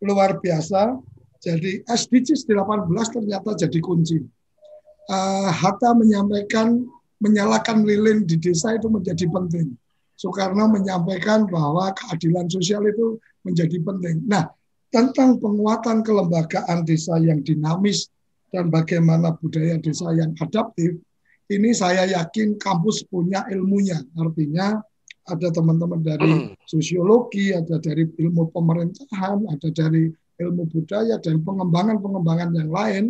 luar 0.00 0.40
biasa. 0.40 0.96
Jadi 1.40 1.80
SDGs 1.88 2.44
18 2.44 2.88
ternyata 3.16 3.56
jadi 3.56 3.80
kunci. 3.80 4.20
Uh, 5.08 5.48
Hatta 5.48 5.96
menyampaikan 5.96 6.84
menyalakan 7.20 7.84
lilin 7.84 8.24
di 8.24 8.36
desa 8.36 8.76
itu 8.76 8.88
menjadi 8.88 9.28
penting. 9.28 9.76
Soekarno 10.20 10.68
menyampaikan 10.68 11.48
bahwa 11.48 11.96
keadilan 11.96 12.44
sosial 12.52 12.84
itu 12.84 13.16
menjadi 13.40 13.80
penting. 13.80 14.20
Nah, 14.28 14.52
tentang 14.92 15.40
penguatan 15.40 16.04
kelembagaan 16.04 16.84
desa 16.84 17.16
yang 17.16 17.40
dinamis 17.40 18.12
dan 18.52 18.68
bagaimana 18.68 19.32
budaya 19.40 19.80
desa 19.80 20.12
yang 20.12 20.36
adaptif, 20.36 21.00
ini 21.48 21.72
saya 21.72 22.04
yakin 22.04 22.60
kampus 22.60 23.08
punya 23.08 23.48
ilmunya. 23.48 23.96
Artinya 24.20 24.76
ada 25.24 25.48
teman-teman 25.48 26.04
dari 26.04 26.52
hmm. 26.52 26.68
sosiologi, 26.68 27.56
ada 27.56 27.80
dari 27.80 28.04
ilmu 28.04 28.52
pemerintahan, 28.52 29.48
ada 29.48 29.68
dari 29.72 30.12
ilmu 30.36 30.68
budaya 30.68 31.16
dan 31.16 31.40
pengembangan-pengembangan 31.40 32.50
yang 32.60 32.68
lain 32.68 33.04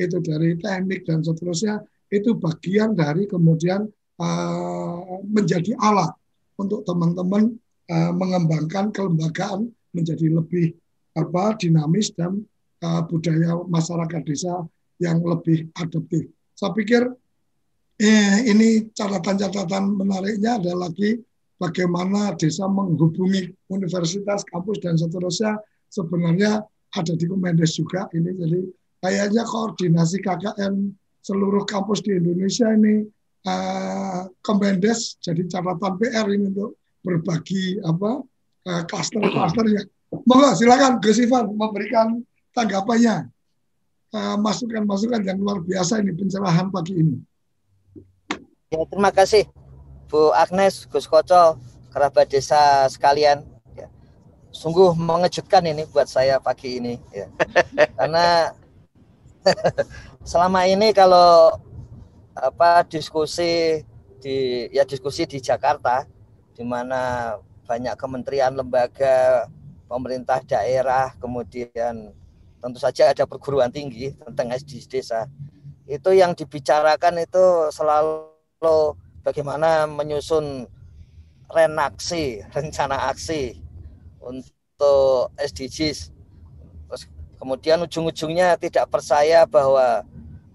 itu 0.00 0.16
dari 0.24 0.56
teknik 0.56 1.04
dan 1.04 1.20
seterusnya 1.20 1.84
itu 2.08 2.34
bagian 2.40 2.96
dari 2.96 3.28
kemudian 3.28 3.84
uh, 4.16 5.20
menjadi 5.28 5.76
alat 5.78 6.12
untuk 6.60 6.86
teman-teman 6.86 7.54
uh, 7.90 8.12
mengembangkan 8.14 8.94
kelembagaan 8.94 9.70
menjadi 9.94 10.30
lebih 10.30 10.74
apa 11.14 11.54
dinamis 11.58 12.10
dan 12.14 12.42
uh, 12.82 13.02
budaya 13.06 13.58
masyarakat 13.66 14.22
desa 14.26 14.66
yang 14.98 15.22
lebih 15.22 15.70
adaptif. 15.78 16.30
Saya 16.54 16.70
pikir 16.70 17.02
eh, 17.98 18.46
ini 18.46 18.90
catatan-catatan 18.94 19.98
menariknya 19.98 20.58
ada 20.58 20.74
lagi 20.74 21.18
bagaimana 21.58 22.34
desa 22.34 22.66
menghubungi 22.66 23.50
universitas, 23.70 24.46
kampus 24.46 24.78
dan 24.82 24.98
seterusnya 24.98 25.58
sebenarnya 25.90 26.62
ada 26.94 27.12
di 27.14 27.26
Kemendes 27.26 27.74
juga 27.74 28.06
ini 28.14 28.30
jadi 28.34 28.60
kayaknya 29.02 29.42
koordinasi 29.46 30.22
KKN 30.22 30.94
seluruh 31.24 31.64
kampus 31.66 32.04
di 32.04 32.18
Indonesia 32.18 32.70
ini 32.70 33.06
uh, 33.46 34.03
Kemendes 34.44 35.16
jadi 35.24 35.40
catatan 35.48 35.96
PR 35.96 36.28
ini 36.28 36.52
untuk 36.52 36.76
berbagi 37.00 37.80
apa 37.80 38.20
uh, 38.68 38.82
klaster-klasternya. 38.84 39.88
Monggo 40.28 40.52
silakan 40.52 41.00
Gus 41.00 41.18
Ivan 41.18 41.56
memberikan 41.56 42.20
tanggapannya 42.52 43.32
masukan-masukan 44.14 45.20
uh, 45.20 45.26
yang 45.26 45.42
luar 45.42 45.58
biasa 45.58 45.98
ini 45.98 46.14
pencerahan 46.14 46.70
pagi 46.70 46.94
ini. 46.94 47.16
Ya, 48.70 48.86
terima 48.86 49.10
kasih 49.10 49.50
Bu 50.06 50.30
Agnes, 50.30 50.86
Gus 50.86 51.10
Koco, 51.10 51.58
kerabat 51.90 52.30
desa 52.30 52.86
sekalian. 52.86 53.42
Ya. 53.74 53.90
Sungguh 54.54 54.94
mengejutkan 54.94 55.66
ini 55.66 55.82
buat 55.90 56.06
saya 56.06 56.38
pagi 56.38 56.78
ini. 56.78 56.94
Ya. 57.10 57.26
Karena 57.98 58.54
selama 60.30 60.70
ini 60.70 60.94
kalau 60.94 61.58
apa 62.34 62.82
diskusi 62.86 63.82
di 64.24 64.66
ya 64.72 64.88
diskusi 64.88 65.28
di 65.28 65.36
Jakarta 65.44 66.08
di 66.56 66.64
mana 66.64 67.36
banyak 67.68 67.92
kementerian 68.00 68.56
lembaga 68.56 69.44
pemerintah 69.84 70.40
daerah 70.40 71.12
kemudian 71.20 72.16
tentu 72.64 72.78
saja 72.80 73.12
ada 73.12 73.28
perguruan 73.28 73.68
tinggi 73.68 74.16
tentang 74.16 74.48
SDGs 74.56 74.88
desa 74.88 75.20
itu 75.84 76.16
yang 76.16 76.32
dibicarakan 76.32 77.20
itu 77.20 77.68
selalu 77.68 78.96
bagaimana 79.20 79.84
menyusun 79.84 80.64
renaksi, 81.52 82.40
rencana 82.52 83.12
aksi 83.12 83.60
untuk 84.24 85.32
SDGs. 85.36 86.08
Terus 86.88 87.02
kemudian 87.36 87.84
ujung-ujungnya 87.84 88.56
tidak 88.56 88.88
percaya 88.88 89.44
bahwa 89.44 90.08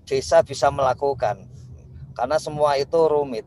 desa 0.09 0.41
bisa 0.41 0.73
melakukan 0.73 1.45
karena 2.17 2.41
semua 2.41 2.73
itu 2.81 2.97
rumit. 3.05 3.45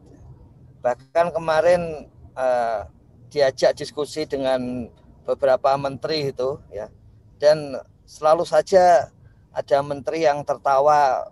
Bahkan 0.83 1.31
kemarin 1.31 2.11
uh, 2.35 2.85
diajak 3.33 3.79
diskusi 3.79 4.29
dengan 4.29 4.91
beberapa 5.23 5.79
menteri 5.79 6.35
itu 6.35 6.59
ya 6.75 6.91
dan 7.39 7.79
selalu 8.05 8.43
saja 8.43 9.09
ada 9.55 9.79
menteri 9.81 10.27
yang 10.27 10.43
tertawa 10.43 11.31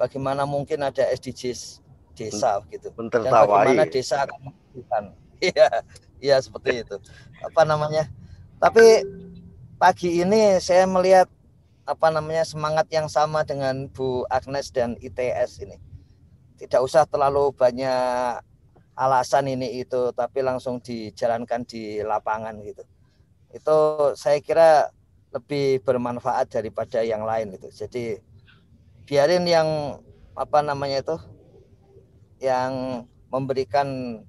bagaimana 0.00 0.48
mungkin 0.48 0.82
ada 0.82 1.04
SDGs 1.12 1.84
desa 2.16 2.64
gitu. 2.72 2.88
Dan 3.12 3.28
bagaimana 3.28 3.84
desa 3.86 4.24
akan 4.24 4.50
melakukan. 4.50 5.04
Iya, 5.36 5.68
iya 6.16 6.36
seperti 6.40 6.80
itu. 6.80 6.96
Apa 7.44 7.68
namanya? 7.68 8.08
Tapi 8.56 9.04
pagi 9.76 10.24
ini 10.24 10.56
saya 10.64 10.88
melihat 10.88 11.28
apa 11.84 12.08
namanya 12.08 12.40
semangat 12.48 12.88
yang 12.88 13.04
sama 13.04 13.44
dengan 13.44 13.84
Bu 13.92 14.24
Agnes 14.32 14.72
dan 14.72 14.96
ITS 14.96 15.60
ini. 15.60 15.76
Tidak 16.56 16.80
usah 16.80 17.04
terlalu 17.04 17.52
banyak 17.52 18.40
alasan 18.96 19.52
ini 19.52 19.84
itu, 19.84 20.10
tapi 20.16 20.40
langsung 20.40 20.80
dijalankan 20.80 21.68
di 21.68 22.00
lapangan 22.00 22.56
gitu. 22.64 22.82
Itu 23.52 23.76
saya 24.16 24.40
kira 24.40 24.88
lebih 25.36 25.84
bermanfaat 25.84 26.48
daripada 26.48 27.04
yang 27.04 27.28
lain 27.28 27.54
itu. 27.54 27.68
Jadi 27.68 28.16
biarin 29.04 29.44
yang 29.44 30.00
apa 30.32 30.64
namanya 30.64 31.04
itu 31.04 31.16
yang 32.40 33.04
memberikan 33.28 34.20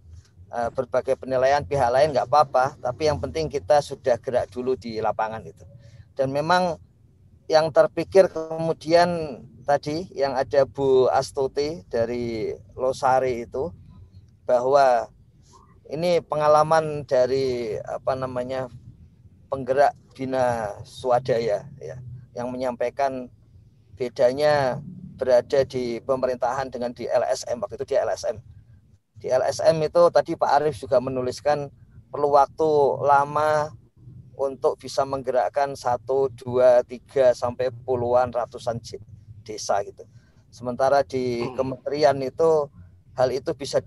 uh, 0.51 0.70
berbagai 0.72 1.15
penilaian 1.15 1.63
pihak 1.63 1.88
lain 1.88 2.11
nggak 2.11 2.28
apa-apa, 2.28 2.76
tapi 2.84 3.07
yang 3.07 3.24
penting 3.24 3.47
kita 3.47 3.80
sudah 3.80 4.20
gerak 4.20 4.51
dulu 4.51 4.76
di 4.76 4.99
lapangan 4.99 5.43
itu. 5.47 5.63
Dan 6.11 6.36
memang 6.36 6.76
yang 7.47 7.72
terpikir 7.72 8.28
kemudian 8.28 9.39
tadi 9.63 10.07
yang 10.11 10.36
ada 10.36 10.68
Bu 10.68 11.07
Astuti 11.07 11.84
dari 11.88 12.51
Losari 12.76 13.47
itu 13.47 13.72
bahwa 14.47 15.11
ini 15.91 16.23
pengalaman 16.23 17.03
dari 17.03 17.75
apa 17.83 18.15
namanya 18.15 18.71
penggerak 19.51 19.91
bina 20.15 20.71
swadaya 20.87 21.67
ya 21.77 21.95
yang 22.31 22.47
menyampaikan 22.47 23.27
bedanya 23.99 24.79
berada 25.19 25.67
di 25.67 25.99
pemerintahan 26.01 26.71
dengan 26.71 26.95
di 26.95 27.05
LSM 27.05 27.59
waktu 27.59 27.75
itu 27.77 27.91
di 27.91 27.97
LSM 27.99 28.37
di 29.17 29.27
LSM 29.33 29.75
itu 29.81 30.01
tadi 30.13 30.37
Pak 30.37 30.51
Arief 30.61 30.77
juga 30.77 31.01
menuliskan 31.01 31.73
perlu 32.13 32.37
waktu 32.37 32.69
lama 33.01 33.73
untuk 34.37 34.77
bisa 34.77 35.01
menggerakkan 35.01 35.73
satu 35.73 36.29
dua 36.37 36.85
tiga 36.85 37.33
sampai 37.33 37.73
puluhan 37.73 38.29
ratusan 38.29 38.77
desa 39.41 39.81
gitu. 39.81 40.05
Sementara 40.53 41.01
di 41.01 41.49
kementerian 41.57 42.15
itu 42.21 42.69
hal 43.17 43.33
itu 43.33 43.49
bisa 43.57 43.81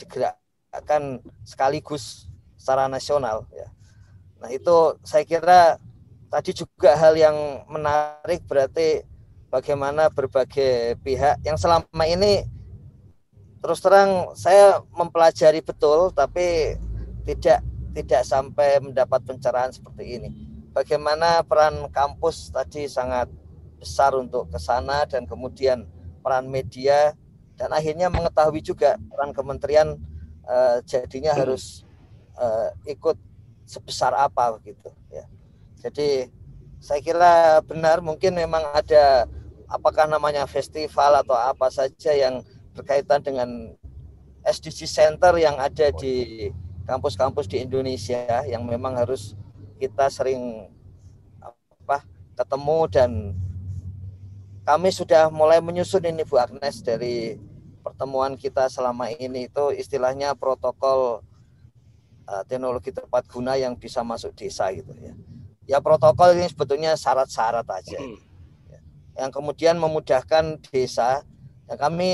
digerakkan 0.71 1.19
sekaligus 1.43 2.31
secara 2.55 2.87
nasional 2.87 3.43
ya 3.51 3.67
Nah 4.41 4.49
itu 4.49 4.97
saya 5.05 5.25
kira 5.29 5.77
tadi 6.33 6.57
juga 6.57 6.97
hal 6.97 7.13
yang 7.15 7.37
menarik 7.69 8.41
berarti 8.49 9.05
bagaimana 9.53 10.09
berbagai 10.09 10.97
pihak 11.05 11.45
yang 11.45 11.61
selama 11.61 12.05
ini 12.09 12.49
terus 13.61 13.85
terang 13.85 14.33
saya 14.33 14.81
mempelajari 14.97 15.61
betul 15.61 16.09
tapi 16.17 16.79
tidak 17.29 17.61
tidak 17.93 18.23
sampai 18.25 18.81
mendapat 18.81 19.21
pencerahan 19.29 19.75
seperti 19.75 20.17
ini. 20.17 20.31
Bagaimana 20.71 21.43
peran 21.43 21.91
kampus 21.91 22.49
tadi 22.55 22.87
sangat 22.87 23.27
besar 23.77 24.15
untuk 24.15 24.49
ke 24.49 24.57
sana 24.57 25.05
dan 25.05 25.27
kemudian 25.27 25.85
peran 26.23 26.47
media 26.47 27.13
dan 27.59 27.75
akhirnya 27.75 28.07
mengetahui 28.09 28.63
juga 28.63 28.97
peran 29.11 29.35
kementerian 29.35 29.99
uh, 30.51 30.83
jadinya 30.83 31.31
harus 31.31 31.87
uh, 32.35 32.75
ikut 32.91 33.15
sebesar 33.63 34.11
apa 34.19 34.59
gitu 34.67 34.91
ya. 35.15 35.25
Jadi 35.79 36.27
saya 36.83 36.99
kira 36.99 37.63
benar 37.63 38.03
mungkin 38.03 38.35
memang 38.35 38.67
ada 38.75 39.31
apakah 39.71 40.11
namanya 40.11 40.45
festival 40.51 41.23
atau 41.23 41.39
apa 41.39 41.71
saja 41.71 42.11
yang 42.11 42.43
berkaitan 42.75 43.23
dengan 43.23 43.49
SDG 44.43 44.91
Center 44.91 45.37
yang 45.39 45.61
ada 45.61 45.95
di 45.95 46.49
kampus-kampus 46.89 47.47
di 47.47 47.63
Indonesia 47.63 48.43
yang 48.49 48.67
memang 48.67 48.99
harus 48.99 49.39
kita 49.79 50.11
sering 50.11 50.67
apa 51.39 52.03
ketemu 52.35 52.79
dan 52.91 53.11
kami 54.65 54.91
sudah 54.91 55.29
mulai 55.31 55.63
menyusun 55.63 56.05
ini 56.05 56.25
Bu 56.25 56.41
Agnes 56.41 56.81
dari 56.83 57.37
pertemuan 57.81 58.37
kita 58.37 58.69
selama 58.69 59.09
ini 59.11 59.49
itu 59.49 59.73
istilahnya 59.73 60.37
protokol 60.37 61.25
uh, 62.29 62.43
teknologi 62.47 62.95
tepat 62.95 63.27
guna 63.27 63.57
yang 63.57 63.75
bisa 63.75 64.05
masuk 64.07 64.37
desa 64.37 64.71
gitu 64.71 64.93
ya. 65.01 65.13
Ya 65.67 65.79
protokol 65.79 66.39
ini 66.39 66.47
sebetulnya 66.51 66.95
syarat-syarat 66.95 67.67
aja. 67.67 67.99
Hmm. 67.99 68.19
Ya. 68.71 68.81
Yang 69.27 69.31
kemudian 69.41 69.77
memudahkan 69.79 70.63
desa. 70.71 71.23
Yang 71.71 71.79
kami 71.79 72.11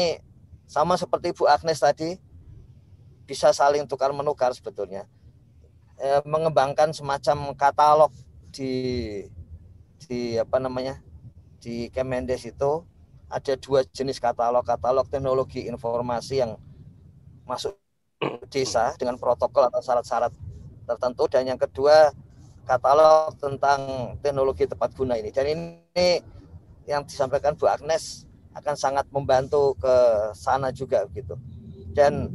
sama 0.69 0.99
seperti 1.01 1.33
Bu 1.33 1.49
Agnes 1.49 1.81
tadi 1.81 2.21
bisa 3.25 3.51
saling 3.57 3.89
tukar 3.89 4.13
menukar 4.13 4.53
sebetulnya. 4.53 5.09
E, 5.97 6.21
mengembangkan 6.29 6.93
semacam 6.93 7.57
katalog 7.57 8.13
di 8.53 9.25
di 10.05 10.37
apa 10.37 10.61
namanya 10.61 11.01
di 11.57 11.89
Kemendes 11.89 12.45
itu 12.45 12.85
ada 13.27 13.53
dua 13.59 13.83
jenis 13.89 14.19
katalog. 14.23 14.63
Katalog 14.63 15.07
teknologi 15.11 15.67
informasi 15.67 16.45
yang 16.47 16.59
masuk 17.47 17.75
desa 18.53 18.95
dengan 18.99 19.19
protokol 19.21 19.69
atau 19.69 19.83
syarat-syarat 19.83 20.33
tertentu. 20.87 21.25
Dan 21.31 21.51
yang 21.55 21.61
kedua 21.61 22.11
katalog 22.67 23.35
tentang 23.39 24.15
teknologi 24.23 24.67
tepat 24.67 24.95
guna 24.95 25.19
ini. 25.19 25.31
Dan 25.35 25.47
ini 25.51 26.09
yang 26.87 27.03
disampaikan 27.03 27.59
Bu 27.59 27.67
Agnes 27.67 28.27
akan 28.57 28.75
sangat 28.79 29.05
membantu 29.13 29.77
ke 29.77 29.95
sana 30.33 30.73
juga 30.73 31.05
gitu 31.13 31.37
dan 31.93 32.33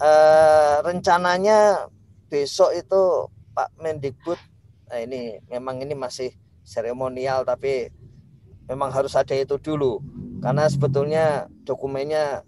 eh, 0.00 0.76
rencananya 0.80 1.88
besok 2.32 2.72
itu 2.72 3.28
Pak 3.52 3.76
Mendikbud 3.76 4.40
nah 4.88 5.00
ini 5.00 5.40
memang 5.48 5.80
ini 5.80 5.92
masih 5.96 6.32
seremonial 6.64 7.44
tapi 7.44 7.88
memang 8.70 8.90
harus 8.94 9.14
ada 9.18 9.34
itu 9.34 9.58
dulu 9.58 9.98
karena 10.42 10.66
sebetulnya 10.66 11.46
dokumennya 11.66 12.42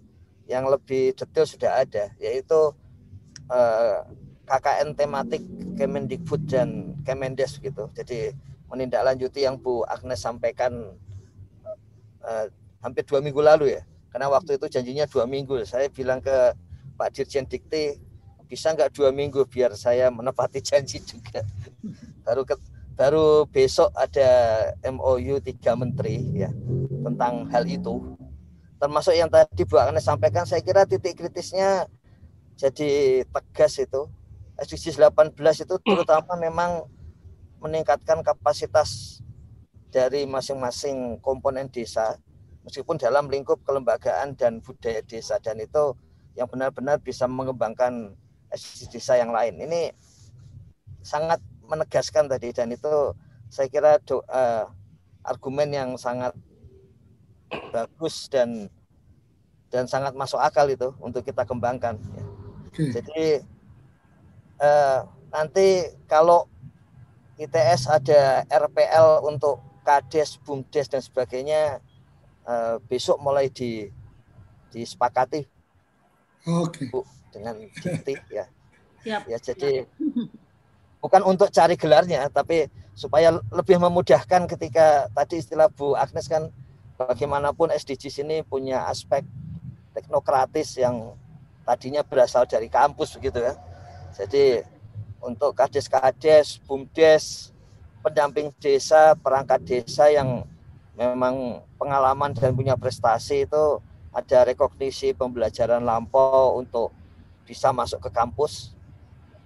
yang 0.45 0.69
lebih 0.69 1.15
detail 1.17 1.47
sudah 1.47 1.81
ada 1.81 2.13
yaitu 2.21 2.75
eh, 3.49 3.97
KKN 4.45 4.93
tematik 4.93 5.41
Kemendikbud 5.75 6.45
dan 6.47 6.93
Kemendes 7.01 7.57
gitu. 7.59 7.89
Jadi 7.97 8.31
menindaklanjuti 8.69 9.43
yang 9.43 9.57
Bu 9.57 9.81
Agnes 9.89 10.21
sampaikan 10.21 10.93
eh, 12.21 12.45
hampir 12.79 13.03
dua 13.03 13.19
minggu 13.25 13.41
lalu 13.41 13.75
ya. 13.75 13.81
Karena 14.13 14.31
waktu 14.31 14.55
itu 14.55 14.69
janjinya 14.71 15.09
dua 15.09 15.25
minggu. 15.27 15.65
Saya 15.67 15.91
bilang 15.91 16.21
ke 16.23 16.55
Pak 16.95 17.09
Dirjen 17.11 17.49
Dikti 17.49 17.99
bisa 18.45 18.71
nggak 18.71 18.93
dua 18.93 19.09
minggu 19.09 19.43
biar 19.49 19.73
saya 19.75 20.13
menepati 20.13 20.61
janji 20.61 21.01
juga. 21.01 21.41
Baru 22.25 22.45
ke, 22.45 22.55
baru 22.95 23.43
besok 23.51 23.91
ada 23.91 24.27
MOU 24.87 25.43
tiga 25.43 25.75
menteri 25.75 26.31
ya 26.31 26.49
tentang 27.03 27.47
hal 27.51 27.67
itu. 27.67 28.15
Termasuk 28.79 29.15
yang 29.15 29.27
tadi 29.27 29.67
Bu 29.67 29.75
Agnes 29.79 30.03
sampaikan 30.03 30.47
saya 30.47 30.63
kira 30.63 30.87
titik 30.87 31.19
kritisnya 31.19 31.87
jadi 32.55 33.23
tegas 33.27 33.79
itu. 33.79 34.07
SDGs 34.55 34.95
18 35.11 35.35
itu 35.67 35.75
terutama 35.83 36.39
memang 36.39 36.87
meningkatkan 37.59 38.23
kapasitas 38.23 39.19
dari 39.91 40.23
masing-masing 40.23 41.19
komponen 41.19 41.67
desa. 41.67 42.15
Meskipun 42.63 42.95
dalam 42.95 43.27
lingkup 43.27 43.59
kelembagaan 43.67 44.39
dan 44.39 44.63
budaya 44.63 45.03
desa 45.03 45.35
dan 45.43 45.59
itu 45.59 45.99
yang 46.39 46.47
benar-benar 46.47 47.03
bisa 47.03 47.27
mengembangkan 47.27 48.15
SDGs 48.55 48.87
desa 48.95 49.19
yang 49.19 49.35
lain. 49.35 49.59
Ini 49.59 49.91
sangat 51.03 51.43
menegaskan 51.69 52.29
tadi 52.29 52.53
dan 52.53 52.71
itu 52.73 53.13
saya 53.49 53.67
kira 53.69 53.97
do, 54.03 54.21
uh, 54.29 54.69
argumen 55.25 55.69
yang 55.73 55.89
sangat 55.97 56.33
bagus 57.73 58.29
dan 58.29 58.69
dan 59.73 59.89
sangat 59.89 60.13
masuk 60.15 60.39
akal 60.39 60.69
itu 60.69 60.93
untuk 61.01 61.25
kita 61.25 61.43
kembangkan. 61.43 61.99
Okay. 62.71 62.95
Jadi 62.95 63.43
eh, 64.61 64.99
nanti 65.33 65.67
kalau 66.07 66.47
ITS 67.35 67.91
ada 67.91 68.47
RPL 68.47 69.27
untuk 69.27 69.59
Kades, 69.83 70.39
Bumdes 70.39 70.87
dan 70.87 71.03
sebagainya 71.03 71.83
eh, 72.47 72.75
besok 72.87 73.19
mulai 73.19 73.51
di 73.51 73.89
disepakati. 74.71 75.43
Oke. 76.45 76.87
Okay. 76.87 77.03
dengan 77.35 77.55
Dikti 77.83 78.15
ya. 78.31 78.45
Yep. 79.05 79.21
Ya 79.27 79.37
jadi 79.43 79.71
bukan 81.05 81.21
untuk 81.21 81.53
cari 81.53 81.77
gelarnya 81.77 82.25
tapi 82.33 82.65
supaya 82.97 83.37
lebih 83.53 83.77
memudahkan 83.77 84.49
ketika 84.49 85.05
tadi 85.13 85.37
istilah 85.37 85.69
Bu 85.69 85.93
Agnes 85.93 86.25
kan 86.25 86.49
bagaimanapun 86.97 87.69
SDGs 87.69 88.25
ini 88.25 88.41
punya 88.41 88.89
aspek 88.89 89.21
teknokratis 89.93 90.81
yang 90.81 91.13
tadinya 91.61 92.01
berasal 92.01 92.49
dari 92.49 92.65
kampus 92.73 93.21
begitu 93.21 93.45
ya. 93.45 93.53
Jadi 94.17 94.65
untuk 95.21 95.53
kades-kades, 95.53 96.57
bumdes, 96.65 97.53
pendamping 98.01 98.49
desa, 98.57 99.13
perangkat 99.13 99.61
desa 99.61 100.09
yang 100.09 100.41
memang 100.97 101.61
pengalaman 101.77 102.33
dan 102.33 102.57
punya 102.57 102.73
prestasi 102.73 103.45
itu 103.45 103.83
ada 104.09 104.47
rekognisi 104.47 105.13
pembelajaran 105.13 105.83
lampau 105.83 106.57
untuk 106.57 106.89
bisa 107.43 107.69
masuk 107.75 107.99
ke 108.07 108.09
kampus. 108.09 108.71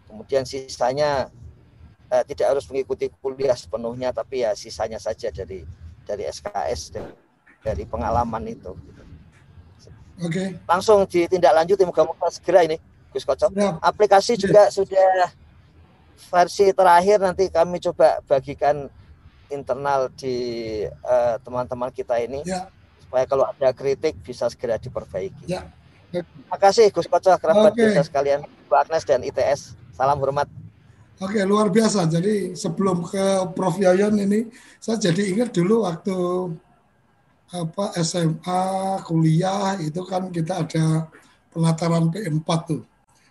Kemudian 0.05 0.45
sisanya 0.45 1.33
eh, 2.09 2.23
tidak 2.25 2.57
harus 2.57 2.65
mengikuti 2.69 3.09
kuliah 3.21 3.55
sepenuhnya, 3.55 4.09
tapi 4.09 4.41
ya 4.43 4.53
sisanya 4.57 4.97
saja 4.97 5.29
dari 5.29 5.63
dari 6.03 6.25
SKS 6.25 6.81
dan 6.97 7.05
dari 7.61 7.85
pengalaman 7.85 8.49
itu. 8.49 8.73
Oke. 10.19 10.31
Okay. 10.33 10.47
Langsung 10.67 11.07
ditindaklanjuti 11.07 11.83
moga-moga 11.87 12.27
segera 12.33 12.67
ini 12.67 12.75
Gus 13.13 13.23
Kocok. 13.23 13.55
Ya. 13.55 13.79
Aplikasi 13.79 14.35
juga 14.35 14.67
sudah 14.67 15.31
versi 16.27 16.75
terakhir 16.75 17.23
nanti 17.23 17.47
kami 17.47 17.79
coba 17.79 18.19
bagikan 18.27 18.91
internal 19.49 20.11
di 20.13 20.35
eh, 20.85 21.35
teman-teman 21.41 21.89
uh, 21.89 21.95
kita 21.95 22.21
ini 22.21 22.45
ya. 22.45 22.69
supaya 23.01 23.25
kalau 23.25 23.47
ada 23.49 23.71
kritik 23.73 24.19
bisa 24.21 24.45
segera 24.51 24.77
diperbaiki. 24.77 25.49
Ya. 25.49 25.65
Terima 26.09 26.57
kasih 26.57 26.89
Gus 26.89 27.05
Koco, 27.05 27.29
kerabat 27.37 27.73
okay. 27.77 27.93
desa 27.93 28.01
sekalian, 28.01 28.41
Bu 28.65 28.73
Agnes 28.73 29.05
dan 29.05 29.21
ITS. 29.21 29.77
Salam 29.93 30.17
hormat. 30.17 30.49
Oke, 31.19 31.43
luar 31.43 31.67
biasa. 31.67 32.07
Jadi 32.07 32.55
sebelum 32.55 33.03
ke 33.03 33.51
Prof 33.51 33.75
Yayan 33.75 34.15
ini, 34.15 34.47
saya 34.79 34.95
jadi 34.95 35.35
ingat 35.35 35.51
dulu 35.51 35.83
waktu 35.83 36.15
apa 37.51 37.91
SMA, 37.99 38.63
kuliah 39.03 39.75
itu 39.83 39.99
kan 40.07 40.31
kita 40.31 40.63
ada 40.63 41.11
penataran 41.51 42.07
P4 42.07 42.49
tuh. 42.63 42.81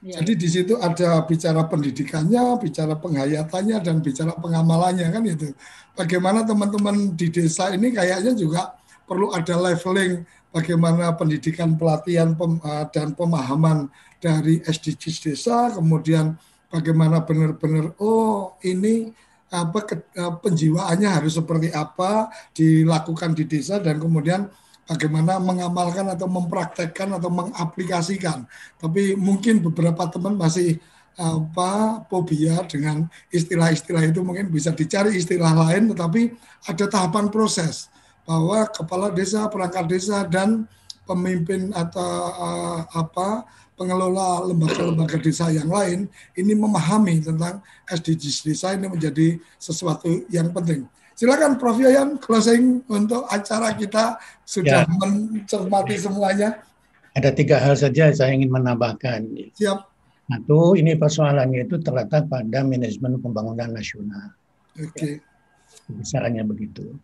Ya. 0.05 0.21
Jadi 0.21 0.33
di 0.37 0.49
situ 0.53 0.75
ada 0.77 1.25
bicara 1.25 1.65
pendidikannya, 1.65 2.61
bicara 2.61 2.93
penghayatannya, 2.93 3.81
dan 3.83 4.05
bicara 4.05 4.37
pengamalannya 4.37 5.09
kan 5.09 5.25
itu. 5.25 5.51
Bagaimana 5.97 6.45
teman-teman 6.45 7.17
di 7.17 7.33
desa 7.33 7.73
ini 7.75 7.91
kayaknya 7.91 8.37
juga 8.37 8.79
perlu 9.09 9.33
ada 9.33 9.57
leveling 9.59 10.23
bagaimana 10.53 11.17
pendidikan 11.17 11.75
pelatihan 11.75 12.37
pem, 12.37 12.61
uh, 12.63 12.87
dan 12.93 13.17
pemahaman 13.17 13.89
dari 14.21 14.61
SDGs 14.63 15.33
desa, 15.33 15.73
kemudian 15.75 16.37
bagaimana 16.69 17.25
benar-benar 17.25 17.97
oh 18.01 18.57
ini 18.65 19.13
apa 19.49 19.81
ke, 19.89 19.97
uh, 20.21 20.37
penjiwaannya 20.39 21.09
harus 21.09 21.41
seperti 21.41 21.73
apa 21.73 22.29
dilakukan 22.53 23.33
di 23.33 23.49
desa 23.49 23.81
dan 23.81 23.97
kemudian 23.97 24.45
bagaimana 24.85 25.41
mengamalkan 25.41 26.09
atau 26.13 26.29
mempraktekkan 26.29 27.17
atau 27.17 27.29
mengaplikasikan. 27.33 28.45
Tapi 28.77 29.17
mungkin 29.17 29.61
beberapa 29.65 30.09
teman 30.09 30.37
masih 30.37 30.81
apa 31.19 32.05
fobia 32.07 32.63
dengan 32.71 33.11
istilah-istilah 33.35 34.07
itu 34.07 34.23
mungkin 34.23 34.55
bisa 34.55 34.71
dicari 34.71 35.19
istilah 35.19 35.51
lain 35.51 35.91
tetapi 35.91 36.31
ada 36.71 36.87
tahapan 36.87 37.27
proses 37.27 37.91
bahwa 38.23 38.63
kepala 38.71 39.11
desa, 39.11 39.51
perangkat 39.51 39.91
desa 39.91 40.23
dan 40.31 40.71
pemimpin 41.09 41.75
atau 41.75 42.13
uh, 42.39 42.81
apa 42.95 43.49
pengelola 43.79 44.43
lembaga-lembaga 44.51 45.23
desa 45.23 45.49
yang 45.55 45.71
lain 45.71 46.11
ini 46.35 46.53
memahami 46.59 47.23
tentang 47.23 47.63
SDGs 47.87 48.43
desa 48.43 48.75
ini 48.75 48.91
menjadi 48.91 49.39
sesuatu 49.57 50.27
yang 50.29 50.51
penting. 50.51 50.91
Silakan 51.15 51.59
Prof 51.59 51.79
Yayan 51.79 52.19
closing 52.19 52.83
untuk 52.91 53.27
acara 53.31 53.75
kita 53.75 54.19
sudah 54.43 54.87
ya. 54.87 54.91
mencermati 54.99 55.99
semuanya. 55.99 56.63
Ada 57.15 57.35
tiga 57.35 57.59
hal 57.59 57.75
saja 57.75 58.11
saya 58.15 58.35
ingin 58.35 58.51
menambahkan. 58.55 59.27
Siap. 59.55 59.79
Satu, 60.29 60.77
ini 60.77 60.93
persoalannya 60.95 61.65
itu 61.65 61.81
terletak 61.81 62.29
pada 62.29 62.61
manajemen 62.61 63.17
pembangunan 63.19 63.73
nasional. 63.73 64.31
Oke. 64.77 64.93
Okay. 64.93 65.15
Besarnya 65.89 66.45
begitu. 66.45 66.95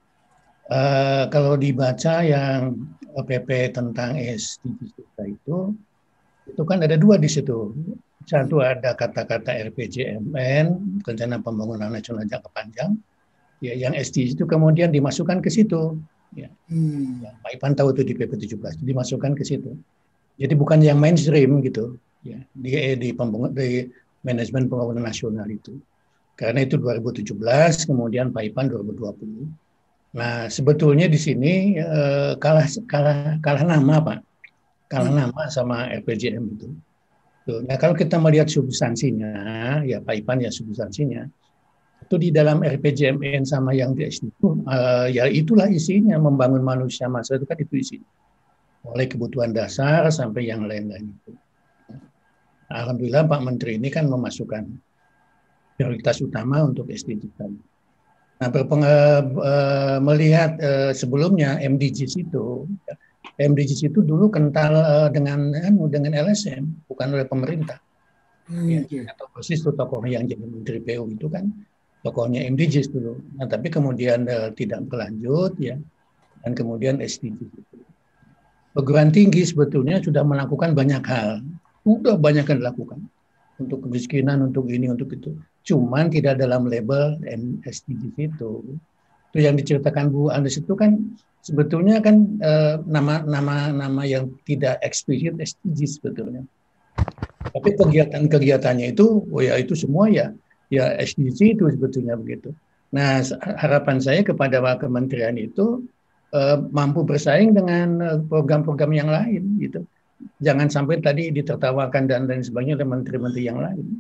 Uh, 0.69 1.27
kalau 1.33 1.57
dibaca 1.57 2.21
yang 2.21 2.77
PP 3.17 3.73
tentang 3.73 4.15
SDGs 4.15 5.25
itu, 5.25 5.73
itu 6.49 6.63
kan 6.65 6.79
ada 6.85 6.97
dua 7.01 7.17
di 7.17 7.29
situ. 7.29 7.73
Satu 8.25 8.65
ada 8.65 8.97
kata-kata 8.97 9.53
RPJMN, 9.69 10.67
Rencana 11.05 11.37
Pembangunan 11.45 11.93
Nasional 11.93 12.25
Jangka 12.25 12.49
Panjang, 12.57 12.97
ya 13.61 13.77
yang 13.77 13.93
SD 13.93 14.33
itu 14.33 14.49
kemudian 14.49 14.89
dimasukkan 14.89 15.45
ke 15.45 15.53
situ. 15.53 16.01
Ya, 16.35 16.51
hmm. 16.73 17.23
ya 17.23 17.31
Pak 17.45 17.51
Ipan 17.61 17.73
tahu 17.77 17.95
itu 17.95 18.03
di 18.03 18.15
PP 18.17 18.57
17 18.57 18.81
dimasukkan 18.81 19.33
ke 19.37 19.45
situ. 19.45 19.77
Jadi 20.41 20.55
bukan 20.57 20.81
yang 20.81 20.99
mainstream 20.99 21.61
gitu. 21.63 22.01
Ya 22.25 22.41
di 22.57 22.97
di, 22.97 23.09
pembangun, 23.13 23.53
di 23.53 23.93
manajemen 24.25 24.73
pembangunan 24.73 25.05
nasional 25.05 25.47
itu. 25.47 25.77
Karena 26.35 26.67
itu 26.67 26.81
2017 26.81 27.37
kemudian 27.87 28.35
Pak 28.35 28.43
Ipan 28.51 28.67
2020 28.73 29.53
nah 30.15 30.47
sebetulnya 30.47 31.11
di 31.11 31.19
sini 31.19 31.75
eh, 31.75 32.39
kalah 32.39 32.71
kalah 32.87 33.35
kalah 33.43 33.65
nama 33.67 33.99
Pak 33.99 34.34
kalah 34.91 35.11
hmm. 35.11 35.21
nama 35.29 35.43
sama 35.49 35.89
RPJM 36.01 36.45
itu 36.57 36.69
Nah 37.45 37.77
kalau 37.77 37.93
kita 37.93 38.17
melihat 38.17 38.49
substansinya, 38.49 39.37
ya 39.85 40.01
Pak 40.01 40.25
Ipan 40.25 40.41
ya 40.41 40.49
substansinya, 40.49 41.29
itu 42.01 42.17
di 42.17 42.29
dalam 42.33 42.65
RPJMN 42.65 43.45
sama 43.45 43.77
yang 43.77 43.93
di 43.93 44.09
SD 44.09 44.33
itu 44.33 44.65
uh, 44.65 45.09
ya 45.13 45.29
itulah 45.29 45.69
isinya 45.69 46.17
membangun 46.17 46.65
manusia 46.65 47.05
masa 47.09 47.37
itu 47.37 47.45
kan 47.45 47.57
itu 47.61 47.75
isinya 47.81 48.11
mulai 48.85 49.09
kebutuhan 49.09 49.53
dasar 49.57 50.09
sampai 50.13 50.49
yang 50.49 50.65
lain-lain 50.69 51.13
itu. 51.13 51.33
Alhamdulillah 52.69 53.29
Pak 53.29 53.41
Menteri 53.45 53.77
ini 53.77 53.89
kan 53.93 54.09
memasukkan 54.09 54.65
prioritas 55.77 56.21
utama 56.25 56.65
untuk 56.65 56.89
SDGs 56.89 57.33
tadi. 57.37 57.61
Nah, 58.35 58.49
berpeng, 58.51 58.83
uh, 58.85 60.01
melihat 60.03 60.59
uh, 60.61 60.93
sebelumnya 60.93 61.57
MDGs 61.61 62.19
itu, 62.19 62.69
MDGs 63.35 63.91
itu 63.91 64.01
dulu 64.05 64.31
kental 64.31 64.79
uh, 64.79 65.09
dengan 65.11 65.51
anu, 65.59 65.91
dengan 65.91 66.15
LSM, 66.15 66.87
bukan 66.87 67.19
oleh 67.19 67.27
pemerintah. 67.27 67.83
Hmm, 68.45 68.69
ya, 68.69 69.09
atau 69.09 69.27
persis 69.33 69.65
itu 69.65 69.73
tokoh 69.73 70.05
yang 70.05 70.29
jadi 70.29 70.45
Menteri 70.45 70.79
PU 70.85 71.09
itu 71.09 71.27
kan 71.33 71.49
tokohnya 72.05 72.45
MDGs 72.45 72.93
dulu. 72.93 73.17
Nah, 73.41 73.49
tapi 73.49 73.73
kemudian 73.73 74.29
uh, 74.29 74.53
tidak 74.53 74.85
berlanjut 74.87 75.57
ya. 75.57 75.81
Dan 76.45 76.53
kemudian 76.53 77.01
SDGs 77.01 77.51
itu. 77.57 77.77
Perguruan 78.77 79.09
tinggi 79.09 79.49
sebetulnya 79.49 79.97
sudah 80.05 80.21
melakukan 80.21 80.77
banyak 80.77 81.01
hal. 81.09 81.41
Sudah 81.89 82.21
banyak 82.21 82.45
yang 82.45 82.59
dilakukan. 82.61 83.01
Untuk 83.57 83.89
kemiskinan, 83.89 84.45
untuk 84.45 84.69
ini, 84.69 84.93
untuk 84.93 85.09
itu. 85.17 85.33
Cuman 85.65 86.13
tidak 86.13 86.37
dalam 86.37 86.69
label 86.69 87.17
SDGs 87.65 88.15
itu. 88.21 88.61
Itu 89.33 89.39
yang 89.41 89.57
diceritakan 89.57 90.13
Bu 90.13 90.29
Andres 90.29 90.61
itu 90.61 90.77
kan 90.77 91.01
sebetulnya 91.45 92.01
kan 92.01 92.41
nama-nama 92.89 93.69
uh, 93.69 93.77
nama 93.77 94.03
yang 94.09 94.33
tidak 94.49 94.81
eksplisit 94.81 95.37
SDGs 95.37 96.01
sebetulnya. 96.01 96.43
Tapi 97.45 97.77
kegiatan-kegiatannya 97.77 98.97
itu, 98.97 99.29
oh 99.29 99.43
ya 99.45 99.61
itu 99.61 99.77
semua 99.77 100.09
ya 100.09 100.33
ya 100.73 100.97
SDG 100.97 101.61
itu 101.61 101.65
sebetulnya 101.69 102.17
begitu. 102.17 102.57
Nah, 102.95 103.21
harapan 103.59 103.99
saya 103.99 104.23
kepada 104.23 104.63
kementerian 104.79 105.35
itu 105.35 105.83
uh, 106.31 106.57
mampu 106.71 107.03
bersaing 107.03 107.51
dengan 107.51 107.89
eh, 107.99 108.19
program-program 108.23 108.93
yang 108.95 109.11
lain 109.11 109.59
gitu. 109.59 109.83
Jangan 110.41 110.71
sampai 110.71 111.03
tadi 111.03 111.29
ditertawakan 111.35 112.07
dan 112.07 112.31
lain 112.31 112.41
sebagainya 112.41 112.81
oleh 112.81 112.89
menteri-menteri 112.89 113.43
yang 113.45 113.59
lain. 113.61 113.99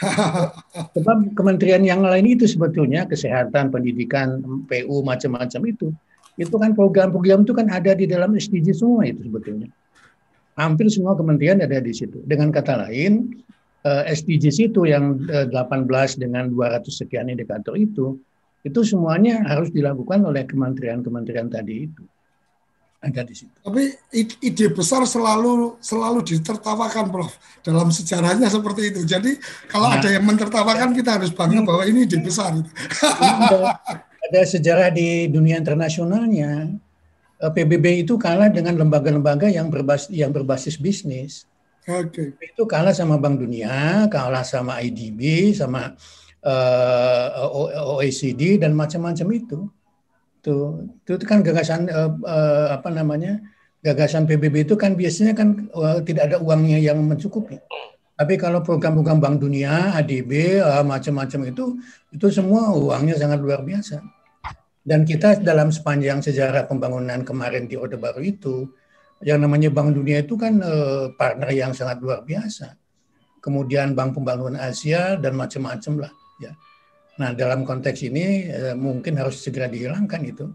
Sebab 0.96 1.36
kementerian 1.36 1.84
yang 1.84 2.00
lain 2.00 2.26
itu 2.26 2.48
sebetulnya 2.48 3.04
kesehatan, 3.06 3.68
pendidikan, 3.70 4.40
PU 4.66 5.04
macam-macam 5.04 5.60
itu. 5.68 5.92
Itu 6.40 6.56
kan 6.56 6.72
program-program 6.72 7.44
itu 7.44 7.52
kan 7.52 7.68
ada 7.68 7.92
di 7.92 8.08
dalam 8.08 8.32
SDG 8.32 8.72
semua 8.72 9.04
itu 9.04 9.28
sebetulnya. 9.28 9.68
Hampir 10.56 10.88
semua 10.88 11.12
kementerian 11.12 11.60
ada 11.60 11.76
di 11.84 11.92
situ. 11.92 12.24
Dengan 12.24 12.48
kata 12.48 12.88
lain, 12.88 13.36
eh, 13.84 14.02
SDGs 14.08 14.72
itu 14.72 14.88
yang 14.88 15.20
uh, 15.28 15.44
eh, 15.44 15.52
18 15.52 16.16
dengan 16.16 16.48
200 16.48 16.88
sekian 16.88 17.28
indikator 17.28 17.76
itu, 17.76 18.16
itu 18.64 18.80
semuanya 18.84 19.44
harus 19.44 19.68
dilakukan 19.68 20.24
oleh 20.24 20.48
kementerian-kementerian 20.48 21.52
tadi 21.52 21.84
itu. 21.84 22.04
Ada 23.00 23.24
di 23.24 23.32
situ. 23.32 23.56
Tapi 23.64 23.96
ide 24.44 24.66
besar 24.76 25.08
selalu 25.08 25.80
selalu 25.80 26.20
ditertawakan, 26.20 27.08
Prof. 27.08 27.32
Dalam 27.64 27.88
sejarahnya 27.88 28.52
seperti 28.52 28.92
itu. 28.92 29.00
Jadi 29.08 29.40
kalau 29.72 29.88
nah, 29.88 29.96
ada 29.96 30.12
yang 30.12 30.28
mentertawakan, 30.28 30.92
kita 30.92 31.16
harus 31.16 31.32
bangga 31.32 31.64
bahwa 31.64 31.88
ini 31.88 32.04
ide 32.04 32.20
besar. 32.20 32.52
Ada, 34.30 34.46
sejarah 34.46 34.94
di 34.94 35.26
dunia 35.26 35.58
internasionalnya. 35.58 36.70
Eh, 37.42 37.50
PBB 37.50 38.06
itu 38.06 38.14
kalah 38.14 38.46
dengan 38.46 38.78
lembaga-lembaga 38.78 39.50
yang 39.50 39.66
berbasis, 39.66 40.06
yang 40.14 40.30
berbasis 40.30 40.78
bisnis. 40.78 41.50
Okay. 41.82 42.36
Itu 42.38 42.68
kalah 42.70 42.94
sama 42.94 43.18
Bank 43.18 43.42
Dunia, 43.42 44.06
kalah 44.06 44.46
sama 44.46 44.78
IDB, 44.78 45.50
sama 45.50 45.98
uh, 46.46 47.26
eh, 47.74 47.96
OECD 47.98 48.62
dan 48.62 48.78
macam-macam 48.78 49.26
itu. 49.34 49.66
Tuh, 50.40 50.86
itu 51.02 51.26
kan 51.26 51.42
gagasan 51.42 51.90
uh, 51.90 52.14
uh, 52.22 52.66
apa 52.78 52.86
namanya? 52.92 53.42
Gagasan 53.82 54.28
PBB 54.28 54.68
itu 54.68 54.76
kan 54.76 54.94
biasanya 54.94 55.34
kan 55.34 55.66
uh, 55.72 56.04
tidak 56.04 56.30
ada 56.30 56.36
uangnya 56.38 56.78
yang 56.78 57.02
mencukupi. 57.02 57.58
Tapi 58.14 58.36
kalau 58.36 58.60
program-program 58.60 59.16
Bank 59.16 59.36
Dunia, 59.40 59.96
ADB, 59.96 60.60
uh, 60.60 60.84
macam-macam 60.84 61.40
itu, 61.48 61.80
itu 62.12 62.26
semua 62.28 62.68
uangnya 62.76 63.16
sangat 63.16 63.40
luar 63.40 63.64
biasa. 63.64 64.19
Dan 64.80 65.04
kita 65.04 65.36
dalam 65.44 65.68
sepanjang 65.68 66.24
sejarah 66.24 66.64
pembangunan 66.64 67.20
kemarin 67.20 67.68
di 67.68 67.76
Orde 67.76 68.00
Baru 68.00 68.24
itu, 68.24 68.72
yang 69.20 69.44
namanya 69.44 69.68
Bank 69.68 69.92
Dunia 69.92 70.24
itu 70.24 70.40
kan 70.40 70.64
uh, 70.64 71.12
partner 71.12 71.52
yang 71.52 71.76
sangat 71.76 72.00
luar 72.00 72.24
biasa. 72.24 72.72
Kemudian 73.44 73.92
Bank 73.92 74.16
Pembangunan 74.16 74.56
Asia 74.56 75.20
dan 75.20 75.36
macam-macam 75.36 76.08
lah. 76.08 76.12
Ya. 76.40 76.56
Nah 77.20 77.36
dalam 77.36 77.68
konteks 77.68 78.00
ini 78.08 78.48
uh, 78.48 78.72
mungkin 78.76 79.20
harus 79.20 79.44
segera 79.44 79.68
dihilangkan 79.68 80.20
itu 80.24 80.48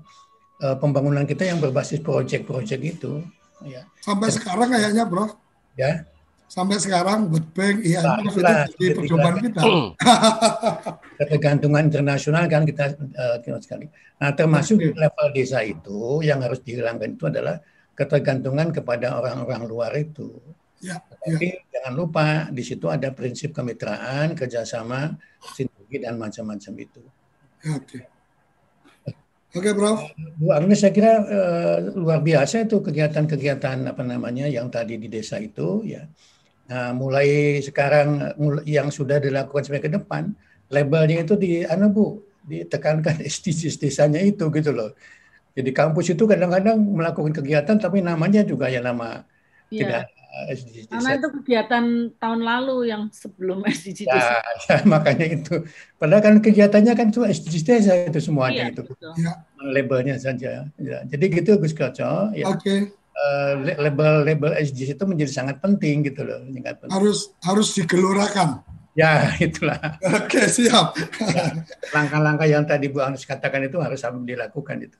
uh, 0.66 0.78
pembangunan 0.82 1.30
kita 1.30 1.46
yang 1.46 1.62
berbasis 1.62 2.02
proyek-proyek 2.02 2.98
itu. 2.98 3.22
Ya. 3.66 3.86
Sampai 4.02 4.34
dan, 4.34 4.36
sekarang 4.42 4.70
kayaknya, 4.74 5.04
Bro. 5.06 5.30
Ya. 5.78 6.10
Sampai 6.56 6.80
sekarang 6.80 7.28
World 7.28 7.52
Bank, 7.52 7.84
IMF 7.84 8.32
itu 8.32 8.40
jadi 8.80 8.86
pedoman 8.96 9.36
kita. 9.44 9.62
Ketergantungan 11.20 11.84
internasional 11.92 12.48
kan 12.48 12.64
kita 12.64 12.96
uh, 12.96 13.60
sekali. 13.60 13.92
Nah 14.24 14.32
termasuk 14.32 14.80
di 14.80 14.96
level 14.96 15.28
desa 15.36 15.60
itu 15.68 16.24
yang 16.24 16.40
harus 16.40 16.64
dihilangkan 16.64 17.20
itu 17.20 17.28
adalah 17.28 17.60
ketergantungan 17.92 18.72
kepada 18.72 19.20
orang-orang 19.20 19.68
luar 19.68 19.92
itu. 20.00 20.40
Ya, 20.80 21.04
Tapi 21.04 21.56
ya. 21.56 21.60
jangan 21.76 21.94
lupa 21.96 22.26
di 22.52 22.64
situ 22.64 22.88
ada 22.88 23.12
prinsip 23.12 23.52
kemitraan, 23.52 24.36
kerjasama, 24.36 25.16
sinergi 25.56 25.98
dan 26.04 26.16
macam-macam 26.16 26.74
itu. 26.80 27.04
Oke. 27.76 28.00
Oke, 29.56 29.72
Prof. 29.72 30.12
Bu 30.36 30.52
Agnes, 30.52 30.84
saya 30.84 30.92
kira 30.92 31.24
uh, 31.24 31.78
luar 31.96 32.20
biasa 32.20 32.68
itu 32.68 32.84
kegiatan-kegiatan 32.84 33.88
apa 33.88 34.04
namanya 34.04 34.52
yang 34.52 34.68
tadi 34.68 35.00
di 35.00 35.08
desa 35.08 35.40
itu 35.40 35.80
ya. 35.88 36.04
Nah, 36.66 36.98
mulai 36.98 37.62
sekarang 37.62 38.34
yang 38.66 38.90
sudah 38.90 39.22
dilakukan 39.22 39.62
sampai 39.66 39.84
ke 39.86 39.92
depan, 39.92 40.34
labelnya 40.74 41.22
itu 41.22 41.38
di 41.38 41.62
anu 41.62 41.94
Bu, 41.94 42.06
ditekankan 42.42 43.22
SDGs 43.34 43.78
desanya 43.82 44.22
itu 44.22 44.50
gitu 44.50 44.72
loh. 44.74 44.90
Jadi 45.56 45.72
kampus 45.72 46.12
itu 46.14 46.24
kadang-kadang 46.28 46.78
melakukan 46.82 47.32
kegiatan 47.32 47.78
tapi 47.80 48.04
namanya 48.04 48.44
juga 48.44 48.68
ya 48.68 48.82
nama 48.84 49.24
Iya. 49.74 49.82
tidak 49.82 50.02
SDGs 50.46 50.86
Karena 50.92 51.10
itu 51.18 51.28
kegiatan 51.42 51.86
tahun 52.22 52.42
lalu 52.44 52.78
yang 52.92 53.02
sebelum 53.10 53.64
SDGs. 53.72 54.06
Ya, 54.10 54.44
ya, 54.68 54.78
makanya 54.94 55.26
itu. 55.32 55.56
Padahal 55.98 56.22
kan 56.22 56.36
kegiatannya 56.44 56.94
kan 56.94 57.08
cuma 57.16 57.32
SDGs 57.32 57.64
desa 57.66 57.94
itu 58.06 58.20
semuanya 58.20 58.68
Iya, 58.68 58.72
itu. 58.76 58.82
betul. 58.84 59.14
Ya. 59.16 59.34
Labelnya 59.58 60.16
saja. 60.22 60.68
Ya, 60.78 60.98
jadi 61.08 61.26
gitu 61.40 61.58
Gus 61.58 61.74
Koco. 61.74 62.30
Ya. 62.36 62.46
Oke. 62.52 62.70
Eh, 62.70 62.82
label-label 63.80 64.60
SDGs 64.60 65.00
itu 65.00 65.06
menjadi 65.08 65.32
sangat 65.32 65.58
penting 65.64 66.04
gitu 66.04 66.28
loh. 66.28 66.44
Sangat 66.52 66.76
penting. 66.84 66.94
Harus 66.94 67.32
harus 67.42 67.68
digelurakan. 67.74 68.62
Ya, 68.96 69.28
itulah. 69.44 69.80
Oke, 70.04 70.48
siap. 70.48 70.96
Langkah-langkah 71.96 72.48
yang 72.48 72.64
tadi 72.64 72.88
Bu 72.88 73.04
Anus 73.04 73.28
katakan 73.28 73.68
itu 73.68 73.80
harus 73.84 74.00
dilakukan 74.04 74.88
itu. 74.88 74.98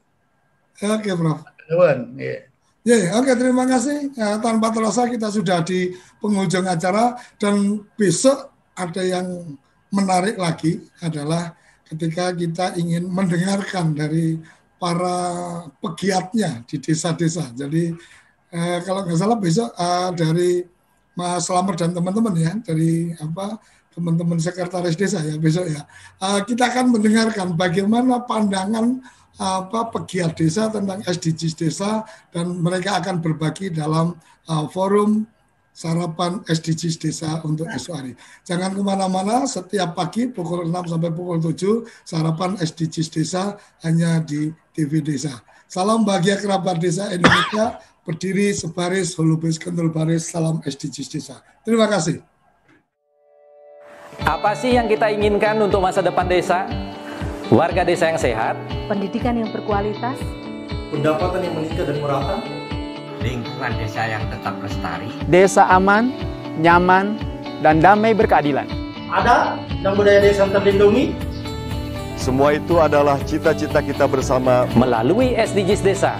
Oke, 0.84 1.16
Prof. 1.16 1.48
Nuwun, 1.72 2.20
ya. 2.20 2.44
Ya, 2.86 3.18
oke 3.18 3.34
terima 3.34 3.66
kasih. 3.66 4.14
Ya, 4.14 4.38
tanpa 4.38 4.70
terasa 4.70 5.10
kita 5.10 5.34
sudah 5.34 5.66
di 5.66 5.90
penghujung 6.22 6.70
acara 6.70 7.18
dan 7.42 7.82
besok 7.98 8.54
ada 8.78 9.02
yang 9.02 9.58
menarik 9.90 10.38
lagi 10.38 10.86
adalah 11.02 11.58
ketika 11.90 12.30
kita 12.38 12.78
ingin 12.78 13.10
mendengarkan 13.10 13.98
dari 13.98 14.38
para 14.86 15.18
pegiatnya 15.82 16.62
di 16.70 16.78
desa-desa. 16.78 17.50
Jadi 17.58 17.90
eh, 18.54 18.78
kalau 18.86 19.02
nggak 19.02 19.18
salah 19.18 19.34
besok 19.42 19.74
eh, 19.74 20.10
dari 20.14 20.52
Mas 21.18 21.50
Slamet 21.50 21.82
dan 21.82 21.98
teman-teman 21.98 22.38
ya 22.38 22.54
dari 22.62 23.10
apa 23.18 23.58
teman-teman 23.98 24.38
sekretaris 24.38 24.94
desa 24.94 25.26
ya 25.26 25.42
besok 25.42 25.66
ya 25.74 25.82
Eh, 26.22 26.40
kita 26.46 26.70
akan 26.70 26.94
mendengarkan 26.94 27.58
bagaimana 27.58 28.22
pandangan 28.30 29.02
apa 29.36 29.92
pegiat 29.92 30.38
desa 30.38 30.72
tentang 30.72 31.02
SDGs 31.04 31.60
desa 31.60 32.06
dan 32.32 32.56
mereka 32.62 33.04
akan 33.04 33.20
berbagi 33.20 33.68
dalam 33.68 34.16
uh, 34.48 34.64
forum 34.72 35.28
sarapan 35.76 36.40
SDGs 36.48 36.96
desa 37.04 37.44
untuk 37.44 37.68
esok 37.68 38.00
hari. 38.00 38.14
Jangan 38.48 38.72
ke 38.72 38.80
mana-mana, 38.80 39.44
setiap 39.44 39.92
pagi 39.92 40.32
pukul 40.32 40.72
6 40.72 40.88
sampai 40.88 41.12
pukul 41.12 41.44
7 41.44 41.84
sarapan 42.08 42.56
SDGs 42.56 43.12
desa 43.12 43.60
hanya 43.84 44.24
di 44.24 44.56
TV 44.76 45.00
Desa. 45.00 45.40
Salam 45.66 46.04
bahagia 46.04 46.38
kerabat 46.38 46.78
desa 46.78 47.10
Indonesia, 47.10 47.82
berdiri 48.06 48.54
sebaris, 48.54 49.18
holubis, 49.18 49.58
kentul 49.58 49.90
baris, 49.90 50.30
salam 50.30 50.62
SDGs 50.62 51.10
desa. 51.10 51.42
Terima 51.66 51.90
kasih. 51.90 52.22
Apa 54.22 54.54
sih 54.54 54.78
yang 54.78 54.86
kita 54.86 55.10
inginkan 55.10 55.58
untuk 55.58 55.82
masa 55.82 56.06
depan 56.06 56.30
desa? 56.30 56.70
Warga 57.50 57.82
desa 57.82 58.10
yang 58.14 58.22
sehat, 58.22 58.56
pendidikan 58.90 59.38
yang 59.38 59.50
berkualitas, 59.54 60.18
pendapatan 60.90 61.46
yang 61.46 61.54
meningkat 61.58 61.86
dan 61.86 61.98
merata, 62.02 62.38
lingkungan 63.22 63.72
desa 63.78 64.02
yang 64.06 64.24
tetap 64.34 64.58
lestari, 64.66 65.10
desa 65.30 65.66
aman, 65.70 66.10
nyaman, 66.62 67.18
dan 67.62 67.82
damai 67.82 68.18
berkeadilan. 68.18 68.66
ada 69.14 69.62
dan 69.86 69.94
budaya 69.94 70.26
desa 70.26 70.50
yang 70.50 70.54
terlindungi, 70.58 71.14
Semua 72.16 72.56
itu 72.56 72.80
adalah 72.80 73.20
cita-cita 73.28 73.84
kita 73.84 74.08
bersama 74.08 74.64
melalui 74.72 75.36
SDGs 75.36 75.84
desa. 75.84 76.16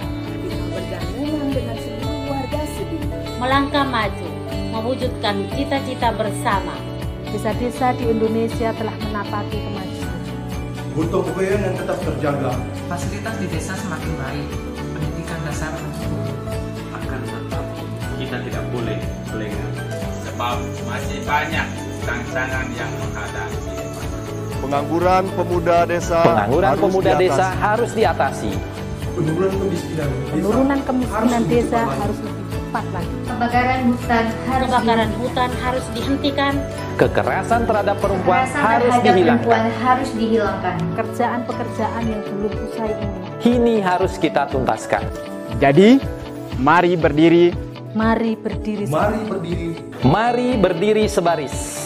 bergandengan 0.68 1.48
dengan 1.48 1.76
seluruh 1.80 2.20
warga 2.28 2.62
sedih. 2.68 3.00
melangkah 3.40 3.84
maju, 3.88 4.28
mewujudkan 4.76 5.48
cita-cita 5.56 6.12
bersama. 6.12 6.76
Desa-desa 7.32 7.96
di 7.96 8.12
Indonesia 8.12 8.76
telah 8.76 8.96
menapaki 9.08 9.56
kemajuan. 9.56 10.18
butuh 10.96 11.20
kebayaan 11.32 11.60
yang 11.64 11.76
tetap 11.80 11.98
terjaga. 12.04 12.52
Fasilitas 12.88 13.34
di 13.40 13.46
desa 13.52 13.72
semakin 13.76 14.12
baik, 14.20 14.48
pendidikan 14.96 15.40
dasar 15.48 15.72
mencukupi. 15.76 16.32
akan 16.92 17.20
tetap 17.24 17.64
kita 18.16 18.36
tidak 18.46 18.64
boleh 18.72 18.98
lengah 19.36 19.70
sebab 20.24 20.56
masih 20.88 21.20
banyak 21.24 21.66
tantangan 22.04 22.66
yang 22.72 22.92
menghadapi 23.00 23.75
pengangguran 24.60 25.24
pemuda 25.34 25.78
desa. 25.84 26.20
Pengangguran 26.22 26.68
harus 26.72 26.82
pemuda 26.82 27.12
diatasi. 27.14 27.24
desa 27.24 27.46
harus 27.56 27.90
diatasi. 27.92 28.52
Penurunan 29.16 29.52
kemiskinan 29.56 30.10
desa 30.12 30.32
Penurunan 30.36 30.80
kemiskinan 30.84 31.24
harus 31.24 31.48
desa 31.48 31.80
harus 31.88 32.18
lebih 32.20 32.44
cepat 32.46 32.84
lagi. 32.92 33.16
Kebakaran 33.26 33.80
hutan 33.88 34.24
harus 34.44 34.68
Kebakaran 34.68 35.10
hutan 35.20 35.50
harus 35.60 35.84
dihentikan, 35.92 36.54
Kekerasan 36.96 37.60
terhadap 37.68 37.96
perempuan 38.00 38.40
Kekerasan 38.40 38.60
harus 38.64 38.84
terhadap 38.88 39.04
dihilangkan. 39.04 39.44
perempuan 39.44 39.66
harus 39.84 40.10
dihilangkan. 40.16 40.76
Pekerjaan-pekerjaan 40.96 42.02
yang 42.08 42.22
belum 42.24 42.52
usai 42.72 42.90
ini. 42.96 43.16
Kini 43.36 43.76
harus 43.84 44.12
kita 44.16 44.48
tuntaskan. 44.48 45.04
Jadi, 45.56 46.00
mari 46.56 46.96
berdiri 46.96 47.52
Mari 47.96 48.36
berdiri 48.36 48.84
Mari 48.88 49.20
berdiri 49.24 49.68
Mari 50.04 50.48
berdiri 50.60 51.04
sebaris, 51.08 51.85